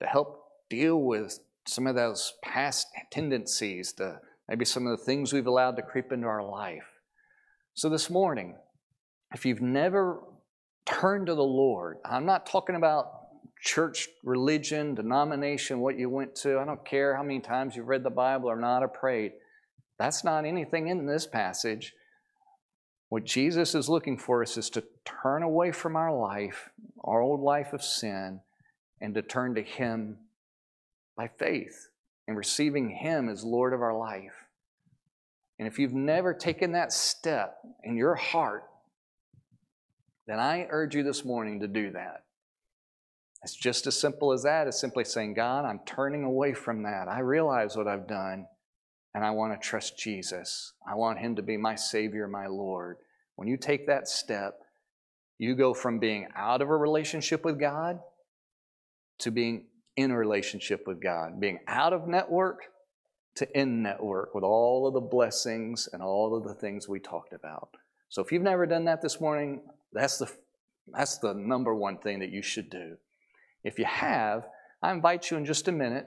to 0.00 0.06
help 0.06 0.44
deal 0.70 1.00
with 1.00 1.40
some 1.70 1.86
of 1.86 1.94
those 1.94 2.34
past 2.42 2.88
tendencies, 3.12 3.92
the, 3.92 4.20
maybe 4.48 4.64
some 4.64 4.88
of 4.88 4.98
the 4.98 5.04
things 5.04 5.32
we've 5.32 5.46
allowed 5.46 5.76
to 5.76 5.82
creep 5.82 6.10
into 6.10 6.26
our 6.26 6.42
life. 6.42 6.86
So 7.74 7.88
this 7.88 8.10
morning, 8.10 8.56
if 9.32 9.46
you've 9.46 9.62
never 9.62 10.20
turned 10.84 11.26
to 11.26 11.34
the 11.36 11.42
Lord, 11.42 11.98
I'm 12.04 12.26
not 12.26 12.46
talking 12.46 12.74
about 12.74 13.06
church, 13.62 14.08
religion, 14.24 14.96
denomination, 14.96 15.78
what 15.78 15.96
you 15.96 16.10
went 16.10 16.34
to. 16.36 16.58
I 16.58 16.64
don't 16.64 16.84
care 16.84 17.14
how 17.14 17.22
many 17.22 17.38
times 17.38 17.76
you've 17.76 17.86
read 17.86 18.02
the 18.02 18.10
Bible 18.10 18.50
or 18.50 18.56
not 18.56 18.82
or 18.82 18.88
prayed. 18.88 19.32
That's 19.96 20.24
not 20.24 20.44
anything 20.44 20.88
in 20.88 21.06
this 21.06 21.26
passage. 21.26 21.94
What 23.10 23.24
Jesus 23.24 23.76
is 23.76 23.88
looking 23.88 24.18
for 24.18 24.42
us 24.42 24.56
is 24.56 24.70
to 24.70 24.82
turn 25.04 25.44
away 25.44 25.70
from 25.70 25.94
our 25.94 26.12
life, 26.12 26.70
our 27.04 27.20
old 27.20 27.40
life 27.40 27.72
of 27.72 27.82
sin, 27.82 28.40
and 29.00 29.14
to 29.14 29.22
turn 29.22 29.54
to 29.54 29.62
Him 29.62 30.16
by 31.20 31.28
faith 31.28 31.90
and 32.26 32.34
receiving 32.34 32.88
Him 32.88 33.28
as 33.28 33.44
Lord 33.44 33.74
of 33.74 33.82
our 33.82 33.94
life. 33.94 34.46
And 35.58 35.68
if 35.68 35.78
you've 35.78 35.92
never 35.92 36.32
taken 36.32 36.72
that 36.72 36.94
step 36.94 37.58
in 37.84 37.94
your 37.94 38.14
heart, 38.14 38.64
then 40.26 40.40
I 40.40 40.66
urge 40.70 40.94
you 40.94 41.02
this 41.02 41.22
morning 41.22 41.60
to 41.60 41.68
do 41.68 41.90
that. 41.90 42.24
It's 43.42 43.54
just 43.54 43.86
as 43.86 44.00
simple 44.00 44.32
as 44.32 44.44
that. 44.44 44.66
It's 44.66 44.80
simply 44.80 45.04
saying, 45.04 45.34
God, 45.34 45.66
I'm 45.66 45.80
turning 45.84 46.24
away 46.24 46.54
from 46.54 46.84
that. 46.84 47.06
I 47.06 47.18
realize 47.18 47.76
what 47.76 47.86
I've 47.86 48.08
done, 48.08 48.46
and 49.14 49.22
I 49.22 49.32
want 49.32 49.52
to 49.52 49.68
trust 49.68 49.98
Jesus. 49.98 50.72
I 50.90 50.94
want 50.94 51.18
Him 51.18 51.36
to 51.36 51.42
be 51.42 51.58
my 51.58 51.74
Savior, 51.74 52.28
my 52.28 52.46
Lord. 52.46 52.96
When 53.36 53.46
you 53.46 53.58
take 53.58 53.86
that 53.88 54.08
step, 54.08 54.60
you 55.36 55.54
go 55.54 55.74
from 55.74 55.98
being 55.98 56.28
out 56.34 56.62
of 56.62 56.70
a 56.70 56.76
relationship 56.76 57.44
with 57.44 57.60
God 57.60 58.00
to 59.18 59.30
being 59.30 59.64
in 60.00 60.12
relationship 60.12 60.86
with 60.86 61.00
God, 61.00 61.40
being 61.40 61.60
out 61.66 61.92
of 61.92 62.08
network 62.08 62.64
to 63.36 63.58
in 63.58 63.82
network 63.82 64.34
with 64.34 64.44
all 64.44 64.86
of 64.86 64.94
the 64.94 65.00
blessings 65.00 65.88
and 65.92 66.02
all 66.02 66.34
of 66.34 66.44
the 66.44 66.54
things 66.54 66.88
we 66.88 66.98
talked 66.98 67.32
about. 67.32 67.70
So 68.08 68.22
if 68.22 68.32
you've 68.32 68.42
never 68.42 68.66
done 68.66 68.84
that 68.86 69.02
this 69.02 69.20
morning, 69.20 69.60
that's 69.92 70.18
the 70.18 70.30
that's 70.92 71.18
the 71.18 71.34
number 71.34 71.74
one 71.74 71.98
thing 71.98 72.18
that 72.20 72.30
you 72.30 72.42
should 72.42 72.68
do. 72.68 72.96
If 73.62 73.78
you 73.78 73.84
have, 73.84 74.46
I 74.82 74.92
invite 74.92 75.30
you 75.30 75.36
in 75.36 75.44
just 75.44 75.68
a 75.68 75.72
minute, 75.72 76.06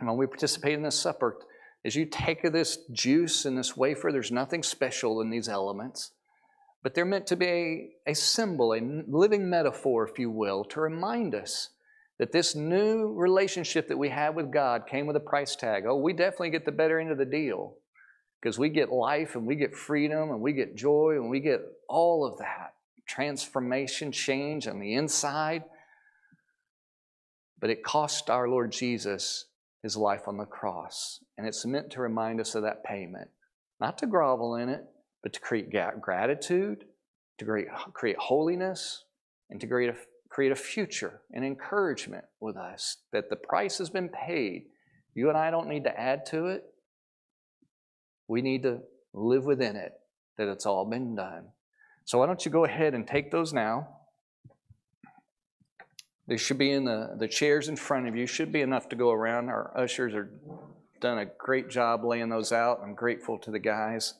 and 0.00 0.08
when 0.08 0.16
we 0.16 0.26
participate 0.26 0.74
in 0.74 0.82
this 0.82 0.98
supper, 0.98 1.36
as 1.84 1.94
you 1.94 2.06
take 2.06 2.42
this 2.42 2.78
juice 2.92 3.44
and 3.44 3.56
this 3.56 3.76
wafer, 3.76 4.10
there's 4.10 4.32
nothing 4.32 4.62
special 4.62 5.20
in 5.20 5.30
these 5.30 5.48
elements, 5.48 6.10
but 6.82 6.94
they're 6.94 7.04
meant 7.04 7.28
to 7.28 7.36
be 7.36 7.46
a, 7.46 8.10
a 8.10 8.14
symbol, 8.14 8.74
a 8.74 8.80
living 9.06 9.48
metaphor, 9.48 10.08
if 10.08 10.18
you 10.18 10.30
will, 10.30 10.64
to 10.64 10.80
remind 10.80 11.34
us 11.34 11.70
that 12.18 12.32
this 12.32 12.54
new 12.54 13.12
relationship 13.14 13.88
that 13.88 13.98
we 13.98 14.08
have 14.08 14.34
with 14.34 14.50
God 14.50 14.86
came 14.86 15.06
with 15.06 15.16
a 15.16 15.20
price 15.20 15.54
tag. 15.54 15.84
Oh, 15.86 15.96
we 15.96 16.12
definitely 16.12 16.50
get 16.50 16.64
the 16.64 16.72
better 16.72 16.98
end 16.98 17.10
of 17.10 17.18
the 17.18 17.24
deal 17.24 17.74
because 18.40 18.58
we 18.58 18.68
get 18.68 18.90
life 18.90 19.34
and 19.34 19.46
we 19.46 19.56
get 19.56 19.74
freedom 19.74 20.30
and 20.30 20.40
we 20.40 20.52
get 20.52 20.76
joy 20.76 21.12
and 21.16 21.28
we 21.28 21.40
get 21.40 21.60
all 21.88 22.26
of 22.26 22.38
that 22.38 22.74
transformation, 23.06 24.12
change 24.12 24.66
on 24.66 24.80
the 24.80 24.94
inside. 24.94 25.64
But 27.60 27.70
it 27.70 27.84
cost 27.84 28.30
our 28.30 28.48
Lord 28.48 28.72
Jesus 28.72 29.46
his 29.82 29.96
life 29.96 30.22
on 30.26 30.36
the 30.36 30.44
cross. 30.44 31.20
And 31.38 31.46
it's 31.46 31.64
meant 31.64 31.90
to 31.92 32.00
remind 32.00 32.40
us 32.40 32.54
of 32.54 32.62
that 32.62 32.84
payment, 32.84 33.28
not 33.80 33.98
to 33.98 34.06
grovel 34.06 34.56
in 34.56 34.68
it, 34.68 34.84
but 35.22 35.32
to 35.32 35.40
create 35.40 35.70
gratitude, 36.00 36.84
to 37.38 37.44
create, 37.92 38.16
holiness, 38.18 39.04
and 39.50 39.60
to 39.60 39.66
create 39.66 39.90
a 39.90 39.96
create 40.36 40.52
a 40.52 40.54
future 40.54 41.22
and 41.32 41.46
encouragement 41.46 42.26
with 42.40 42.58
us 42.58 42.98
that 43.10 43.30
the 43.30 43.36
price 43.36 43.78
has 43.78 43.88
been 43.88 44.10
paid. 44.10 44.66
You 45.14 45.30
and 45.30 45.38
I 45.38 45.50
don't 45.50 45.66
need 45.66 45.84
to 45.84 45.98
add 45.98 46.26
to 46.26 46.48
it. 46.48 46.62
We 48.28 48.42
need 48.42 48.62
to 48.64 48.80
live 49.14 49.46
within 49.46 49.76
it, 49.76 49.94
that 50.36 50.46
it's 50.46 50.66
all 50.66 50.84
been 50.84 51.14
done. 51.14 51.46
So 52.04 52.18
why 52.18 52.26
don't 52.26 52.44
you 52.44 52.50
go 52.50 52.66
ahead 52.66 52.92
and 52.92 53.08
take 53.08 53.30
those 53.30 53.54
now? 53.54 53.88
They 56.28 56.36
should 56.36 56.58
be 56.58 56.70
in 56.70 56.84
the, 56.84 57.16
the 57.18 57.28
chairs 57.28 57.70
in 57.70 57.76
front 57.76 58.06
of 58.06 58.14
you. 58.14 58.26
Should 58.26 58.52
be 58.52 58.60
enough 58.60 58.90
to 58.90 58.96
go 58.96 59.12
around. 59.12 59.48
Our 59.48 59.72
ushers 59.74 60.12
are 60.12 60.30
done 61.00 61.16
a 61.16 61.24
great 61.24 61.70
job 61.70 62.04
laying 62.04 62.28
those 62.28 62.52
out. 62.52 62.80
I'm 62.82 62.94
grateful 62.94 63.38
to 63.38 63.50
the 63.50 63.58
guys. 63.58 64.12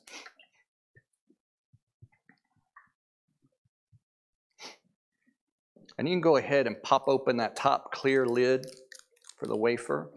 And 5.97 6.07
you 6.07 6.13
can 6.13 6.21
go 6.21 6.37
ahead 6.37 6.67
and 6.67 6.81
pop 6.83 7.07
open 7.07 7.37
that 7.37 7.55
top 7.55 7.91
clear 7.91 8.25
lid 8.25 8.65
for 9.39 9.47
the 9.47 9.57
wafer. 9.57 10.11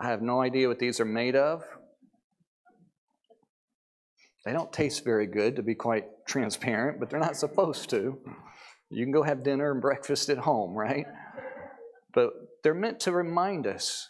I 0.00 0.08
have 0.08 0.22
no 0.22 0.40
idea 0.40 0.68
what 0.68 0.78
these 0.78 1.00
are 1.00 1.04
made 1.04 1.36
of. 1.36 1.62
They 4.44 4.52
don't 4.52 4.72
taste 4.72 5.04
very 5.04 5.26
good, 5.26 5.56
to 5.56 5.62
be 5.62 5.74
quite 5.74 6.04
transparent, 6.26 7.00
but 7.00 7.10
they're 7.10 7.18
not 7.18 7.36
supposed 7.36 7.90
to. 7.90 8.18
You 8.90 9.04
can 9.04 9.12
go 9.12 9.22
have 9.22 9.44
dinner 9.44 9.72
and 9.72 9.82
breakfast 9.82 10.30
at 10.30 10.38
home, 10.38 10.74
right? 10.74 11.04
But 12.14 12.30
they're 12.62 12.74
meant 12.74 13.00
to 13.00 13.12
remind 13.12 13.66
us 13.66 14.08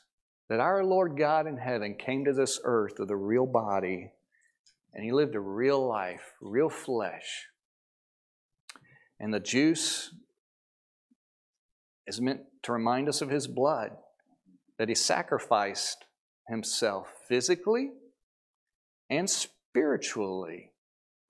that 0.49 0.61
our 0.61 0.85
Lord 0.85 1.19
God 1.19 1.47
in 1.47 1.57
heaven 1.57 1.97
came 1.99 2.25
to 2.25 2.33
this 2.33 2.61
earth 2.63 2.95
with 2.99 3.11
a 3.11 3.17
real 3.17 3.47
body 3.47 4.13
and 4.95 5.05
he 5.05 5.13
lived 5.13 5.35
a 5.35 5.41
real 5.41 5.87
life, 5.87 6.33
real 6.41 6.71
flesh. 6.71 7.47
And 9.21 9.35
the 9.35 9.41
juice 9.41 10.12
is 12.07 12.21
meant 12.21 12.41
to 12.62 12.73
remind 12.73 13.09
us 13.09 13.21
of 13.21 13.31
his 13.31 13.47
blood, 13.47 13.93
that 14.79 14.89
he 14.89 14.95
sacrificed 14.95 16.05
himself 16.49 17.12
physically 17.29 17.91
and 19.11 19.29
spiritually 19.29 20.71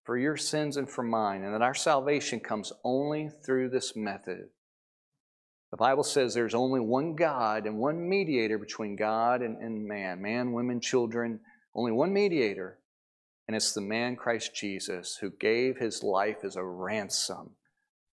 for 0.05 0.17
your 0.17 0.37
sins 0.37 0.77
and 0.77 0.89
for 0.89 1.03
mine, 1.03 1.43
and 1.43 1.55
that 1.55 1.63
our 1.63 1.75
salvation 1.75 2.41
comes 2.41 2.73
only 2.85 3.31
through 3.45 3.69
this 3.69 3.95
method. 3.95 4.49
The 5.71 5.77
Bible 5.77 6.03
says 6.03 6.33
there's 6.33 6.55
only 6.55 6.81
one 6.81 7.15
God 7.15 7.67
and 7.67 7.77
one 7.77 8.09
mediator 8.09 8.57
between 8.57 8.97
God 8.97 9.43
and, 9.43 9.59
and 9.59 9.87
man 9.87 10.23
man, 10.23 10.53
women, 10.53 10.81
children, 10.81 11.41
only 11.75 11.93
one 11.93 12.13
mediator, 12.13 12.79
and 13.47 13.57
it's 13.57 13.73
the 13.73 13.83
man 13.83 14.17
Christ 14.17 14.55
Jesus 14.55 15.19
who 15.21 15.31
gave 15.31 15.77
his 15.77 16.03
life 16.03 16.39
as 16.43 16.57
a 16.57 16.65
ransom, 16.65 17.51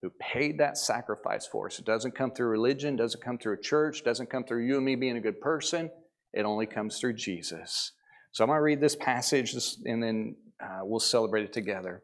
who 0.06 0.12
paid 0.20 0.60
that 0.60 0.78
sacrifice 0.78 1.48
for 1.48 1.66
us. 1.66 1.80
It 1.80 1.86
doesn't 1.86 2.14
come 2.14 2.32
through 2.32 2.50
religion, 2.50 2.96
doesn't 2.96 3.24
come 3.24 3.40
through 3.40 3.54
a 3.54 3.62
church, 3.62 4.04
doesn't 4.04 4.30
come 4.30 4.44
through 4.44 4.66
you 4.66 4.76
and 4.76 4.86
me 4.86 4.96
being 4.96 5.18
a 5.18 5.22
good 5.22 5.42
person. 5.42 5.90
It 6.32 6.46
only 6.46 6.68
comes 6.68 7.00
through 7.00 7.14
Jesus. 7.14 7.94
So 8.32 8.44
I'm 8.44 8.50
going 8.50 8.60
to 8.60 8.62
read 8.62 8.82
this 8.82 8.96
passage 8.96 9.56
and 9.86 10.04
then 10.04 10.36
uh, 10.64 10.82
we'll 10.84 11.00
celebrate 11.00 11.46
it 11.46 11.54
together. 11.54 12.04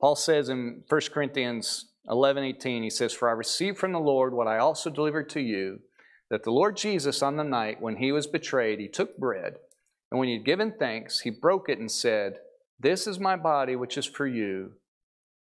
Paul 0.00 0.16
says 0.16 0.48
in 0.48 0.82
1 0.88 1.00
Corinthians 1.12 1.90
11 2.08 2.42
18, 2.42 2.82
he 2.82 2.90
says, 2.90 3.12
For 3.12 3.28
I 3.28 3.32
received 3.32 3.76
from 3.76 3.92
the 3.92 3.98
Lord 3.98 4.32
what 4.32 4.46
I 4.46 4.56
also 4.56 4.88
delivered 4.88 5.28
to 5.30 5.40
you, 5.40 5.80
that 6.30 6.42
the 6.42 6.52
Lord 6.52 6.78
Jesus, 6.78 7.22
on 7.22 7.36
the 7.36 7.44
night 7.44 7.82
when 7.82 7.96
he 7.96 8.12
was 8.12 8.26
betrayed, 8.26 8.78
he 8.78 8.88
took 8.88 9.18
bread, 9.18 9.56
and 10.10 10.18
when 10.18 10.28
he 10.28 10.36
had 10.36 10.46
given 10.46 10.72
thanks, 10.78 11.20
he 11.20 11.30
broke 11.30 11.68
it 11.68 11.78
and 11.78 11.90
said, 11.90 12.38
This 12.80 13.06
is 13.06 13.20
my 13.20 13.36
body, 13.36 13.76
which 13.76 13.98
is 13.98 14.06
for 14.06 14.26
you. 14.26 14.72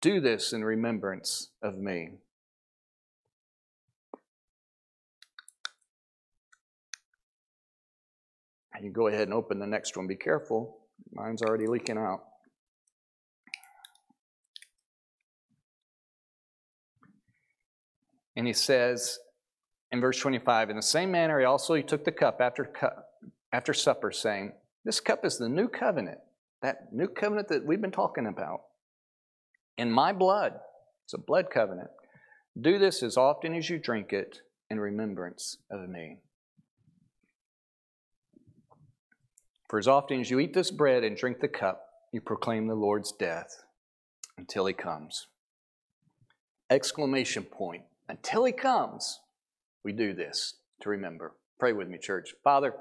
Do 0.02 0.22
this 0.22 0.54
in 0.54 0.64
remembrance 0.64 1.50
of 1.62 1.78
me. 1.78 2.20
You 8.82 8.92
go 8.92 9.08
ahead 9.08 9.24
and 9.24 9.34
open 9.34 9.60
the 9.60 9.68
next 9.68 9.98
one. 9.98 10.08
Be 10.08 10.16
careful. 10.16 10.78
Mine's 11.12 11.42
already 11.42 11.68
leaking 11.68 11.98
out. 11.98 12.24
And 18.38 18.48
he 18.48 18.54
says 18.54 19.20
in 19.92 20.00
verse 20.00 20.18
25, 20.18 20.70
in 20.70 20.78
the 20.78 20.82
same 20.82 21.12
manner, 21.12 21.40
he 21.40 21.46
also 21.46 21.74
he 21.74 21.84
took 21.84 22.06
the 22.06 22.12
cup 22.12 22.40
after, 22.40 22.64
cup 22.64 23.10
after 23.52 23.74
supper, 23.74 24.14
saying, 24.14 24.54
This 24.86 25.02
cup 25.02 25.26
is 25.26 25.38
the 25.38 25.50
new 25.50 25.68
covenant, 25.68 26.20
that 26.62 26.94
new 26.94 27.08
covenant 27.08 27.50
that 27.50 27.66
we've 27.66 27.82
been 27.82 27.92
talking 27.92 28.28
about. 28.28 28.62
In 29.80 29.94
my 29.94 30.12
blood, 30.12 30.60
it's 31.06 31.14
a 31.14 31.18
blood 31.18 31.46
covenant. 31.50 31.88
Do 32.60 32.78
this 32.78 33.02
as 33.02 33.16
often 33.16 33.56
as 33.56 33.70
you 33.70 33.80
drink 33.80 34.12
it 34.12 34.42
in 34.70 34.78
remembrance 34.78 35.56
of 35.72 35.88
me. 35.88 36.18
For 39.70 39.80
as 39.80 39.88
often 39.88 40.20
as 40.20 40.30
you 40.30 40.40
eat 40.40 40.54
this 40.54 40.70
bread 40.70 41.06
and 41.06 41.16
drink 41.16 41.40
the 41.40 41.48
cup, 41.48 41.86
you 42.12 42.20
proclaim 42.20 42.68
the 42.68 42.76
Lord's 42.76 43.14
death 43.14 43.64
until 44.38 44.66
he 44.66 44.74
comes. 44.74 45.28
Exclamation 46.70 47.44
point 47.44 47.84
until 48.10 48.44
he 48.44 48.52
comes, 48.52 49.22
we 49.86 49.94
do 49.94 50.14
this 50.14 50.56
to 50.82 50.90
remember. 50.90 51.36
Pray 51.58 51.72
with 51.72 51.88
me, 51.88 52.00
church. 52.00 52.34
Father, 52.44 52.74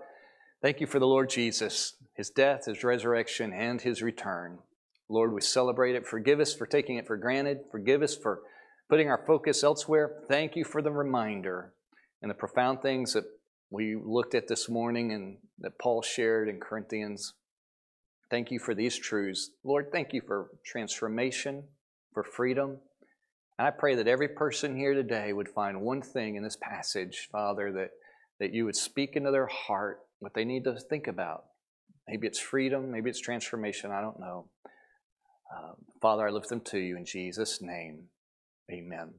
thank 0.63 0.81
you 0.81 0.89
for 0.89 0.99
the 0.99 1.07
Lord 1.07 1.31
Jesus, 1.31 1.95
his 2.17 2.29
death, 2.29 2.65
his 2.65 2.83
resurrection, 2.83 3.53
and 3.53 3.81
his 3.81 4.03
return. 4.03 4.59
Lord, 5.09 5.33
we 5.33 5.41
celebrate 5.41 5.95
it. 5.95 6.07
Forgive 6.07 6.41
us 6.41 6.55
for 6.55 6.67
taking 6.67 6.97
it 6.97 7.07
for 7.07 7.17
granted. 7.17 7.59
Forgive 7.71 8.03
us 8.03 8.17
for 8.17 8.41
putting 8.89 9.09
our 9.09 9.25
focus 9.27 9.65
elsewhere. 9.65 10.23
Thank 10.29 10.57
you 10.57 10.65
for 10.65 10.83
the 10.83 10.91
reminder 10.91 11.73
and 12.21 12.31
the 12.31 12.35
profound 12.35 12.83
things 12.83 13.15
that 13.15 13.25
we 13.71 13.97
looked 14.03 14.35
at 14.35 14.49
this 14.49 14.69
morning 14.69 15.13
and 15.13 15.39
that 15.59 15.79
Paul 15.79 16.03
shared 16.03 16.49
in 16.49 16.61
Corinthians. 16.61 17.35
Thank 18.31 18.51
you 18.51 18.59
for 18.59 18.75
these 18.75 18.97
truths. 18.97 19.51
Lord, 19.65 19.87
thank 19.93 20.13
you 20.13 20.21
for 20.27 20.51
transformation, 20.65 21.65
for 22.13 22.23
freedom, 22.23 22.79
and 23.59 23.67
I 23.67 23.71
pray 23.73 23.97
that 23.97 24.07
every 24.07 24.29
person 24.29 24.77
here 24.77 24.95
today 24.95 25.33
would 25.33 25.49
find 25.49 25.81
one 25.81 26.01
thing 26.01 26.37
in 26.37 26.45
this 26.45 26.57
passage, 26.57 27.29
Father, 27.33 27.73
that, 27.73 27.91
that 28.39 28.55
you 28.55 28.65
would 28.65 28.77
speak 28.77 29.17
into 29.17 29.33
their 29.33 29.49
heart 29.49 29.99
what 30.21 30.35
they 30.35 30.45
need 30.45 30.65
to 30.65 30.79
think 30.79 31.09
about. 31.09 31.45
Maybe 32.07 32.27
it's 32.27 32.39
freedom, 32.39 32.91
maybe 32.91 33.11
it's 33.11 33.21
transformation, 33.21 33.91
I 33.91 34.01
don't 34.01 34.21
know. 34.21 34.49
Uh, 35.55 35.73
Father, 36.01 36.27
I 36.27 36.31
lift 36.31 36.49
them 36.49 36.61
to 36.67 36.79
you 36.79 36.97
in 36.97 37.05
Jesus' 37.05 37.61
name. 37.63 38.05
Amen. 38.71 39.15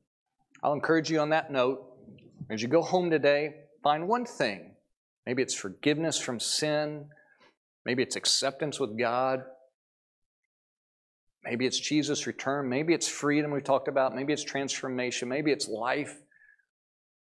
I'll 0.64 0.74
encourage 0.74 1.10
you 1.10 1.20
on 1.20 1.30
that 1.30 1.52
note. 1.52 1.86
As 2.50 2.62
you 2.62 2.68
go 2.68 2.82
home 2.82 3.10
today, 3.10 3.56
find 3.84 4.08
one 4.08 4.26
thing. 4.26 4.76
Maybe 5.26 5.42
it's 5.42 5.54
forgiveness 5.54 6.20
from 6.20 6.40
sin, 6.40 7.06
maybe 7.86 8.02
it's 8.02 8.16
acceptance 8.16 8.80
with 8.80 8.98
God, 8.98 9.42
Maybe 11.44 11.66
it's 11.66 11.80
Jesus' 11.80 12.28
return. 12.28 12.70
Maybe 12.70 12.94
it's 12.94 13.08
freedom 13.08 13.52
we 13.52 13.62
talked 13.62 13.88
about. 13.88 14.16
Maybe 14.16 14.34
it's 14.34 14.44
transformation. 14.44 15.30
Maybe 15.30 15.52
it's 15.52 15.68
life. 15.68 16.16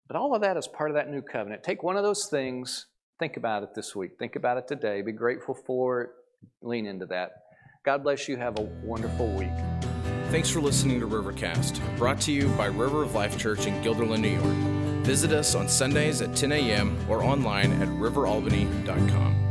But 0.07 0.15
all 0.15 0.33
of 0.33 0.41
that 0.41 0.55
is 0.55 0.67
part 0.67 0.89
of 0.89 0.95
that 0.95 1.09
new 1.09 1.21
covenant. 1.21 1.63
Take 1.63 1.83
one 1.83 1.97
of 1.97 2.03
those 2.03 2.27
things, 2.27 2.85
think 3.19 3.35
about 3.35 3.63
it 3.63 3.69
this 3.75 3.95
week. 3.95 4.11
Think 4.17 4.37
about 4.37 4.57
it 4.57 4.67
today. 4.67 5.01
Be 5.01 5.11
grateful 5.11 5.53
for 5.53 6.01
it. 6.01 6.09
Lean 6.61 6.85
into 6.85 7.05
that. 7.07 7.31
God 7.83 8.03
bless 8.03 8.27
you. 8.27 8.37
Have 8.37 8.59
a 8.59 8.63
wonderful 8.83 9.27
week. 9.33 9.49
Thanks 10.29 10.49
for 10.49 10.59
listening 10.59 10.99
to 10.99 11.07
Rivercast, 11.07 11.79
brought 11.97 12.19
to 12.21 12.33
you 12.33 12.49
by 12.49 12.65
River 12.65 13.01
of 13.01 13.15
Life 13.15 13.37
Church 13.37 13.65
in 13.65 13.81
Guilderland, 13.81 14.19
New 14.19 14.29
York. 14.29 14.55
Visit 15.05 15.31
us 15.31 15.55
on 15.55 15.69
Sundays 15.69 16.21
at 16.21 16.35
10 16.35 16.51
a.m. 16.51 16.97
or 17.09 17.23
online 17.23 17.71
at 17.81 17.87
riveralbany.com. 17.87 19.46